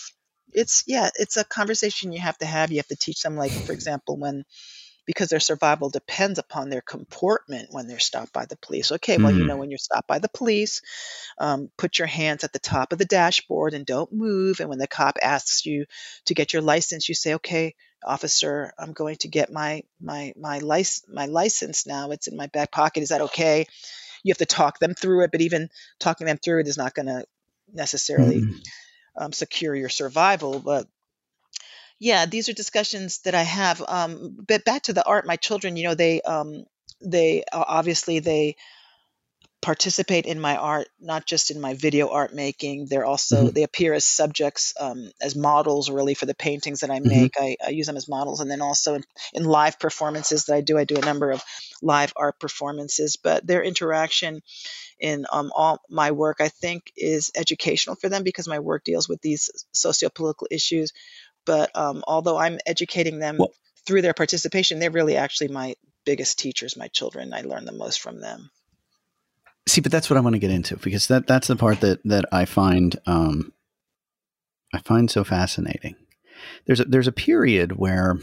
it's, 0.53 0.85
yeah, 0.87 1.11
it's 1.15 1.37
a 1.37 1.45
conversation 1.45 2.13
you 2.13 2.21
have 2.21 2.39
to 2.39 2.47
have. 2.47 2.71
You 2.71 2.79
have 2.79 2.89
to 2.89 2.97
teach 2.97 3.23
them, 3.23 3.37
like, 3.37 3.53
for 3.53 3.73
example, 3.73 4.17
when 4.19 4.45
because 5.11 5.29
their 5.29 5.41
survival 5.41 5.91
depends 5.91 6.39
upon 6.39 6.71
their 6.71 6.81
comportment 6.81 7.67
when 7.73 7.89
they're 7.89 7.99
stopped 7.99 8.33
by 8.33 8.47
the 8.47 8.55
police. 8.55 8.93
Okay, 8.93 9.19
well, 9.19 9.33
you 9.33 9.45
know, 9.45 9.57
mm. 9.57 9.59
when 9.59 9.69
you're 9.69 9.79
stopped 9.79 10.07
by 10.07 10.21
the 10.21 10.29
police, 10.29 10.83
um, 11.37 11.69
put 11.77 11.99
your 11.99 12.07
hands 12.07 12.45
at 12.45 12.53
the 12.53 12.61
top 12.61 12.93
of 12.93 12.99
the 12.99 13.05
dashboard 13.05 13.75
and 13.75 13.85
don't 13.85 14.13
move. 14.13 14.61
And 14.61 14.69
when 14.69 14.79
the 14.79 14.87
cop 14.87 15.19
asks 15.21 15.67
you 15.67 15.87
to 16.27 16.35
get 16.35 16.53
your 16.53 16.63
license, 16.63 17.09
you 17.09 17.17
say, 17.17 17.35
okay, 17.35 17.75
officer, 18.07 18.73
I'm 18.79 18.93
going 18.93 19.17
to 19.17 19.29
get 19.29 19.51
my 19.51 19.83
my 20.01 20.33
my 20.39 20.61
license 20.61 21.13
my 21.13 21.27
license 21.27 21.89
now. 21.89 22.13
It's 22.13 22.29
in 22.29 22.37
my 22.37 22.47
back 22.47 22.71
pocket. 22.71 23.03
Is 23.03 23.09
that 23.09 23.23
okay? 23.23 23.67
You 24.23 24.31
have 24.31 24.39
to 24.39 24.47
talk 24.47 24.79
them 24.79 24.95
through 24.95 25.25
it, 25.25 25.33
but 25.33 25.41
even 25.41 25.71
talking 25.99 26.29
them 26.29 26.39
through 26.39 26.61
it 26.61 26.69
is 26.69 26.79
not 26.79 26.95
going 26.95 27.07
to 27.07 27.25
necessarily 27.73 28.43
mm. 28.43 28.61
um, 29.17 29.33
secure 29.33 29.75
your 29.75 29.89
survival. 29.89 30.61
But 30.61 30.87
yeah, 32.01 32.25
these 32.25 32.49
are 32.49 32.55
discussions 32.55 33.19
that 33.21 33.35
I 33.35 33.43
have. 33.43 33.83
Um, 33.87 34.37
but 34.49 34.65
back 34.65 34.83
to 34.85 34.95
the 34.95 35.05
art, 35.05 35.27
my 35.27 35.37
children, 35.37 35.77
you 35.77 35.85
know, 35.85 35.95
they 35.95 36.23
um, 36.23 36.65
they 37.03 37.45
obviously 37.53 38.19
they 38.19 38.57
participate 39.63 40.25
in 40.25 40.41
my 40.41 40.57
art, 40.57 40.89
not 40.99 41.27
just 41.27 41.51
in 41.51 41.61
my 41.61 41.75
video 41.75 42.09
art 42.09 42.35
making. 42.35 42.87
They're 42.87 43.05
also 43.05 43.45
mm-hmm. 43.45 43.51
they 43.51 43.63
appear 43.63 43.93
as 43.93 44.07
subjects, 44.07 44.73
um, 44.81 45.11
as 45.21 45.37
models, 45.37 45.91
really 45.91 46.15
for 46.15 46.25
the 46.25 46.35
paintings 46.35 46.81
that 46.81 46.91
I 46.91 47.01
mm-hmm. 47.01 47.09
make. 47.09 47.33
Mm-hmm. 47.33 47.65
I, 47.65 47.69
I, 47.69 47.71
use 47.71 47.87
them 47.87 47.99
as 47.99 48.09
models, 48.09 48.41
and 48.41 48.51
then 48.51 48.63
also 48.63 48.95
in, 48.95 49.05
in 49.35 49.45
live 49.45 49.79
performances 49.79 50.47
that 50.47 50.55
I 50.55 50.63
do. 50.63 50.79
I 50.79 50.85
do 50.85 50.97
a 50.97 51.05
number 51.05 51.31
of 51.31 51.45
live 51.83 52.15
art 52.17 52.41
performances, 52.41 53.17
but 53.17 53.47
their 53.47 53.63
interaction 53.63 54.41
in 54.99 55.27
um, 55.31 55.53
all 55.55 55.83
my 55.91 56.13
work, 56.13 56.39
I 56.41 56.49
think, 56.49 56.93
is 56.97 57.31
educational 57.35 57.97
for 57.97 58.09
them 58.09 58.23
because 58.23 58.49
my 58.49 58.61
work 58.61 58.85
deals 58.85 59.09
with 59.09 59.21
these 59.21 59.51
socio-political 59.73 60.49
issues 60.51 60.93
but 61.47 61.77
um, 61.77 62.03
although 62.07 62.37
I'm 62.37 62.59
educating 62.67 63.19
them 63.19 63.39
well, 63.39 63.53
through 63.87 64.03
their 64.03 64.15
participation, 64.15 64.79
they're 64.79 64.91
really 64.91 65.17
actually 65.17 65.49
my 65.49 65.75
biggest 66.05 66.39
teachers, 66.39 66.77
my 66.77 66.89
children. 66.89 67.33
I 67.33 67.43
learn 67.43 67.65
the 67.65 67.73
most 67.73 68.01
from 68.01 68.21
them. 68.21 68.51
See, 69.69 69.81
but 69.81 69.93
that's 69.93 70.11
what 70.11 70.17
I 70.17 70.21
want 70.21 70.35
to 70.35 70.41
get 70.41 70.51
into 70.51 70.77
because 70.77 71.07
that 71.09 71.27
that's 71.27 71.49
the 71.49 71.57
part 71.57 71.81
that 71.81 72.01
that 72.05 72.25
I 72.33 72.45
find 72.45 72.99
um, 73.07 73.53
I 74.75 74.79
find 74.79 75.11
so 75.11 75.25
fascinating. 75.25 75.97
There's 76.67 76.81
a, 76.81 76.85
there's 76.85 77.07
a 77.07 77.13
period 77.13 77.73
where 77.77 78.19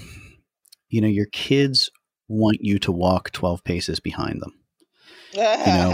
you 0.89 1.01
know 1.01 1.07
your 1.07 1.28
kids 1.28 1.91
want 2.28 2.57
you 2.61 2.80
to 2.80 2.91
walk 2.91 3.32
12 3.32 3.63
paces 3.63 3.99
behind 3.99 4.41
them 4.41 4.53
you 5.38 5.73
know, 5.73 5.93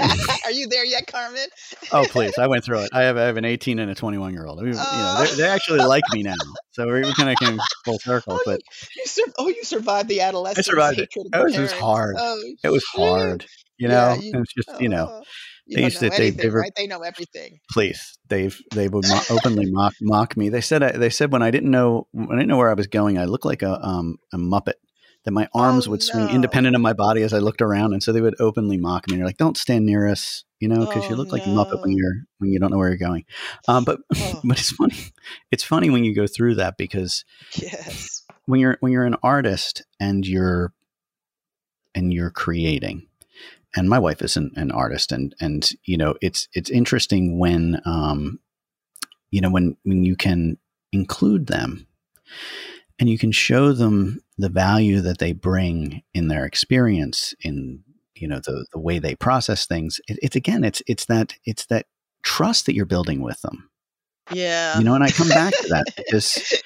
Are 0.44 0.50
you 0.50 0.66
there 0.68 0.84
yet, 0.84 1.06
Carmen? 1.06 1.46
oh, 1.92 2.04
please! 2.08 2.38
I 2.38 2.46
went 2.46 2.64
through 2.64 2.80
it. 2.80 2.90
I 2.92 3.02
have 3.02 3.16
I 3.16 3.22
have 3.22 3.36
an 3.36 3.44
18 3.44 3.78
and 3.78 3.90
a 3.90 3.94
21 3.94 4.32
year 4.32 4.46
old. 4.46 4.60
Oh. 4.60 4.64
You 4.64 4.72
know, 4.72 5.24
they, 5.24 5.42
they 5.42 5.48
actually 5.48 5.80
like 5.80 6.04
me 6.12 6.22
now, 6.22 6.34
so 6.72 6.92
we 6.92 7.12
kind 7.14 7.30
of 7.30 7.36
came 7.36 7.60
full 7.84 7.98
circle. 7.98 8.34
Oh, 8.34 8.42
but 8.44 8.60
you, 8.96 9.06
sur- 9.06 9.32
oh, 9.38 9.48
you 9.48 9.62
survived 9.64 10.08
the 10.08 10.20
adolescence. 10.20 10.68
I 10.68 10.70
survived 10.70 10.98
it. 10.98 11.08
It 11.14 11.42
was, 11.42 11.56
it 11.56 11.60
was, 11.60 11.72
hard. 11.72 12.16
Oh, 12.18 12.42
it 12.64 12.70
was 12.70 12.84
hard. 12.84 13.46
You 13.78 13.88
know, 13.88 13.94
yeah, 13.94 14.20
you, 14.20 14.32
it's 14.40 14.54
just 14.54 14.80
you 14.80 14.88
know. 14.88 15.08
Oh, 15.10 15.22
you 15.66 15.76
they 15.76 15.84
used 15.84 15.98
to 16.00 16.06
anything, 16.06 16.36
they, 16.36 16.42
they 16.42 16.50
were, 16.50 16.60
right? 16.60 16.72
They 16.76 16.86
know 16.86 17.02
everything. 17.02 17.60
Please, 17.70 18.18
they've 18.28 18.58
they 18.74 18.88
would 18.88 19.06
mo- 19.06 19.22
openly 19.30 19.70
mock 19.70 19.94
mock 20.00 20.36
me. 20.36 20.48
They 20.48 20.60
said 20.60 20.82
I, 20.82 20.92
they 20.92 21.10
said 21.10 21.32
when 21.32 21.42
I 21.42 21.50
didn't 21.50 21.70
know 21.70 22.08
when 22.12 22.32
I 22.32 22.36
didn't 22.36 22.48
know 22.48 22.56
where 22.56 22.70
I 22.70 22.74
was 22.74 22.88
going, 22.88 23.18
I 23.18 23.24
looked 23.26 23.44
like 23.44 23.62
a 23.62 23.80
um 23.80 24.16
a 24.32 24.36
muppet 24.36 24.74
that 25.24 25.30
my 25.32 25.48
arms 25.54 25.86
oh, 25.86 25.92
would 25.92 26.02
swing 26.02 26.26
no. 26.26 26.32
independent 26.32 26.74
of 26.74 26.82
my 26.82 26.92
body 26.92 27.22
as 27.22 27.32
I 27.32 27.38
looked 27.38 27.62
around, 27.62 27.92
and 27.92 28.02
so 28.02 28.12
they 28.12 28.20
would 28.20 28.40
openly 28.40 28.76
mock 28.76 29.08
me. 29.08 29.16
You're 29.16 29.26
like, 29.26 29.36
"Don't 29.36 29.56
stand 29.56 29.86
near 29.86 30.08
us," 30.08 30.44
you 30.58 30.68
know, 30.68 30.86
because 30.86 31.04
oh, 31.04 31.10
you 31.10 31.16
look 31.16 31.28
no. 31.28 31.32
like 31.32 31.46
a 31.46 31.50
muppet 31.50 31.80
when 31.82 31.92
you're 31.92 32.24
when 32.38 32.50
you 32.50 32.58
don't 32.58 32.70
know 32.70 32.78
where 32.78 32.88
you're 32.88 32.96
going. 32.96 33.24
Um, 33.68 33.84
but 33.84 34.00
oh. 34.14 34.40
but 34.44 34.58
it's 34.58 34.72
funny. 34.72 34.96
It's 35.50 35.64
funny 35.64 35.90
when 35.90 36.04
you 36.04 36.14
go 36.14 36.26
through 36.26 36.56
that 36.56 36.76
because 36.76 37.24
yes, 37.54 38.22
when 38.46 38.60
you're 38.60 38.76
when 38.80 38.92
you're 38.92 39.04
an 39.04 39.16
artist 39.22 39.82
and 40.00 40.26
you're 40.26 40.72
and 41.94 42.12
you're 42.12 42.30
creating, 42.30 43.06
and 43.76 43.88
my 43.88 43.98
wife 43.98 44.22
is 44.22 44.36
an, 44.36 44.50
an 44.56 44.70
artist, 44.70 45.12
and 45.12 45.34
and 45.40 45.70
you 45.84 45.96
know, 45.96 46.14
it's 46.20 46.48
it's 46.52 46.70
interesting 46.70 47.38
when 47.38 47.80
um, 47.84 48.40
you 49.30 49.40
know, 49.40 49.50
when 49.50 49.76
when 49.84 50.04
you 50.04 50.16
can 50.16 50.58
include 50.92 51.46
them 51.46 51.86
and 53.02 53.10
you 53.10 53.18
can 53.18 53.32
show 53.32 53.72
them 53.72 54.20
the 54.38 54.48
value 54.48 55.00
that 55.00 55.18
they 55.18 55.32
bring 55.32 56.04
in 56.14 56.28
their 56.28 56.44
experience 56.44 57.34
in 57.40 57.82
you 58.14 58.28
know 58.28 58.38
the 58.38 58.64
the 58.72 58.78
way 58.78 59.00
they 59.00 59.16
process 59.16 59.66
things 59.66 60.00
it, 60.06 60.20
it's 60.22 60.36
again 60.36 60.62
it's 60.62 60.80
it's 60.86 61.06
that 61.06 61.34
it's 61.44 61.66
that 61.66 61.86
trust 62.22 62.64
that 62.64 62.76
you're 62.76 62.86
building 62.86 63.20
with 63.20 63.40
them 63.40 63.68
yeah 64.30 64.78
you 64.78 64.84
know 64.84 64.94
and 64.94 65.02
i 65.02 65.10
come 65.10 65.28
back 65.28 65.52
to 65.52 65.68
that 65.68 65.84
because 65.96 66.62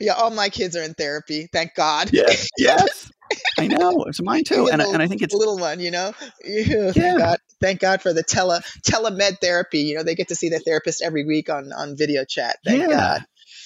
yeah 0.00 0.14
all 0.14 0.30
my 0.30 0.48
kids 0.48 0.74
are 0.74 0.82
in 0.82 0.94
therapy 0.94 1.48
thank 1.52 1.72
god 1.76 2.10
yes 2.12 2.48
yes 2.58 3.12
I 3.58 3.68
know 3.68 4.04
it's 4.04 4.20
mine 4.22 4.44
too, 4.44 4.68
and, 4.68 4.82
and 4.82 5.00
I 5.00 5.06
think 5.06 5.22
it's 5.22 5.32
a 5.32 5.36
little 5.36 5.56
one. 5.56 5.80
You 5.80 5.90
know, 5.90 6.12
yeah. 6.44 6.92
thank 6.92 7.18
God, 7.18 7.38
thank 7.60 7.80
God 7.80 8.02
for 8.02 8.12
the 8.12 8.22
tele 8.22 8.60
telemed 8.86 9.40
therapy. 9.40 9.80
You 9.80 9.96
know, 9.96 10.02
they 10.02 10.14
get 10.14 10.28
to 10.28 10.34
see 10.34 10.50
the 10.50 10.58
therapist 10.58 11.02
every 11.02 11.24
week 11.24 11.48
on 11.48 11.72
on 11.72 11.96
video 11.96 12.24
chat. 12.24 12.58
Thank 12.64 12.82
yeah. 12.82 12.88
God. 12.88 13.24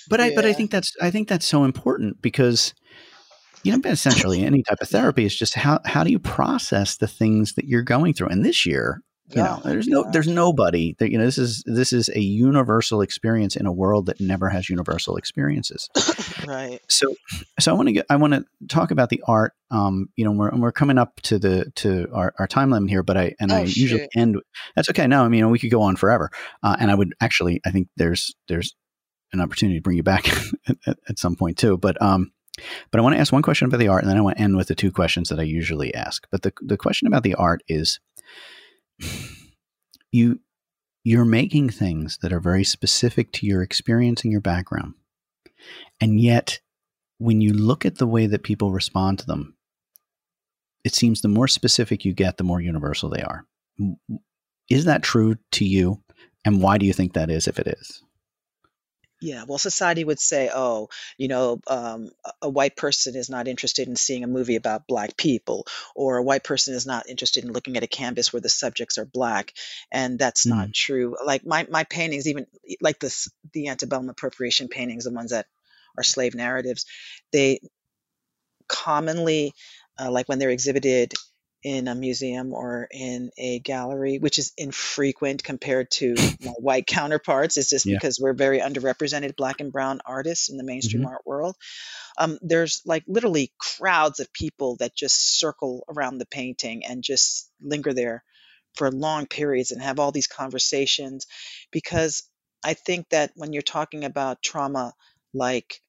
But 0.08 0.20
yeah. 0.20 0.26
I 0.26 0.34
but 0.34 0.44
I 0.44 0.52
think 0.52 0.70
that's 0.70 0.94
I 1.00 1.10
think 1.10 1.28
that's 1.28 1.46
so 1.46 1.64
important 1.64 2.20
because 2.22 2.74
you 3.62 3.76
know 3.76 3.90
essentially 3.90 4.42
any 4.44 4.62
type 4.62 4.78
of 4.80 4.88
therapy 4.88 5.24
is 5.24 5.36
just 5.36 5.54
how 5.54 5.80
how 5.84 6.04
do 6.04 6.10
you 6.10 6.18
process 6.18 6.96
the 6.96 7.08
things 7.08 7.54
that 7.54 7.66
you're 7.66 7.82
going 7.82 8.14
through. 8.14 8.28
And 8.28 8.44
this 8.44 8.66
year, 8.66 9.02
you 9.30 9.42
know, 9.42 9.60
there's 9.62 9.86
no 9.86 10.10
there's 10.10 10.28
nobody 10.28 10.94
that 10.98 11.10
you 11.10 11.18
know 11.18 11.24
this 11.24 11.36
is 11.36 11.62
this 11.66 11.92
is 11.92 12.08
a 12.08 12.20
universal 12.20 13.02
experience 13.02 13.56
in 13.56 13.66
a 13.66 13.72
world 13.72 14.06
that 14.06 14.20
never 14.20 14.48
has 14.48 14.70
universal 14.70 15.16
experiences. 15.16 15.90
right. 16.46 16.80
So 16.88 17.14
so 17.60 17.72
I 17.72 17.74
want 17.74 17.88
to 17.88 17.92
get 17.92 18.06
I 18.08 18.16
want 18.16 18.32
to 18.32 18.44
talk 18.68 18.90
about 18.90 19.10
the 19.10 19.22
art. 19.26 19.52
Um, 19.70 20.08
you 20.16 20.24
know, 20.24 20.32
we're 20.32 20.50
we're 20.56 20.72
coming 20.72 20.96
up 20.96 21.20
to 21.24 21.38
the 21.38 21.70
to 21.76 22.08
our, 22.12 22.32
our 22.38 22.46
time 22.46 22.70
limit 22.70 22.88
here, 22.88 23.02
but 23.02 23.18
I 23.18 23.34
and 23.38 23.52
oh, 23.52 23.56
I 23.56 23.60
usually 23.64 24.08
end. 24.16 24.36
That's 24.74 24.88
okay. 24.90 25.06
No, 25.06 25.24
I 25.24 25.28
mean 25.28 25.50
we 25.50 25.58
could 25.58 25.70
go 25.70 25.82
on 25.82 25.96
forever. 25.96 26.30
Uh, 26.62 26.76
and 26.80 26.90
I 26.90 26.94
would 26.94 27.12
actually 27.20 27.60
I 27.66 27.70
think 27.70 27.88
there's 27.96 28.34
there's 28.48 28.74
an 29.32 29.40
opportunity 29.40 29.78
to 29.78 29.82
bring 29.82 29.96
you 29.96 30.02
back 30.02 30.28
at, 30.86 30.98
at, 31.08 31.18
some 31.18 31.36
point 31.36 31.58
too. 31.58 31.76
But 31.76 32.00
um, 32.00 32.32
but 32.90 32.98
I 32.98 33.02
want 33.02 33.14
to 33.14 33.20
ask 33.20 33.32
one 33.32 33.42
question 33.42 33.66
about 33.66 33.78
the 33.78 33.88
art, 33.88 34.02
and 34.02 34.10
then 34.10 34.18
I 34.18 34.22
want 34.22 34.36
to 34.36 34.42
end 34.42 34.56
with 34.56 34.68
the 34.68 34.74
two 34.74 34.90
questions 34.90 35.28
that 35.28 35.38
I 35.38 35.44
usually 35.44 35.94
ask. 35.94 36.26
But 36.30 36.42
the 36.42 36.52
the 36.62 36.76
question 36.76 37.06
about 37.06 37.22
the 37.22 37.34
art 37.34 37.62
is, 37.68 38.00
you 40.12 40.40
you're 41.04 41.24
making 41.24 41.70
things 41.70 42.18
that 42.22 42.32
are 42.32 42.40
very 42.40 42.64
specific 42.64 43.32
to 43.32 43.46
your 43.46 43.62
experience 43.62 44.24
and 44.24 44.32
your 44.32 44.40
background. 44.40 44.94
And 46.00 46.20
yet, 46.20 46.60
when 47.18 47.40
you 47.40 47.52
look 47.52 47.86
at 47.86 47.96
the 47.96 48.06
way 48.06 48.26
that 48.26 48.42
people 48.42 48.72
respond 48.72 49.18
to 49.20 49.26
them, 49.26 49.56
it 50.84 50.94
seems 50.94 51.20
the 51.20 51.28
more 51.28 51.48
specific 51.48 52.04
you 52.04 52.12
get, 52.12 52.36
the 52.36 52.44
more 52.44 52.60
universal 52.60 53.08
they 53.08 53.22
are. 53.22 53.44
Is 54.70 54.84
that 54.84 55.02
true 55.02 55.36
to 55.52 55.64
you? 55.64 56.02
And 56.44 56.62
why 56.62 56.78
do 56.78 56.86
you 56.86 56.92
think 56.92 57.14
that 57.14 57.30
is 57.30 57.48
if 57.48 57.58
it 57.58 57.66
is? 57.66 58.02
Yeah, 59.20 59.44
well, 59.48 59.58
society 59.58 60.04
would 60.04 60.20
say, 60.20 60.48
oh, 60.54 60.90
you 61.16 61.26
know, 61.26 61.60
um, 61.66 62.10
a- 62.40 62.48
white 62.48 62.76
person 62.76 63.16
is 63.16 63.28
not 63.28 63.48
interested 63.48 63.88
in 63.88 63.96
seeing 63.96 64.22
a 64.22 64.28
movie 64.28 64.54
about 64.54 64.86
black 64.86 65.16
people, 65.16 65.66
or 65.96 66.18
a 66.18 66.22
white 66.22 66.44
person 66.44 66.74
is 66.74 66.86
not 66.86 67.08
interested 67.08 67.42
in 67.44 67.52
looking 67.52 67.76
at 67.76 67.82
a 67.82 67.88
canvas 67.88 68.32
where 68.32 68.40
the 68.40 68.48
subjects 68.48 68.96
are 68.96 69.04
black, 69.04 69.52
and 69.90 70.20
that's 70.20 70.46
not 70.46 70.68
mm. 70.68 70.74
true. 70.74 71.16
Like 71.24 71.44
my 71.44 71.66
my 71.68 71.82
paintings, 71.82 72.28
even 72.28 72.46
like 72.80 73.00
the 73.00 73.28
the 73.52 73.68
antebellum 73.68 74.08
appropriation 74.08 74.68
paintings, 74.68 75.04
the 75.04 75.10
ones 75.10 75.32
that 75.32 75.46
are 75.96 76.04
slave 76.04 76.36
narratives, 76.36 76.86
they 77.32 77.58
commonly, 78.68 79.52
uh, 79.98 80.10
like 80.10 80.28
when 80.28 80.38
they're 80.38 80.50
exhibited 80.50 81.12
in 81.62 81.88
a 81.88 81.94
museum 81.94 82.52
or 82.52 82.88
in 82.90 83.30
a 83.36 83.58
gallery, 83.58 84.18
which 84.18 84.38
is 84.38 84.52
infrequent 84.56 85.42
compared 85.42 85.90
to 85.90 86.14
my 86.40 86.52
white 86.58 86.86
counterparts. 86.86 87.56
It's 87.56 87.70
just 87.70 87.86
yeah. 87.86 87.96
because 87.96 88.18
we're 88.20 88.32
very 88.32 88.60
underrepresented, 88.60 89.36
black 89.36 89.60
and 89.60 89.72
brown 89.72 90.00
artists 90.06 90.50
in 90.50 90.56
the 90.56 90.64
mainstream 90.64 91.02
mm-hmm. 91.02 91.12
art 91.12 91.22
world. 91.26 91.56
Um, 92.16 92.38
there's 92.42 92.82
like 92.84 93.04
literally 93.06 93.52
crowds 93.58 94.20
of 94.20 94.32
people 94.32 94.76
that 94.76 94.94
just 94.94 95.38
circle 95.38 95.84
around 95.88 96.18
the 96.18 96.26
painting 96.26 96.84
and 96.86 97.02
just 97.02 97.50
linger 97.60 97.92
there 97.92 98.22
for 98.74 98.90
long 98.90 99.26
periods 99.26 99.72
and 99.72 99.82
have 99.82 99.98
all 99.98 100.12
these 100.12 100.26
conversations 100.26 101.26
because 101.72 102.22
I 102.64 102.74
think 102.74 103.08
that 103.10 103.32
when 103.34 103.52
you're 103.52 103.62
talking 103.62 104.04
about 104.04 104.42
trauma 104.42 104.94
like 105.34 105.80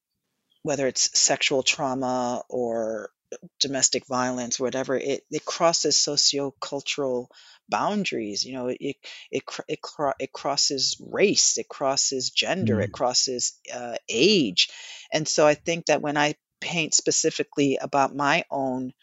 whether 0.63 0.87
it's 0.87 1.17
sexual 1.17 1.63
trauma 1.63 2.43
or 2.49 3.11
domestic 3.59 4.05
violence, 4.07 4.59
whatever, 4.59 4.95
it, 4.97 5.23
it 5.29 5.45
crosses 5.45 5.95
sociocultural 5.95 7.27
boundaries. 7.67 8.43
You 8.43 8.53
know, 8.53 8.67
it 8.67 8.77
it 9.31 9.43
it, 9.67 9.79
it 10.19 10.33
crosses 10.33 10.97
race, 10.99 11.57
it 11.57 11.67
crosses 11.67 12.31
gender, 12.31 12.77
mm. 12.77 12.83
it 12.83 12.91
crosses 12.91 13.59
uh, 13.73 13.95
age, 14.07 14.69
and 15.11 15.27
so 15.27 15.45
I 15.45 15.53
think 15.53 15.87
that 15.87 16.01
when 16.01 16.17
I 16.17 16.35
paint 16.61 16.93
specifically 16.93 17.77
about 17.81 18.15
my 18.15 18.43
own 18.51 18.93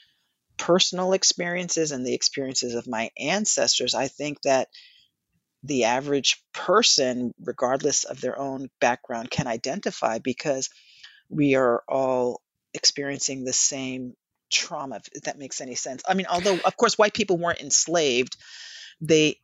personal 0.59 1.13
experiences 1.13 1.93
and 1.93 2.07
the 2.07 2.15
experiences 2.15 2.75
of 2.75 2.87
my 2.87 3.11
ancestors, 3.19 3.95
I 3.95 4.09
think 4.09 4.43
that 4.43 4.69
the 5.63 5.85
average 5.85 6.43
person, 6.53 7.35
regardless 7.41 8.05
of 8.05 8.21
their 8.21 8.39
own 8.39 8.69
background, 8.81 9.31
can 9.31 9.47
identify 9.47 10.19
because 10.19 10.71
we 11.29 11.57
are 11.57 11.83
all 11.89 12.41
experiencing 12.77 13.45
the 13.45 13.53
same 13.53 14.15
trauma 14.51 15.01
if 15.13 15.23
that 15.23 15.39
makes 15.39 15.61
any 15.61 15.75
sense 15.75 16.03
i 16.09 16.15
mean 16.15 16.27
although 16.31 16.59
of 16.65 16.77
course 16.77 16.97
white 16.97 17.15
people 17.15 17.37
weren't 17.37 17.61
enslaved 17.61 18.37
they 19.01 19.39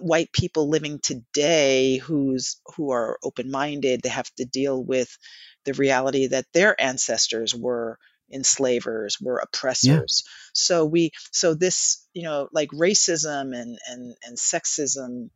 white 0.00 0.32
people 0.32 0.68
living 0.68 0.98
today 0.98 1.96
who's 1.98 2.60
who 2.76 2.90
are 2.90 3.18
open-minded 3.22 4.02
they 4.02 4.08
have 4.08 4.30
to 4.34 4.44
deal 4.44 4.82
with 4.82 5.16
the 5.64 5.74
reality 5.74 6.26
that 6.26 6.46
their 6.52 6.78
ancestors 6.80 7.54
were 7.54 7.98
enslavers 8.32 9.18
were 9.20 9.38
oppressors 9.38 10.24
yeah. 10.26 10.32
so 10.52 10.84
we 10.84 11.10
so 11.32 11.54
this 11.54 12.04
you 12.12 12.24
know 12.24 12.48
like 12.52 12.68
racism 12.70 13.56
and 13.58 13.78
and 13.86 14.14
and 14.24 14.36
sexism 14.36 15.30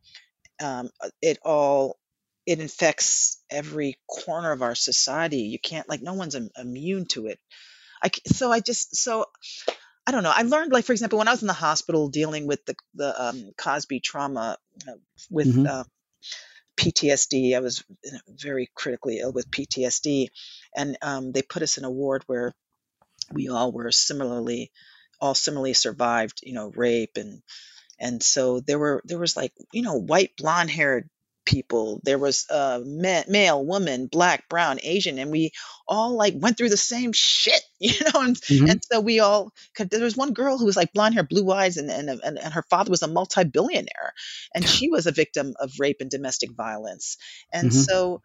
um, 0.61 0.89
it 1.21 1.39
all 1.43 1.97
it 2.45 2.59
infects 2.59 3.41
every 3.49 3.97
corner 4.07 4.51
of 4.51 4.61
our 4.61 4.75
society. 4.75 5.41
You 5.41 5.59
can't 5.59 5.87
like 5.87 6.01
no 6.01 6.13
one's 6.13 6.35
immune 6.57 7.05
to 7.11 7.27
it. 7.27 7.39
I 8.03 8.09
so 8.27 8.51
I 8.51 8.59
just 8.59 8.95
so 8.95 9.25
I 10.05 10.11
don't 10.11 10.23
know. 10.23 10.33
I 10.33 10.41
learned 10.43 10.71
like 10.71 10.85
for 10.85 10.91
example 10.91 11.19
when 11.19 11.27
I 11.27 11.31
was 11.31 11.41
in 11.41 11.47
the 11.47 11.53
hospital 11.53 12.09
dealing 12.09 12.47
with 12.47 12.65
the 12.65 12.75
the 12.95 13.23
um, 13.27 13.51
Cosby 13.57 14.01
trauma 14.01 14.57
with 15.29 15.47
mm-hmm. 15.47 15.67
uh, 15.67 15.83
PTSD. 16.77 17.55
I 17.55 17.59
was 17.59 17.83
very 18.27 18.69
critically 18.75 19.19
ill 19.19 19.31
with 19.31 19.51
PTSD, 19.51 20.27
and 20.75 20.97
um, 21.01 21.31
they 21.31 21.41
put 21.41 21.63
us 21.63 21.77
in 21.77 21.85
a 21.85 21.91
ward 21.91 22.23
where 22.27 22.53
we 23.31 23.47
all 23.47 23.71
were 23.71 23.91
similarly 23.91 24.71
all 25.21 25.33
similarly 25.33 25.73
survived 25.73 26.41
you 26.43 26.53
know 26.53 26.71
rape 26.75 27.15
and 27.15 27.41
and 27.99 28.21
so 28.21 28.59
there 28.59 28.79
were 28.79 29.01
there 29.05 29.19
was 29.19 29.37
like 29.37 29.53
you 29.71 29.81
know 29.81 29.95
white 29.95 30.35
blonde 30.37 30.69
haired 30.69 31.09
people. 31.45 32.01
There 32.03 32.17
was 32.17 32.45
a 32.49 32.81
male, 32.85 33.65
woman, 33.65 34.07
black, 34.07 34.47
brown, 34.49 34.79
Asian, 34.83 35.19
and 35.19 35.31
we 35.31 35.51
all 35.87 36.15
like 36.15 36.33
went 36.37 36.57
through 36.57 36.69
the 36.69 36.77
same 36.77 37.13
shit, 37.13 37.61
you 37.79 37.93
know. 38.13 38.21
And, 38.21 38.35
mm-hmm. 38.35 38.69
and 38.69 38.81
so 38.83 38.99
we 38.99 39.19
all. 39.19 39.51
There 39.77 40.01
was 40.03 40.17
one 40.17 40.33
girl 40.33 40.57
who 40.57 40.65
was 40.65 40.77
like 40.77 40.93
blonde 40.93 41.15
hair, 41.15 41.23
blue 41.23 41.51
eyes, 41.51 41.77
and 41.77 41.89
and 41.89 42.09
and, 42.09 42.37
and 42.39 42.53
her 42.53 42.63
father 42.69 42.91
was 42.91 43.03
a 43.03 43.07
multi 43.07 43.43
billionaire, 43.43 44.13
and 44.53 44.67
she 44.67 44.89
was 44.89 45.07
a 45.07 45.11
victim 45.11 45.53
of 45.59 45.71
rape 45.79 45.97
and 45.99 46.09
domestic 46.09 46.51
violence. 46.51 47.17
And 47.51 47.69
mm-hmm. 47.69 47.79
so 47.79 48.21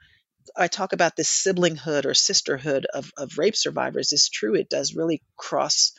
I 0.57 0.69
talk 0.69 0.93
about 0.93 1.17
this 1.17 1.29
siblinghood 1.29 2.05
or 2.05 2.15
sisterhood 2.15 2.87
of, 2.87 3.13
of 3.17 3.39
rape 3.39 3.57
survivors 3.57 4.13
is 4.13 4.29
true. 4.29 4.55
It 4.55 4.71
does 4.71 4.95
really 4.95 5.23
cross 5.37 5.93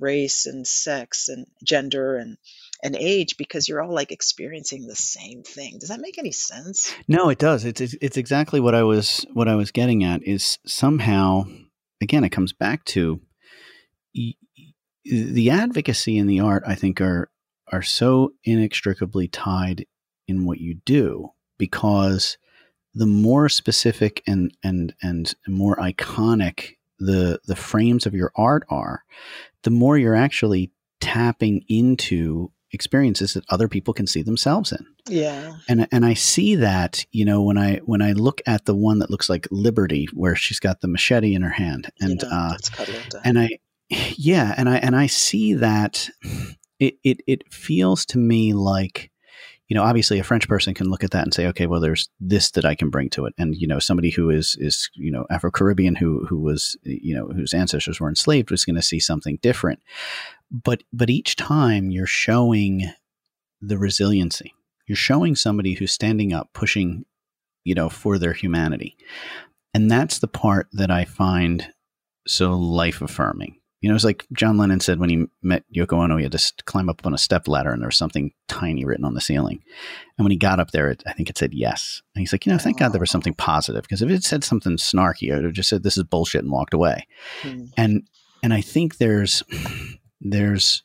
race 0.00 0.46
and 0.46 0.66
sex 0.66 1.28
and 1.28 1.46
gender 1.62 2.16
and 2.16 2.36
and 2.84 2.94
age 2.94 3.36
because 3.38 3.66
you're 3.66 3.82
all 3.82 3.92
like 3.92 4.12
experiencing 4.12 4.86
the 4.86 4.94
same 4.94 5.42
thing. 5.42 5.78
Does 5.78 5.88
that 5.88 6.00
make 6.00 6.18
any 6.18 6.30
sense? 6.30 6.94
No, 7.08 7.30
it 7.30 7.38
does. 7.38 7.64
It's 7.64 7.80
it's 7.80 8.18
exactly 8.18 8.60
what 8.60 8.74
I 8.74 8.82
was 8.82 9.26
what 9.32 9.48
I 9.48 9.56
was 9.56 9.72
getting 9.72 10.04
at 10.04 10.22
is 10.22 10.58
somehow 10.66 11.44
again 12.00 12.22
it 12.22 12.30
comes 12.30 12.52
back 12.52 12.84
to 12.86 13.20
the 15.04 15.50
advocacy 15.50 16.18
and 16.18 16.28
the 16.28 16.40
art 16.40 16.62
I 16.66 16.74
think 16.74 17.00
are 17.00 17.30
are 17.72 17.82
so 17.82 18.34
inextricably 18.44 19.28
tied 19.28 19.86
in 20.28 20.44
what 20.44 20.60
you 20.60 20.74
do 20.84 21.30
because 21.58 22.36
the 22.94 23.06
more 23.06 23.48
specific 23.48 24.22
and 24.26 24.54
and 24.62 24.94
and 25.02 25.34
more 25.48 25.76
iconic 25.76 26.74
the 26.98 27.40
the 27.46 27.56
frames 27.56 28.06
of 28.06 28.14
your 28.14 28.30
art 28.36 28.64
are, 28.68 29.04
the 29.62 29.70
more 29.70 29.96
you're 29.96 30.14
actually 30.14 30.70
tapping 31.00 31.64
into 31.68 32.50
experiences 32.74 33.34
that 33.34 33.44
other 33.48 33.68
people 33.68 33.94
can 33.94 34.06
see 34.06 34.22
themselves 34.22 34.72
in. 34.72 34.86
Yeah. 35.08 35.56
And 35.68 35.86
and 35.92 36.04
I 36.04 36.14
see 36.14 36.56
that, 36.56 37.06
you 37.12 37.24
know, 37.24 37.42
when 37.42 37.56
I 37.56 37.76
when 37.84 38.02
I 38.02 38.12
look 38.12 38.42
at 38.46 38.64
the 38.64 38.74
one 38.74 38.98
that 38.98 39.10
looks 39.10 39.28
like 39.28 39.46
Liberty 39.50 40.08
where 40.12 40.36
she's 40.36 40.60
got 40.60 40.80
the 40.80 40.88
machete 40.88 41.34
in 41.34 41.42
her 41.42 41.50
hand 41.50 41.90
and 42.00 42.22
uh 42.24 42.56
and 43.24 43.38
I 43.38 43.58
yeah, 43.88 44.54
and 44.56 44.68
I 44.68 44.76
and 44.76 44.96
I 44.96 45.06
see 45.06 45.54
that 45.54 46.08
it 46.78 46.96
it 47.04 47.20
it 47.26 47.52
feels 47.52 48.04
to 48.06 48.18
me 48.18 48.52
like 48.52 49.10
you 49.68 49.74
know, 49.74 49.82
obviously 49.82 50.18
a 50.18 50.24
French 50.24 50.46
person 50.46 50.74
can 50.74 50.90
look 50.90 51.02
at 51.02 51.12
that 51.12 51.24
and 51.24 51.32
say, 51.32 51.46
okay, 51.46 51.66
well, 51.66 51.80
there's 51.80 52.10
this 52.20 52.50
that 52.52 52.66
I 52.66 52.74
can 52.74 52.90
bring 52.90 53.08
to 53.10 53.24
it. 53.24 53.34
And, 53.38 53.56
you 53.56 53.66
know, 53.66 53.78
somebody 53.78 54.10
who 54.10 54.28
is, 54.28 54.56
is, 54.60 54.90
you 54.94 55.10
know, 55.10 55.24
Afro-Caribbean 55.30 55.96
who, 55.96 56.26
who 56.26 56.38
was, 56.38 56.76
you 56.82 57.14
know, 57.14 57.28
whose 57.28 57.54
ancestors 57.54 57.98
were 57.98 58.08
enslaved 58.08 58.50
was 58.50 58.66
going 58.66 58.76
to 58.76 58.82
see 58.82 59.00
something 59.00 59.38
different 59.40 59.80
but 60.64 60.82
but 60.92 61.10
each 61.10 61.36
time 61.36 61.90
you're 61.90 62.06
showing 62.06 62.92
the 63.60 63.78
resiliency 63.78 64.54
you're 64.86 64.96
showing 64.96 65.34
somebody 65.34 65.74
who's 65.74 65.92
standing 65.92 66.32
up 66.32 66.50
pushing 66.52 67.04
you 67.64 67.74
know 67.74 67.88
for 67.88 68.18
their 68.18 68.32
humanity. 68.32 68.96
And 69.72 69.90
that's 69.90 70.20
the 70.20 70.28
part 70.28 70.68
that 70.72 70.90
i 70.90 71.04
find 71.04 71.72
so 72.26 72.52
life 72.52 73.02
affirming 73.02 73.56
you 73.80 73.88
know 73.88 73.94
it's 73.94 74.04
like 74.04 74.24
john 74.32 74.56
lennon 74.56 74.80
said 74.80 74.98
when 74.98 75.10
he 75.10 75.26
met 75.42 75.62
yoko 75.74 76.02
ono 76.02 76.16
he 76.16 76.22
had 76.22 76.32
to 76.32 76.52
climb 76.64 76.88
up 76.88 77.04
on 77.04 77.12
a 77.12 77.18
step 77.18 77.48
ladder 77.48 77.70
and 77.70 77.82
there 77.82 77.88
was 77.88 77.96
something 77.96 78.32
tiny 78.48 78.84
written 78.84 79.04
on 79.04 79.12
the 79.12 79.20
ceiling. 79.20 79.62
And 80.16 80.24
when 80.24 80.30
he 80.30 80.38
got 80.38 80.60
up 80.60 80.70
there 80.70 80.90
it, 80.90 81.02
i 81.06 81.12
think 81.12 81.28
it 81.28 81.36
said 81.36 81.52
yes. 81.52 82.02
And 82.14 82.20
he's 82.20 82.32
like 82.32 82.46
you 82.46 82.52
know 82.52 82.58
thank 82.58 82.78
god 82.78 82.92
there 82.92 83.00
was 83.00 83.10
something 83.10 83.34
positive 83.34 83.82
because 83.82 84.00
if 84.00 84.10
it 84.10 84.22
said 84.22 84.44
something 84.44 84.76
snarky 84.76 85.32
i 85.32 85.36
would 85.36 85.44
have 85.44 85.54
just 85.54 85.68
said 85.68 85.82
this 85.82 85.98
is 85.98 86.04
bullshit 86.04 86.44
and 86.44 86.52
walked 86.52 86.74
away 86.74 87.06
mm. 87.42 87.68
and 87.76 88.06
and 88.42 88.54
i 88.54 88.60
think 88.60 88.98
there's 88.98 89.42
there's 90.24 90.82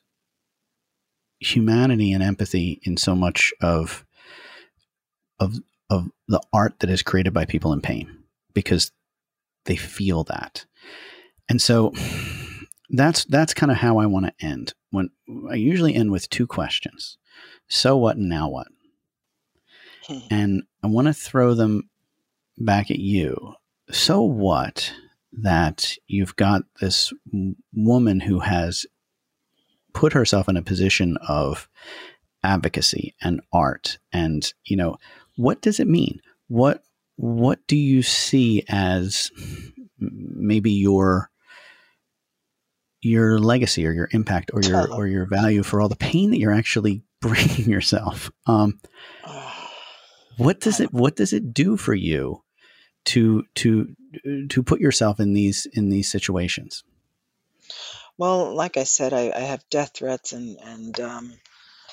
humanity 1.40 2.12
and 2.12 2.22
empathy 2.22 2.80
in 2.84 2.98
so 2.98 3.16
much 3.16 3.54
of 3.62 4.06
of 5.40 5.56
of 5.90 6.12
the 6.28 6.42
art 6.54 6.80
that 6.80 6.90
is 6.90 7.02
created 7.02 7.34
by 7.34 7.46
people 7.46 7.74
in 7.74 7.82
pain 7.82 8.24
because 8.54 8.92
they 9.66 9.76
feel 9.76 10.24
that. 10.26 10.66
And 11.48 11.62
so 11.62 11.94
that's 12.90 13.26
that's 13.26 13.54
kind 13.54 13.72
of 13.72 13.78
how 13.78 13.98
I 13.98 14.06
want 14.06 14.28
to 14.28 14.46
end. 14.46 14.74
When 14.92 15.10
I 15.50 15.56
usually 15.56 15.96
end 15.96 16.12
with 16.12 16.30
two 16.30 16.46
questions. 16.46 17.18
So 17.68 17.98
what 17.98 18.18
and 18.18 18.30
now 18.30 18.50
what? 18.50 18.68
Hmm. 20.08 20.18
And 20.30 20.64
I 20.84 20.88
want 20.88 21.08
to 21.08 21.14
throw 21.14 21.54
them 21.54 21.90
back 22.58 22.92
at 22.92 23.00
you. 23.00 23.54
So 23.92 24.22
what 24.22 24.92
that 25.32 25.94
you've 26.08 26.36
got 26.36 26.64
this 26.82 27.14
woman 27.74 28.20
who 28.20 28.40
has 28.40 28.86
put 29.94 30.14
herself 30.14 30.48
in 30.50 30.58
a 30.58 30.62
position 30.62 31.18
of 31.28 31.68
advocacy 32.44 33.14
and 33.22 33.42
art 33.52 33.98
and 34.14 34.54
you 34.64 34.78
know 34.78 34.98
what 35.40 35.62
does 35.62 35.80
it 35.80 35.88
mean? 35.88 36.20
What 36.50 36.84
what 37.16 37.66
do 37.68 37.78
you 37.78 38.04
see 38.04 38.64
as 38.68 39.32
maybe 39.98 40.72
your 40.72 41.30
your 43.02 43.40
legacy 43.40 43.88
or 43.88 43.94
your 43.94 44.10
impact 44.12 44.52
or 44.54 44.62
your 44.62 44.94
or 44.94 45.08
your 45.08 45.26
value 45.26 45.64
for 45.64 45.80
all 45.80 45.88
the 45.88 45.96
pain 45.96 46.32
that 46.32 46.40
you're 46.40 46.52
actually 46.52 47.04
bringing 47.22 47.70
yourself? 47.70 48.32
Um, 48.48 48.82
what 50.38 50.60
does 50.60 50.82
it 50.82 50.94
what 50.94 51.16
does 51.16 51.32
it 51.32 51.54
do 51.54 51.78
for 51.78 51.94
you 51.94 52.44
to 53.06 53.44
to 53.56 53.96
to 54.50 54.64
put 54.64 54.82
yourself 54.82 55.22
in 55.22 55.34
these 55.34 55.68
in 55.74 55.90
these 55.90 56.12
situations? 56.12 56.84
Well, 58.20 58.54
like 58.54 58.76
I 58.76 58.84
said, 58.84 59.14
I, 59.14 59.32
I 59.34 59.40
have 59.40 59.64
death 59.70 59.92
threats 59.96 60.34
and 60.34 60.58
and 60.62 61.00
um, 61.00 61.34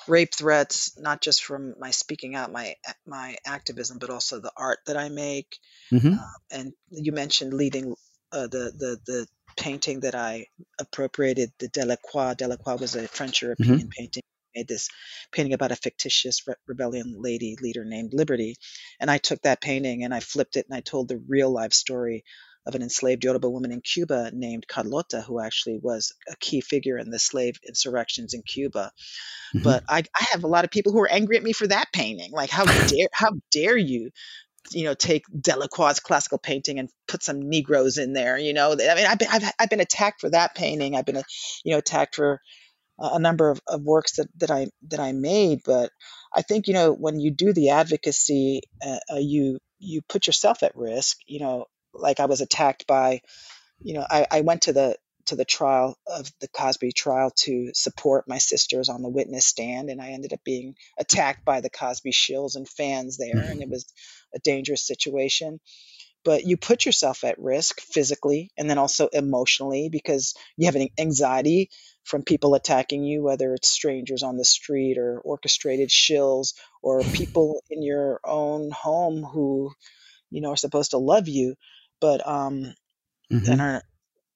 rape 0.09 0.35
threats, 0.35 0.99
not 0.99 1.23
just 1.23 1.45
from 1.45 1.77
my 1.79 1.93
speaking 1.93 2.35
out, 2.35 2.51
my 2.51 2.75
my 3.07 3.37
activism, 3.47 3.99
but 3.99 4.11
also 4.11 4.41
the 4.41 4.51
art 4.57 4.81
that 4.87 4.97
I 4.97 5.09
make. 5.09 5.57
Mm-hmm. 5.93 6.15
Uh, 6.15 6.33
and 6.51 6.73
you 6.91 7.13
mentioned 7.13 7.55
leading 7.55 7.95
uh, 8.33 8.49
the 8.49 8.73
the 8.77 8.99
the 9.07 9.27
painting 9.57 10.01
that 10.01 10.17
I 10.17 10.47
appropriated, 10.81 11.53
the 11.61 11.69
Delacroix. 11.69 12.35
Delacroix 12.35 12.77
was 12.77 12.97
a 12.97 13.07
French 13.07 13.43
European 13.43 13.79
mm-hmm. 13.79 13.89
painting. 13.97 14.25
Made 14.57 14.67
this 14.67 14.89
painting 15.31 15.53
about 15.53 15.71
a 15.71 15.77
fictitious 15.77 16.43
re- 16.49 16.55
rebellion 16.67 17.17
lady 17.19 17.57
leader 17.61 17.85
named 17.85 18.15
Liberty, 18.15 18.57
and 18.99 19.09
I 19.09 19.19
took 19.19 19.43
that 19.43 19.61
painting 19.61 20.03
and 20.03 20.13
I 20.13 20.19
flipped 20.19 20.57
it 20.57 20.67
and 20.69 20.77
I 20.77 20.81
told 20.81 21.07
the 21.07 21.23
real 21.29 21.53
life 21.53 21.75
story 21.75 22.25
of 22.67 22.75
an 22.75 22.83
enslaved 22.83 23.25
Yoruba 23.25 23.49
woman 23.49 23.73
in 23.73 23.81
Cuba 23.81 24.31
named 24.33 24.67
Carlota, 24.67 25.21
who 25.21 25.41
actually 25.41 25.79
was 25.81 26.13
a 26.29 26.37
key 26.41 26.61
figure 26.61 26.99
in 26.99 27.11
the 27.11 27.19
slave 27.19 27.57
insurrections 27.67 28.35
in 28.35 28.43
Cuba. 28.43 28.91
Mm-hmm. 29.55 29.63
But 29.63 29.85
I, 29.89 29.99
I 29.99 30.27
have 30.33 30.45
a 30.45 30.49
lot 30.49 30.65
of 30.65 30.71
people 30.71 30.93
who 30.93 31.01
are 31.01 31.11
angry 31.11 31.37
at 31.37 31.43
me 31.43 31.53
for 31.53 31.67
that 31.67 31.93
painting. 31.93 32.33
Like, 32.33 32.51
how 32.51 32.65
dare 32.89 33.09
how 33.13 33.31
dare 33.53 33.77
you 33.77 34.11
you 34.73 34.83
know, 34.83 34.95
take 34.95 35.23
Delacroix's 35.29 36.01
classical 36.01 36.39
painting 36.39 36.81
and 36.81 36.89
put 37.07 37.23
some 37.23 37.49
Negroes 37.49 37.99
in 37.99 38.13
there. 38.13 38.37
You 38.37 38.53
know, 38.53 38.73
I 38.73 38.95
mean, 38.97 39.07
I've 39.07 39.19
been, 39.19 39.29
I've, 39.31 39.53
I've 39.61 39.71
been 39.71 39.79
attacked 39.79 40.21
for 40.21 40.31
that 40.31 40.57
painting. 40.57 40.97
I've 40.97 41.07
been, 41.07 41.23
you 41.65 41.73
know, 41.73 41.79
attacked 41.79 42.17
for 42.17 42.41
a 42.99 43.19
number 43.19 43.51
of, 43.51 43.61
of 43.67 43.83
works 43.83 44.17
that, 44.17 44.29
that 44.39 44.51
I 44.51 44.69
that 44.89 45.01
I 45.01 45.13
made. 45.13 45.61
But 45.65 45.91
I 46.35 46.43
think 46.43 46.67
you 46.67 46.75
know 46.75 46.93
when 46.93 47.21
you 47.21 47.31
do 47.31 47.53
the 47.53 47.71
advocacy, 47.71 48.63
uh, 48.85 48.99
uh, 49.13 49.19
you 49.19 49.59
you 49.79 50.01
put 50.09 50.27
yourself 50.27 50.63
at 50.63 50.77
risk. 50.77 51.19
You 51.27 51.41
know, 51.41 51.67
like 51.99 52.21
I 52.21 52.27
was 52.27 52.41
attacked 52.41 52.87
by, 52.87 53.21
you 53.81 53.95
know, 53.95 54.07
I, 54.09 54.27
I 54.31 54.41
went 54.43 54.63
to 54.63 54.73
the 54.73 54.97
to 55.27 55.37
the 55.37 55.45
trial 55.45 55.99
of 56.07 56.31
the 56.41 56.49
Cosby 56.49 56.93
trial 56.93 57.33
to 57.37 57.71
support 57.75 58.29
my 58.29 58.39
sisters 58.39 58.89
on 58.89 59.03
the 59.03 59.09
witness 59.09 59.45
stand, 59.45 59.91
and 59.91 60.01
I 60.01 60.11
ended 60.11 60.33
up 60.33 60.41
being 60.45 60.77
attacked 60.99 61.45
by 61.45 61.61
the 61.61 61.71
Cosby 61.71 62.13
shills 62.13 62.55
and 62.55 62.69
fans 62.69 63.17
there, 63.17 63.37
and 63.37 63.61
it 63.61 63.65
mm-hmm. 63.65 63.71
was 63.71 63.93
a 64.35 64.39
dangerous 64.39 64.87
situation. 64.87 65.61
But 66.25 66.45
you 66.45 66.57
put 66.57 66.85
yourself 66.85 67.23
at 67.23 67.39
risk 67.39 67.81
physically 67.81 68.51
and 68.57 68.69
then 68.69 68.79
also 68.79 69.07
emotionally 69.07 69.89
because 69.89 70.35
you 70.57 70.67
have 70.67 70.75
an 70.75 70.89
anxiety 70.99 71.71
from 72.03 72.25
people 72.25 72.55
attacking 72.55 73.05
you, 73.05 73.23
whether 73.23 73.55
it's 73.55 73.69
strangers 73.69 74.25
on 74.25 74.37
the 74.37 74.45
street 74.45 74.99
or 74.99 75.21
orchestrated 75.21 75.89
shills 75.89 76.55
or 76.83 77.01
people 77.15 77.63
in 77.71 77.81
your 77.83 78.21
own 78.25 78.73
home 78.73 79.23
who, 79.23 79.71
you 80.31 80.41
know, 80.41 80.51
are 80.51 80.57
supposed 80.57 80.91
to 80.93 80.99
love 80.99 81.29
you 81.29 81.55
but 82.01 82.27
um, 82.27 82.75
mm-hmm. 83.33 83.51
and 83.51 83.61
are, 83.61 83.83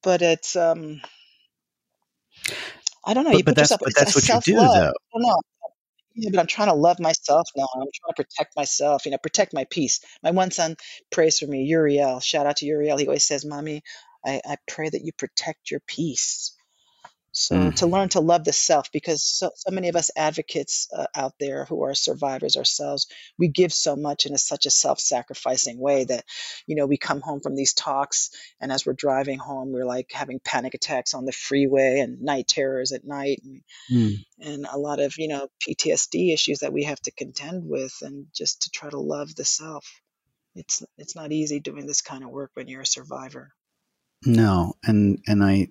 but 0.03 0.23
it's 0.23 0.57
um, 0.57 1.01
I 3.05 3.15
don't 3.15 3.25
know. 3.25 3.31
But, 3.31 3.39
you 3.39 3.45
but 3.45 3.57
that's, 3.57 3.71
yourself, 3.71 3.81
but 3.85 3.95
that's 3.97 4.15
what 4.15 4.29
you 4.29 4.55
do, 4.55 4.61
though. 4.61 4.93
No, 5.15 5.41
yeah, 6.15 6.31
but 6.33 6.41
I'm 6.41 6.47
trying 6.47 6.69
to 6.69 6.75
love 6.75 7.01
myself 7.01 7.49
now. 7.57 7.67
I'm 7.75 7.81
trying 7.81 8.15
to 8.15 8.25
protect 8.25 8.57
myself, 8.57 9.07
you 9.07 9.13
know, 9.13 9.19
protect 9.19 9.55
my 9.55 9.67
peace. 9.71 10.01
My 10.23 10.33
one 10.33 10.51
son 10.51 10.77
prays 11.11 11.39
for 11.39 11.47
me, 11.47 11.65
Uriel. 11.65 12.21
Shout 12.21 12.47
out 12.47 12.57
to 12.57 12.67
Uriel. 12.67 12.99
He 12.99 13.07
always 13.07 13.25
says, 13.25 13.45
Mommy, 13.45 13.83
I, 14.25 14.41
I 14.45 14.57
pray 14.69 14.89
that 14.89 15.03
you 15.03 15.13
protect 15.17 15.71
your 15.71 15.81
peace. 15.87 16.57
So 17.33 17.55
mm. 17.55 17.76
to 17.76 17.87
learn 17.87 18.09
to 18.11 18.20
love 18.20 18.45
the 18.45 18.53
self, 18.53 18.91
because 18.93 19.22
so, 19.22 19.51
so 19.55 19.70
many 19.70 19.89
of 19.89 19.97
us 19.97 20.11
advocates 20.16 20.89
uh, 20.93 21.07
out 21.14 21.35
there 21.39 21.64
who 21.64 21.85
are 21.85 21.95
survivors 21.95 22.57
ourselves, 22.57 23.07
we 23.39 23.49
give 23.49 23.72
so 23.72 23.95
much 23.95 24.26
in 24.26 24.35
a, 24.35 24.39
such 24.39 24.66
a 24.66 24.70
self-sacrificing 24.70 25.78
way 25.78 26.05
that, 26.05 26.24
you 26.66 26.74
know, 26.74 26.87
we 26.87 26.97
come 26.97 27.20
home 27.20 27.41
from 27.41 27.55
these 27.55 27.72
talks, 27.72 28.31
and 28.61 28.72
as 28.72 28.85
we're 28.85 28.95
driving 28.95 29.39
home, 29.39 29.72
we're 29.72 29.85
like 29.85 30.11
having 30.12 30.41
panic 30.41 30.74
attacks 30.74 31.14
on 31.14 31.24
the 31.24 31.33
freeway 31.33 32.01
and 32.01 32.20
night 32.20 32.49
terrors 32.49 32.93
at 32.93 33.05
night, 33.05 33.41
and, 33.45 33.62
mm. 33.91 34.16
and 34.41 34.66
a 34.66 34.78
lot 34.78 34.99
of 34.99 35.16
you 35.16 35.28
know 35.28 35.49
PTSD 35.66 36.33
issues 36.33 36.61
that 36.61 36.72
we 36.72 36.85
have 36.85 37.01
to 37.03 37.12
contend 37.12 37.68
with, 37.68 37.95
and 38.03 38.26
just 38.35 38.62
to 38.62 38.70
try 38.70 38.91
to 38.91 38.99
love 38.99 39.35
the 39.35 39.45
self. 39.45 39.87
It's 40.57 40.83
it's 40.99 41.14
not 41.14 41.31
easy 41.31 41.61
doing 41.61 41.87
this 41.87 42.01
kind 42.01 42.24
of 42.24 42.31
work 42.31 42.51
when 42.55 42.66
you're 42.66 42.83
a 42.83 42.87
survivor. 42.87 43.53
No, 44.26 44.74
and 44.85 45.20
and 45.26 45.45
I 45.45 45.68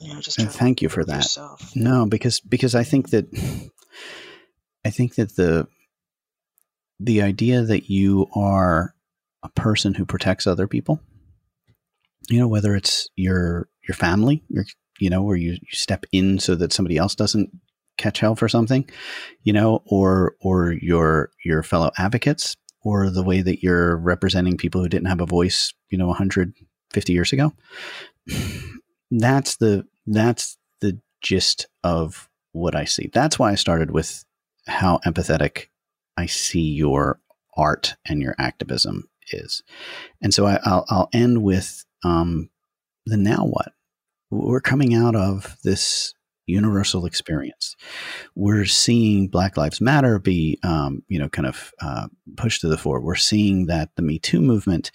you 0.00 0.12
know, 0.12 0.20
just 0.20 0.38
and 0.38 0.50
thank 0.50 0.82
you 0.82 0.88
for 0.88 1.04
that. 1.04 1.16
Yourself. 1.16 1.74
No, 1.76 2.06
because 2.06 2.40
because 2.40 2.74
I 2.74 2.82
think 2.82 3.10
that 3.10 3.26
I 4.84 4.90
think 4.90 5.14
that 5.14 5.36
the 5.36 5.66
the 7.00 7.22
idea 7.22 7.62
that 7.62 7.90
you 7.90 8.26
are 8.34 8.94
a 9.42 9.48
person 9.50 9.94
who 9.94 10.04
protects 10.04 10.46
other 10.46 10.66
people, 10.66 11.00
you 12.28 12.38
know, 12.38 12.48
whether 12.48 12.74
it's 12.74 13.08
your 13.16 13.68
your 13.86 13.94
family, 13.94 14.42
your 14.48 14.64
you 15.00 15.10
know, 15.10 15.22
where 15.22 15.36
you, 15.36 15.52
you 15.52 15.72
step 15.72 16.06
in 16.12 16.38
so 16.38 16.54
that 16.54 16.72
somebody 16.72 16.96
else 16.96 17.14
doesn't 17.14 17.50
catch 17.96 18.20
hell 18.20 18.36
for 18.36 18.48
something, 18.48 18.88
you 19.42 19.52
know, 19.52 19.82
or 19.86 20.34
or 20.40 20.72
your 20.72 21.30
your 21.44 21.62
fellow 21.62 21.90
advocates, 21.98 22.56
or 22.82 23.10
the 23.10 23.22
way 23.22 23.42
that 23.42 23.62
you're 23.62 23.96
representing 23.96 24.56
people 24.56 24.82
who 24.82 24.88
didn't 24.88 25.08
have 25.08 25.20
a 25.20 25.26
voice, 25.26 25.72
you 25.90 25.98
know, 25.98 26.08
150 26.08 27.12
years 27.12 27.32
ago 27.32 27.52
that's 29.20 29.56
the 29.56 29.86
that's 30.06 30.58
the 30.80 31.00
gist 31.22 31.66
of 31.82 32.28
what 32.52 32.74
I 32.74 32.84
see. 32.84 33.10
That's 33.12 33.38
why 33.38 33.52
I 33.52 33.56
started 33.56 33.90
with 33.90 34.24
how 34.66 35.00
empathetic 35.06 35.66
I 36.16 36.26
see 36.26 36.72
your 36.72 37.20
art 37.56 37.96
and 38.06 38.22
your 38.22 38.34
activism 38.38 39.08
is, 39.32 39.62
and 40.20 40.32
so 40.32 40.46
I, 40.46 40.58
will 40.64 40.84
I'll 40.88 41.08
end 41.12 41.42
with 41.42 41.84
um, 42.04 42.50
the 43.06 43.16
now 43.16 43.44
what. 43.44 43.72
We're 44.30 44.60
coming 44.60 44.94
out 44.94 45.14
of 45.14 45.56
this 45.62 46.14
universal 46.46 47.06
experience. 47.06 47.74
We're 48.34 48.66
seeing 48.66 49.28
Black 49.28 49.56
Lives 49.56 49.80
Matter 49.80 50.18
be, 50.18 50.58
um, 50.62 51.02
you 51.08 51.18
know, 51.18 51.28
kind 51.28 51.46
of 51.46 51.72
uh, 51.80 52.08
pushed 52.36 52.60
to 52.60 52.68
the 52.68 52.76
fore. 52.76 53.00
We're 53.00 53.14
seeing 53.14 53.66
that 53.66 53.90
the 53.96 54.02
Me 54.02 54.18
Too 54.18 54.40
movement 54.40 54.90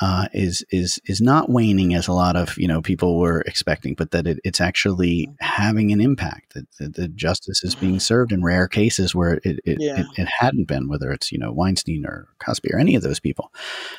uh, 0.00 0.28
is 0.32 0.64
is 0.70 1.00
is 1.06 1.20
not 1.20 1.50
waning 1.50 1.94
as 1.94 2.08
a 2.08 2.12
lot 2.12 2.36
of 2.36 2.56
you 2.58 2.68
know 2.68 2.82
people 2.82 3.18
were 3.18 3.40
expecting, 3.42 3.94
but 3.94 4.10
that 4.10 4.26
it, 4.26 4.40
it's 4.44 4.60
actually 4.60 5.28
having 5.40 5.92
an 5.92 6.00
impact. 6.00 6.54
That, 6.54 6.66
that, 6.78 6.94
the 6.94 7.08
justice 7.08 7.64
is 7.64 7.74
being 7.74 8.00
served 8.00 8.32
in 8.32 8.42
rare 8.42 8.68
cases 8.68 9.14
where 9.14 9.34
it 9.44 9.60
it, 9.64 9.78
yeah. 9.80 10.00
it 10.00 10.06
it, 10.16 10.28
hadn't 10.38 10.68
been, 10.68 10.88
whether 10.88 11.10
it's 11.10 11.32
you 11.32 11.38
know 11.38 11.52
Weinstein 11.52 12.04
or 12.06 12.28
Cosby 12.38 12.70
or 12.72 12.78
any 12.78 12.94
of 12.94 13.02
those 13.02 13.20
people. 13.20 13.50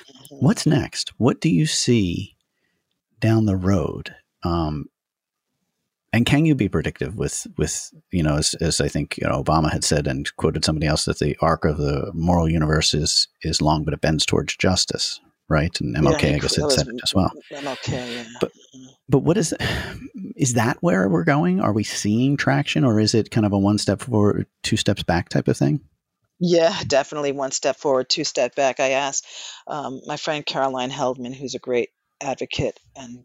Mm-hmm. 0.09 0.45
What's 0.45 0.65
next? 0.65 1.13
What 1.17 1.41
do 1.41 1.49
you 1.49 1.65
see 1.65 2.35
down 3.19 3.45
the 3.45 3.57
road? 3.57 4.15
Um, 4.43 4.85
and 6.13 6.25
can 6.25 6.45
you 6.45 6.55
be 6.55 6.69
predictive 6.69 7.15
with 7.15 7.47
with 7.57 7.91
you 8.11 8.23
know 8.23 8.37
as, 8.37 8.53
as 8.55 8.81
I 8.81 8.87
think 8.87 9.17
you 9.17 9.27
know 9.27 9.41
Obama 9.43 9.71
had 9.71 9.83
said 9.83 10.07
and 10.07 10.33
quoted 10.37 10.65
somebody 10.65 10.87
else 10.87 11.05
that 11.05 11.19
the 11.19 11.37
arc 11.41 11.65
of 11.65 11.77
the 11.77 12.11
moral 12.13 12.49
universe 12.49 12.93
is 12.93 13.27
is 13.41 13.61
long 13.61 13.83
but 13.83 13.93
it 13.93 14.01
bends 14.01 14.25
towards 14.25 14.55
justice 14.55 15.19
right 15.49 15.79
and 15.81 15.95
MLK 15.95 16.23
yeah, 16.23 16.35
I 16.35 16.39
guess 16.39 16.55
had 16.55 16.71
said 16.71 16.87
it 16.87 16.99
as 17.03 17.13
well 17.13 17.31
MLK 17.51 17.89
yeah. 17.89 18.23
but 18.39 18.51
but 19.09 19.19
what 19.19 19.37
is 19.37 19.53
is 20.35 20.53
that 20.53 20.77
where 20.81 21.07
we're 21.09 21.23
going 21.23 21.59
are 21.59 21.73
we 21.73 21.83
seeing 21.83 22.37
traction 22.37 22.83
or 22.83 22.99
is 22.99 23.13
it 23.13 23.31
kind 23.31 23.45
of 23.45 23.53
a 23.53 23.59
one 23.59 23.77
step 23.77 24.01
forward 24.01 24.47
two 24.63 24.77
steps 24.77 25.03
back 25.03 25.29
type 25.29 25.47
of 25.47 25.57
thing 25.57 25.81
yeah, 26.43 26.75
definitely 26.87 27.33
one 27.33 27.51
step 27.51 27.75
forward, 27.75 28.09
two 28.09 28.23
step 28.23 28.55
back. 28.55 28.79
I 28.79 28.89
asked 28.89 29.27
um, 29.67 30.01
my 30.07 30.17
friend 30.17 30.43
Caroline 30.43 30.89
Heldman, 30.89 31.35
who's 31.35 31.53
a 31.53 31.59
great 31.59 31.89
advocate 32.21 32.79
and 32.95 33.23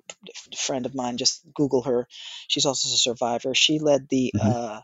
friend 0.56 0.86
of 0.86 0.94
mine. 0.94 1.16
Just 1.16 1.42
Google 1.54 1.82
her. 1.82 2.08
She's 2.48 2.66
also 2.66 2.88
a 2.88 2.96
survivor. 2.96 3.54
She 3.54 3.78
led 3.78 4.08
the 4.08 4.32
mm-hmm. 4.34 4.48
uh, 4.48 4.80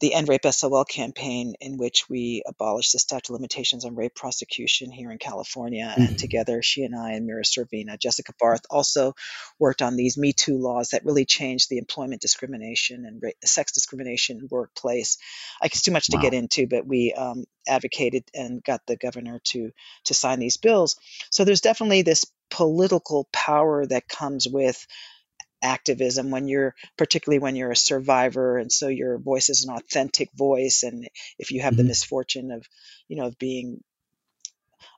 the 0.00 0.12
End 0.12 0.28
Rape 0.28 0.44
SOL 0.44 0.84
campaign, 0.84 1.54
in 1.60 1.78
which 1.78 2.08
we 2.08 2.42
abolished 2.46 2.92
the 2.92 2.98
statute 2.98 3.30
of 3.30 3.40
limitations 3.40 3.84
on 3.84 3.94
rape 3.94 4.14
prosecution 4.14 4.90
here 4.90 5.10
in 5.10 5.18
California. 5.18 5.86
Mm-hmm. 5.86 6.02
And 6.02 6.18
together, 6.18 6.60
she 6.62 6.82
and 6.82 6.94
I 6.94 7.12
and 7.12 7.26
Mira 7.26 7.44
Sorvino, 7.44 7.98
Jessica 7.98 8.32
Barth, 8.38 8.66
also 8.68 9.14
worked 9.58 9.80
on 9.80 9.96
these 9.96 10.18
Me 10.18 10.32
Too 10.32 10.58
laws 10.58 10.90
that 10.90 11.06
really 11.06 11.24
changed 11.24 11.70
the 11.70 11.78
employment 11.78 12.20
discrimination 12.20 13.06
and 13.06 13.22
sex 13.44 13.72
discrimination 13.72 14.48
workplace. 14.50 15.16
Like 15.62 15.72
it's 15.72 15.82
too 15.82 15.92
much 15.92 16.08
wow. 16.12 16.20
to 16.20 16.22
get 16.22 16.34
into, 16.34 16.66
but 16.66 16.86
we 16.86 17.14
um, 17.14 17.44
advocated 17.66 18.24
and 18.34 18.62
got 18.62 18.82
the 18.86 18.96
governor 18.96 19.40
to 19.44 19.70
to 20.04 20.14
sign 20.14 20.40
these 20.40 20.58
bills. 20.58 20.96
So 21.30 21.44
there's 21.44 21.62
definitely 21.62 22.02
this 22.02 22.26
political 22.56 23.28
power 23.32 23.84
that 23.84 24.08
comes 24.08 24.48
with 24.48 24.86
activism 25.62 26.30
when 26.30 26.48
you're 26.48 26.74
particularly 26.96 27.38
when 27.38 27.56
you're 27.56 27.70
a 27.70 27.76
survivor 27.76 28.56
and 28.56 28.70
so 28.70 28.88
your 28.88 29.18
voice 29.18 29.50
is 29.50 29.64
an 29.64 29.74
authentic 29.74 30.30
voice 30.34 30.82
and 30.82 31.08
if 31.38 31.50
you 31.50 31.60
have 31.60 31.72
mm-hmm. 31.72 31.82
the 31.82 31.88
misfortune 31.88 32.50
of 32.50 32.64
you 33.08 33.16
know 33.16 33.26
of 33.26 33.38
being 33.38 33.82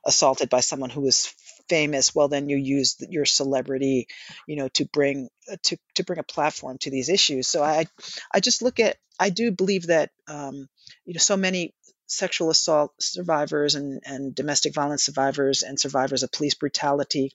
assaulted 0.05 0.49
by 0.49 0.61
someone 0.61 0.89
who 0.89 1.05
is 1.05 1.33
famous, 1.67 2.15
well, 2.15 2.27
then 2.27 2.49
you 2.49 2.57
use 2.57 2.95
your 3.09 3.25
celebrity, 3.25 4.07
you 4.47 4.55
know, 4.55 4.67
to 4.69 4.85
bring 4.85 5.29
uh, 5.51 5.57
to 5.63 5.77
to 5.95 6.03
bring 6.03 6.19
a 6.19 6.23
platform 6.23 6.77
to 6.79 6.89
these 6.89 7.09
issues. 7.09 7.47
So 7.47 7.63
I 7.63 7.85
I 8.33 8.39
just 8.39 8.61
look 8.61 8.79
at 8.79 8.97
I 9.19 9.29
do 9.29 9.51
believe 9.51 9.87
that 9.87 10.09
um, 10.27 10.67
you 11.05 11.13
know 11.13 11.19
so 11.19 11.37
many 11.37 11.73
sexual 12.09 12.49
assault 12.49 12.91
survivors 12.99 13.75
and, 13.75 14.01
and 14.05 14.33
domestic 14.33 14.73
violence 14.73 15.03
survivors 15.03 15.63
and 15.63 15.79
survivors 15.79 16.23
of 16.23 16.31
police 16.31 16.55
brutality 16.55 17.31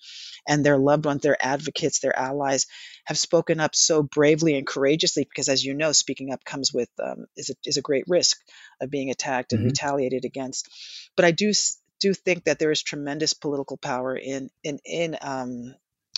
and 0.47 0.65
their 0.65 0.77
loved 0.77 1.07
ones, 1.07 1.23
their 1.23 1.37
advocates, 1.41 2.01
their 2.01 2.17
allies 2.19 2.67
have 3.05 3.17
spoken 3.17 3.61
up 3.61 3.75
so 3.75 4.03
bravely 4.03 4.57
and 4.57 4.67
courageously 4.67 5.25
because 5.25 5.49
as 5.49 5.65
you 5.65 5.75
know, 5.75 5.93
speaking 5.93 6.33
up 6.33 6.45
comes 6.45 6.73
with 6.73 6.89
um, 7.03 7.27
is, 7.37 7.51
a, 7.51 7.55
is 7.65 7.77
a 7.77 7.83
great 7.83 8.05
risk 8.09 8.39
of 8.81 8.91
being 8.91 9.11
attacked 9.11 9.53
and 9.53 9.61
mm-hmm. 9.61 9.69
retaliated 9.69 10.25
against. 10.25 10.69
But 11.17 11.25
I 11.25 11.31
do 11.31 11.53
do 12.01 12.13
think 12.13 12.45
that 12.45 12.59
there 12.59 12.71
is 12.71 12.83
tremendous 12.83 13.33
political 13.33 13.77
power 13.77 14.17
in 14.17 14.51
in 14.63 14.79
in 14.85 15.17
um, 15.21 15.75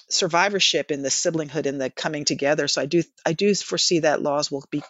survivorship 0.09 0.91
in 0.91 1.03
the 1.03 1.09
siblinghood 1.09 1.67
and 1.67 1.81
the 1.81 1.91
coming 1.91 2.25
together. 2.25 2.69
So 2.69 2.81
I 2.81 2.87
do 2.87 3.03
I 3.25 3.33
do 3.33 3.55
foresee 3.55 4.01
that 4.01 4.23
laws 4.23 4.51
will 4.51 4.65
be 4.71 4.83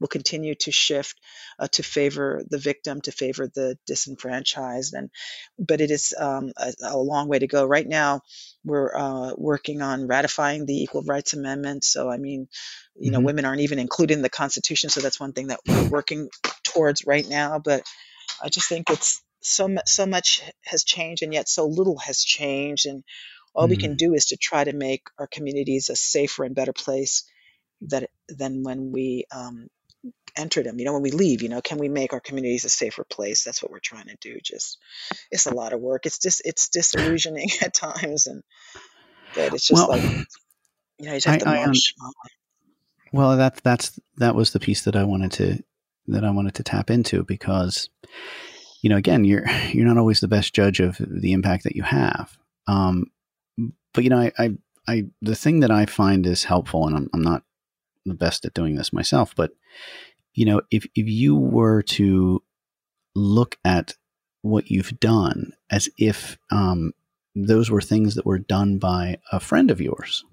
will 0.00 0.08
continue 0.08 0.54
to 0.54 0.70
shift 0.70 1.18
uh, 1.58 1.68
to 1.68 1.82
favor 1.82 2.42
the 2.48 2.58
victim, 2.58 3.00
to 3.02 3.12
favor 3.12 3.48
the 3.52 3.76
disenfranchised, 3.86 4.94
and 4.94 5.10
but 5.58 5.80
it 5.80 5.90
is 5.90 6.14
um, 6.18 6.52
a, 6.56 6.72
a, 6.82 6.98
long 6.98 7.28
way 7.28 7.38
to 7.38 7.46
go. 7.46 7.64
Right 7.64 7.86
now, 7.86 8.22
we're 8.64 8.94
uh, 8.96 9.32
working 9.36 9.82
on 9.82 10.06
ratifying 10.06 10.66
the 10.66 10.82
Equal 10.82 11.02
Rights 11.02 11.32
Amendment. 11.32 11.84
So 11.84 12.08
I 12.08 12.18
mean, 12.18 12.48
you 12.96 13.10
know, 13.10 13.18
mm-hmm. 13.18 13.26
women 13.26 13.44
aren't 13.44 13.62
even 13.62 13.78
included 13.78 14.14
in 14.14 14.22
the 14.22 14.28
Constitution. 14.28 14.90
So 14.90 15.00
that's 15.00 15.20
one 15.20 15.32
thing 15.32 15.48
that 15.48 15.60
we're 15.66 15.88
working 15.88 16.28
towards 16.62 17.06
right 17.06 17.26
now. 17.28 17.58
But 17.58 17.82
I 18.42 18.48
just 18.48 18.68
think 18.68 18.90
it's 18.90 19.22
so 19.40 19.68
so 19.84 20.06
much 20.06 20.42
has 20.64 20.84
changed, 20.84 21.22
and 21.22 21.32
yet 21.32 21.48
so 21.48 21.66
little 21.66 21.98
has 21.98 22.22
changed, 22.22 22.86
and 22.86 23.04
all 23.54 23.66
mm. 23.66 23.70
we 23.70 23.76
can 23.76 23.94
mm. 23.94 23.98
do 23.98 24.14
is 24.14 24.26
to 24.26 24.36
try 24.36 24.64
to 24.64 24.72
make 24.72 25.06
our 25.18 25.26
communities 25.26 25.88
a 25.88 25.96
safer 25.96 26.44
and 26.44 26.54
better 26.54 26.72
place 26.72 27.24
that 27.82 28.10
than 28.28 28.62
when 28.62 28.92
we 28.92 29.24
um, 29.34 29.68
entered 30.36 30.66
them. 30.66 30.78
You 30.78 30.84
know, 30.86 30.94
when 30.94 31.02
we 31.02 31.10
leave, 31.10 31.42
you 31.42 31.48
know, 31.48 31.60
can 31.60 31.78
we 31.78 31.88
make 31.88 32.12
our 32.12 32.20
communities 32.20 32.64
a 32.64 32.68
safer 32.68 33.04
place? 33.04 33.44
That's 33.44 33.62
what 33.62 33.70
we're 33.70 33.80
trying 33.80 34.06
to 34.06 34.16
do. 34.20 34.38
Just 34.42 34.78
it's 35.30 35.46
a 35.46 35.54
lot 35.54 35.72
of 35.72 35.80
work. 35.80 36.06
It's 36.06 36.18
just 36.18 36.42
it's 36.44 36.68
disillusioning 36.68 37.48
at 37.62 37.74
times, 37.74 38.26
and 38.26 38.42
but 39.34 39.54
it's 39.54 39.68
just 39.68 39.88
well, 39.88 39.88
like 39.88 40.02
you 40.98 41.06
know, 41.06 41.12
you 41.12 41.20
just 41.20 41.26
have 41.26 41.36
I, 41.36 41.38
to 41.38 41.66
march. 41.66 41.94
I, 42.00 42.04
um, 42.04 42.12
well, 43.12 43.36
that's 43.36 43.60
that's 43.60 43.98
that 44.16 44.34
was 44.34 44.52
the 44.52 44.60
piece 44.60 44.82
that 44.82 44.96
I 44.96 45.04
wanted 45.04 45.32
to 45.32 45.62
that 46.08 46.24
I 46.24 46.30
wanted 46.30 46.54
to 46.56 46.62
tap 46.62 46.90
into 46.90 47.24
because 47.24 47.88
you 48.82 48.90
know 48.90 48.96
again 48.96 49.24
you're 49.24 49.48
you're 49.72 49.86
not 49.86 49.98
always 49.98 50.20
the 50.20 50.28
best 50.28 50.54
judge 50.54 50.80
of 50.80 50.96
the 50.98 51.32
impact 51.32 51.64
that 51.64 51.76
you 51.76 51.82
have 51.82 52.36
um, 52.66 53.06
but 53.94 54.04
you 54.04 54.10
know, 54.10 54.20
I, 54.20 54.32
I, 54.38 54.50
I, 54.86 55.04
the 55.22 55.36
thing 55.36 55.60
that 55.60 55.70
I 55.70 55.86
find 55.86 56.26
is 56.26 56.44
helpful, 56.44 56.86
and 56.86 56.96
I'm, 56.96 57.08
I'm 57.14 57.22
not 57.22 57.42
the 58.04 58.14
best 58.14 58.44
at 58.44 58.54
doing 58.54 58.74
this 58.74 58.92
myself, 58.92 59.34
but 59.34 59.52
you 60.34 60.44
know, 60.44 60.60
if 60.70 60.84
if 60.94 61.08
you 61.08 61.36
were 61.36 61.82
to 61.82 62.42
look 63.14 63.56
at 63.64 63.94
what 64.42 64.70
you've 64.70 64.98
done 65.00 65.52
as 65.70 65.88
if 65.96 66.36
um, 66.50 66.92
those 67.34 67.70
were 67.70 67.80
things 67.80 68.16
that 68.16 68.26
were 68.26 68.38
done 68.38 68.78
by 68.78 69.18
a 69.32 69.40
friend 69.40 69.70
of 69.70 69.80
yours, 69.80 70.24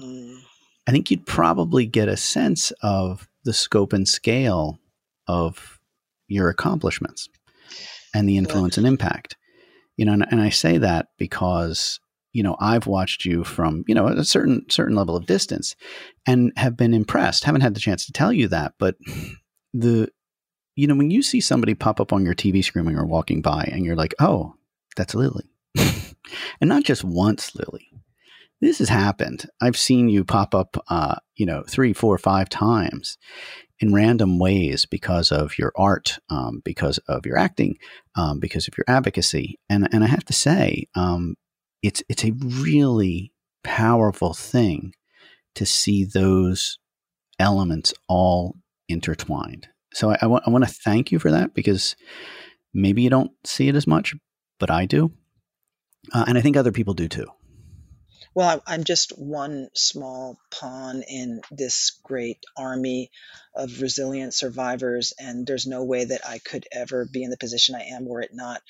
mm. 0.00 0.38
I 0.86 0.90
think 0.90 1.10
you'd 1.10 1.26
probably 1.26 1.86
get 1.86 2.08
a 2.08 2.16
sense 2.16 2.72
of 2.82 3.28
the 3.44 3.52
scope 3.52 3.92
and 3.92 4.08
scale 4.08 4.78
of 5.26 5.80
your 6.28 6.48
accomplishments 6.48 7.28
and 8.14 8.28
the 8.28 8.36
influence 8.36 8.78
and 8.78 8.86
impact. 8.86 9.36
You 9.96 10.06
know, 10.06 10.12
and, 10.12 10.26
and 10.30 10.40
I 10.40 10.48
say 10.48 10.78
that 10.78 11.08
because 11.18 12.00
you 12.32 12.42
know 12.42 12.56
I've 12.60 12.86
watched 12.86 13.24
you 13.24 13.44
from 13.44 13.84
you 13.86 13.94
know 13.94 14.06
a 14.06 14.24
certain 14.24 14.68
certain 14.68 14.96
level 14.96 15.16
of 15.16 15.26
distance 15.26 15.76
and 16.26 16.52
have 16.56 16.76
been 16.76 16.94
impressed. 16.94 17.44
Haven't 17.44 17.60
had 17.60 17.74
the 17.74 17.80
chance 17.80 18.06
to 18.06 18.12
tell 18.12 18.32
you 18.32 18.48
that, 18.48 18.74
but 18.78 18.96
the 19.74 20.08
you 20.74 20.86
know 20.86 20.94
when 20.94 21.10
you 21.10 21.22
see 21.22 21.40
somebody 21.40 21.74
pop 21.74 22.00
up 22.00 22.12
on 22.12 22.24
your 22.24 22.34
TV 22.34 22.64
screen 22.64 22.88
you're 22.88 23.04
walking 23.04 23.42
by 23.42 23.68
and 23.70 23.84
you're 23.84 23.96
like, 23.96 24.14
"Oh, 24.18 24.54
that's 24.96 25.14
Lili." 25.14 25.44
and 25.76 26.68
not 26.68 26.84
just 26.84 27.04
once, 27.04 27.54
Lili. 27.54 27.88
This 28.60 28.78
has 28.78 28.88
happened. 28.88 29.50
I've 29.60 29.76
seen 29.76 30.08
you 30.08 30.24
pop 30.24 30.54
up, 30.54 30.76
uh, 30.88 31.16
you 31.34 31.44
know, 31.44 31.64
three, 31.68 31.92
four, 31.92 32.16
five 32.16 32.48
times 32.48 33.18
in 33.80 33.92
random 33.92 34.38
ways 34.38 34.86
because 34.86 35.32
of 35.32 35.58
your 35.58 35.72
art, 35.74 36.20
um, 36.30 36.62
because 36.64 36.98
of 37.08 37.26
your 37.26 37.36
acting, 37.36 37.76
um, 38.14 38.38
because 38.38 38.68
of 38.68 38.78
your 38.78 38.84
advocacy. 38.86 39.58
And 39.68 39.88
and 39.92 40.04
I 40.04 40.06
have 40.06 40.24
to 40.26 40.32
say, 40.32 40.86
um, 40.94 41.34
it's 41.82 42.02
it's 42.08 42.24
a 42.24 42.32
really 42.32 43.32
powerful 43.64 44.34
thing 44.34 44.94
to 45.54 45.66
see 45.66 46.04
those 46.04 46.78
elements 47.38 47.92
all 48.08 48.56
intertwined. 48.88 49.68
So 49.92 50.10
I, 50.10 50.14
I, 50.14 50.18
w- 50.22 50.40
I 50.46 50.50
want 50.50 50.64
to 50.66 50.72
thank 50.72 51.12
you 51.12 51.18
for 51.18 51.30
that 51.30 51.54
because 51.54 51.96
maybe 52.72 53.02
you 53.02 53.10
don't 53.10 53.32
see 53.44 53.68
it 53.68 53.76
as 53.76 53.86
much, 53.86 54.14
but 54.58 54.70
I 54.70 54.86
do. 54.86 55.12
Uh, 56.12 56.24
and 56.26 56.38
I 56.38 56.40
think 56.40 56.56
other 56.56 56.72
people 56.72 56.94
do 56.94 57.08
too. 57.08 57.26
Well, 58.34 58.62
I'm 58.66 58.84
just 58.84 59.10
one 59.18 59.68
small 59.74 60.38
pawn 60.50 61.02
in 61.02 61.42
this 61.50 62.00
great 62.02 62.38
army 62.56 63.10
of 63.54 63.82
resilient 63.82 64.32
survivors, 64.32 65.12
and 65.18 65.46
there's 65.46 65.66
no 65.66 65.84
way 65.84 66.06
that 66.06 66.26
I 66.26 66.38
could 66.38 66.66
ever 66.72 67.04
be 67.04 67.24
in 67.24 67.30
the 67.30 67.36
position 67.36 67.74
I 67.74 67.94
am 67.94 68.06
were 68.06 68.22
it 68.22 68.32
not 68.32 68.62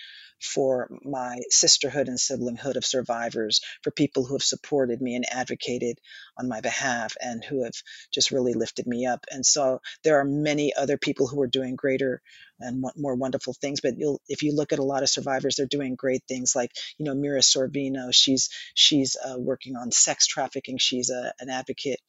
for 0.43 0.89
my 1.05 1.39
sisterhood 1.51 2.09
and 2.09 2.19
siblinghood 2.19 2.77
of 2.77 2.85
survivors, 2.85 3.61
for 3.83 3.91
people 3.91 4.25
who 4.25 4.35
have 4.35 4.43
supported 4.43 5.01
me 5.01 5.15
and 5.15 5.25
advocated 5.31 5.99
on 6.39 6.49
my 6.49 6.61
behalf 6.61 7.15
and 7.21 7.45
who 7.45 7.65
have 7.65 7.75
just 8.13 8.31
really 8.31 8.55
lifted 8.55 8.87
me 8.87 9.07
up. 9.07 9.25
And 9.31 9.45
so 9.47 9.81
there 10.05 10.19
are 10.19 10.25
many 10.25 10.75
other 10.75 10.99
people 10.99 11.29
who 11.29 11.41
are 11.41 11.47
doing 11.47 11.77
greater 11.77 12.21
and 12.63 12.85
more 12.97 13.15
wonderful 13.15 13.55
things. 13.55 13.81
But 13.81 13.95
if 14.29 14.43
you 14.43 14.55
look 14.55 14.73
at 14.73 14.79
a 14.79 14.85
lot 14.85 15.03
of 15.03 15.09
survivors, 15.09 15.57
they're 15.57 15.67
doing 15.67 15.95
great 15.95 16.23
things. 16.29 16.55
Like 16.55 16.71
you 16.99 17.05
know, 17.05 17.15
Mira 17.15 17.41
Sorvino, 17.41 18.13
she's 18.13 18.51
she's 18.75 19.17
uh, 19.17 19.39
working 19.39 19.77
on 19.77 19.91
sex 19.91 20.27
trafficking. 20.27 20.79
She's 20.79 21.11
a, 21.11 21.33
an 21.41 21.51
advocate 21.51 22.01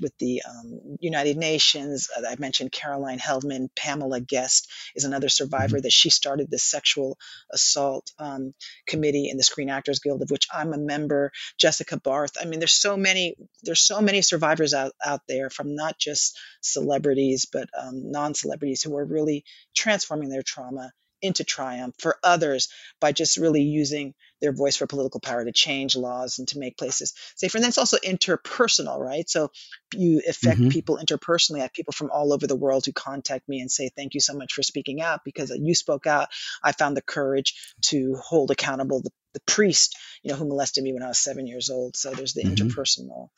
with 0.00 0.12
the 0.18 0.42
um, 0.48 0.96
United 1.00 1.36
Nations. 1.36 2.08
Uh, 2.16 2.22
I 2.28 2.36
mentioned 2.38 2.72
Caroline 2.72 3.18
Heldman. 3.18 3.68
Pamela 3.76 4.20
Guest 4.20 4.70
is 4.94 5.04
another 5.04 5.28
survivor 5.28 5.76
mm-hmm. 5.76 5.82
that 5.82 5.92
she 5.92 6.10
started 6.10 6.50
the 6.50 6.58
sexual 6.58 7.18
assault 7.52 8.10
um, 8.18 8.54
committee 8.86 9.28
in 9.30 9.36
the 9.36 9.42
Screen 9.42 9.70
Actors 9.70 9.98
Guild, 9.98 10.22
of 10.22 10.30
which 10.30 10.46
I'm 10.52 10.72
a 10.72 10.78
member. 10.78 11.32
Jessica 11.58 11.98
Barth. 11.98 12.36
I 12.40 12.44
mean, 12.44 12.60
there's 12.60 12.72
so 12.72 12.96
many. 12.96 13.34
There's 13.62 13.80
so 13.80 14.00
many 14.00 14.22
survivors 14.22 14.74
out 14.74 14.92
out 15.04 15.20
there 15.28 15.50
from 15.50 15.74
not 15.74 15.98
just 15.98 16.38
celebrities 16.60 17.46
but 17.52 17.68
um, 17.78 18.10
non-celebrities 18.10 18.82
who 18.82 18.96
are 18.96 19.04
really 19.04 19.44
transforming 19.88 20.28
their 20.28 20.42
trauma 20.42 20.92
into 21.22 21.44
triumph 21.44 21.94
for 21.98 22.18
others 22.22 22.68
by 23.00 23.10
just 23.10 23.38
really 23.38 23.62
using 23.62 24.14
their 24.42 24.52
voice 24.52 24.76
for 24.76 24.86
political 24.86 25.18
power 25.18 25.44
to 25.44 25.50
change 25.50 25.96
laws 25.96 26.38
and 26.38 26.46
to 26.46 26.58
make 26.58 26.76
places 26.76 27.14
safer. 27.36 27.56
And 27.56 27.64
then 27.64 27.70
it's 27.70 27.78
also 27.78 27.96
interpersonal, 27.96 28.98
right? 28.98 29.28
So 29.28 29.50
you 29.94 30.20
affect 30.28 30.60
mm-hmm. 30.60 30.68
people 30.68 31.00
interpersonally. 31.02 31.60
I 31.60 31.62
have 31.62 31.72
people 31.72 31.92
from 31.92 32.10
all 32.12 32.34
over 32.34 32.46
the 32.46 32.54
world 32.54 32.84
who 32.84 32.92
contact 32.92 33.48
me 33.48 33.60
and 33.60 33.70
say, 33.70 33.88
Thank 33.88 34.12
you 34.12 34.20
so 34.20 34.34
much 34.34 34.52
for 34.52 34.62
speaking 34.62 35.00
out 35.00 35.20
because 35.24 35.50
you 35.50 35.74
spoke 35.74 36.06
out. 36.06 36.28
I 36.62 36.72
found 36.72 36.96
the 36.96 37.02
courage 37.02 37.54
to 37.86 38.14
hold 38.22 38.50
accountable 38.50 39.00
the, 39.00 39.10
the 39.32 39.40
priest, 39.40 39.96
you 40.22 40.30
know, 40.30 40.36
who 40.36 40.46
molested 40.46 40.84
me 40.84 40.92
when 40.92 41.02
I 41.02 41.08
was 41.08 41.18
seven 41.18 41.46
years 41.46 41.70
old. 41.70 41.96
So 41.96 42.12
there's 42.12 42.34
the 42.34 42.44
mm-hmm. 42.44 42.68
interpersonal. 42.68 43.30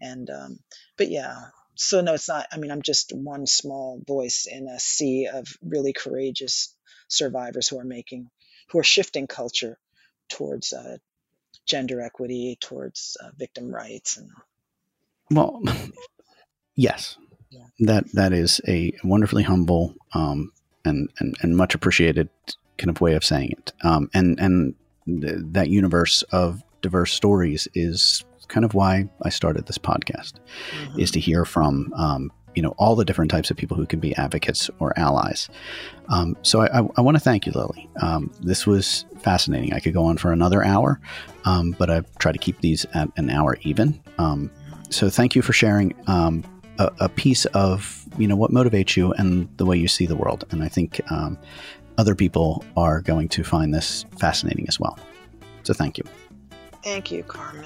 And, 0.00 0.30
um, 0.30 0.58
but 0.96 1.10
yeah, 1.10 1.36
so 1.76 2.00
no, 2.00 2.14
it's 2.14 2.28
not. 2.28 2.46
I 2.52 2.58
mean, 2.58 2.70
I'm 2.70 2.82
just 2.82 3.12
one 3.14 3.46
small 3.46 4.00
voice 4.06 4.46
in 4.50 4.68
a 4.68 4.80
sea 4.80 5.28
of 5.32 5.46
really 5.62 5.92
courageous 5.92 6.74
survivors 7.08 7.68
who 7.68 7.78
are 7.78 7.84
making, 7.84 8.30
who 8.70 8.78
are 8.78 8.84
shifting 8.84 9.26
culture 9.26 9.78
towards 10.28 10.72
uh, 10.72 10.96
gender 11.66 12.00
equity, 12.00 12.56
towards 12.60 13.16
uh, 13.22 13.30
victim 13.36 13.72
rights, 13.72 14.16
and 14.16 14.30
well, 15.30 15.62
yes, 16.74 17.16
yeah. 17.50 17.66
that 17.80 18.12
that 18.12 18.32
is 18.32 18.60
a 18.66 18.92
wonderfully 19.04 19.42
humble 19.42 19.94
um, 20.14 20.52
and, 20.84 21.10
and 21.18 21.36
and 21.42 21.56
much 21.56 21.74
appreciated 21.74 22.28
kind 22.78 22.90
of 22.90 23.00
way 23.00 23.14
of 23.14 23.24
saying 23.24 23.52
it. 23.52 23.72
Um, 23.82 24.10
and 24.14 24.38
and 24.40 24.74
th- 25.06 25.40
that 25.52 25.68
universe 25.68 26.22
of 26.32 26.62
diverse 26.82 27.12
stories 27.12 27.68
is 27.74 28.24
kind 28.48 28.64
of 28.64 28.74
why 28.74 29.08
I 29.22 29.28
started 29.30 29.66
this 29.66 29.78
podcast, 29.78 30.34
mm-hmm. 30.34 31.00
is 31.00 31.10
to 31.12 31.20
hear 31.20 31.44
from 31.44 31.92
um, 31.94 32.32
you 32.54 32.62
know 32.62 32.74
all 32.78 32.96
the 32.96 33.04
different 33.04 33.30
types 33.30 33.50
of 33.50 33.56
people 33.56 33.76
who 33.76 33.86
can 33.86 34.00
be 34.00 34.14
advocates 34.16 34.70
or 34.78 34.98
allies. 34.98 35.48
Um, 36.08 36.36
so 36.42 36.60
I, 36.62 36.80
I, 36.80 36.88
I 36.96 37.00
want 37.00 37.16
to 37.16 37.22
thank 37.22 37.46
you, 37.46 37.52
Lili. 37.52 37.88
Um, 38.00 38.32
this 38.40 38.66
was 38.66 39.04
fascinating. 39.18 39.72
I 39.72 39.80
could 39.80 39.92
go 39.92 40.04
on 40.04 40.16
for 40.16 40.32
another 40.32 40.64
hour, 40.64 41.00
um, 41.44 41.72
but 41.78 41.90
I 41.90 42.02
try 42.18 42.32
to 42.32 42.38
keep 42.38 42.60
these 42.60 42.86
at 42.94 43.08
an 43.16 43.30
hour 43.30 43.58
even. 43.62 44.00
Um, 44.18 44.50
so 44.90 45.10
thank 45.10 45.34
you 45.34 45.42
for 45.42 45.52
sharing 45.52 45.94
um, 46.06 46.44
a, 46.78 46.92
a, 47.00 47.08
piece 47.08 47.44
of 47.46 48.06
you 48.18 48.28
know 48.28 48.36
what 48.36 48.52
motivates 48.52 48.96
you 48.96 49.12
and 49.14 49.48
the 49.56 49.66
way 49.66 49.76
you 49.76 49.88
see 49.88 50.06
the 50.06 50.16
world. 50.16 50.44
And 50.50 50.62
I 50.62 50.68
think 50.68 51.00
other 51.98 52.14
people 52.14 52.64
are 52.76 53.00
going 53.00 53.28
to 53.30 53.44
find 53.44 53.72
this 53.72 54.04
fascinating 54.18 54.66
as 54.68 54.78
well. 54.78 54.98
So 55.62 55.74
thank 55.74 55.98
you. 55.98 56.04
Thank 56.82 57.10
you, 57.10 57.22
Carmen. 57.24 57.64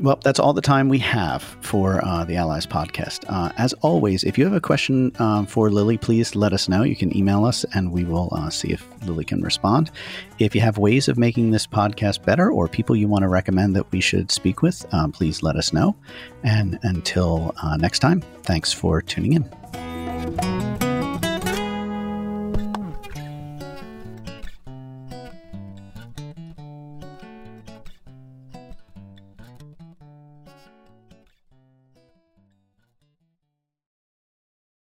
Well, 0.00 0.18
that's 0.22 0.38
all 0.38 0.52
the 0.52 0.62
time 0.62 0.88
we 0.88 0.98
have 0.98 1.42
for 1.42 2.04
uh, 2.04 2.24
the 2.24 2.36
Allies 2.36 2.66
podcast. 2.66 3.24
Uh, 3.28 3.52
as 3.58 3.72
always, 3.74 4.24
if 4.24 4.38
you 4.38 4.44
have 4.44 4.54
a 4.54 4.60
question 4.60 5.12
um, 5.18 5.46
for 5.46 5.70
Lili, 5.70 5.98
please 5.98 6.34
let 6.34 6.52
us 6.52 6.68
know. 6.68 6.82
You 6.82 6.96
can 6.96 7.14
email 7.16 7.44
us 7.44 7.64
and 7.74 7.92
we 7.92 8.04
will 8.04 8.30
uh, 8.32 8.48
see 8.48 8.72
if 8.72 8.86
Lili 9.06 9.24
can 9.24 9.42
respond. 9.42 9.90
If 10.38 10.54
you 10.54 10.60
have 10.62 10.78
ways 10.78 11.08
of 11.08 11.18
making 11.18 11.50
this 11.50 11.66
podcast 11.66 12.24
better 12.24 12.50
or 12.50 12.68
people 12.68 12.96
you 12.96 13.06
want 13.06 13.22
to 13.22 13.28
recommend 13.28 13.76
that 13.76 13.90
we 13.92 14.00
should 14.00 14.30
speak 14.30 14.62
with, 14.62 14.84
um, 14.94 15.12
please 15.12 15.42
let 15.42 15.56
us 15.56 15.72
know. 15.72 15.94
And 16.42 16.78
until 16.82 17.54
uh, 17.62 17.76
next 17.76 17.98
time, 17.98 18.22
thanks 18.42 18.72
for 18.72 19.02
tuning 19.02 19.34
in. 19.34 19.81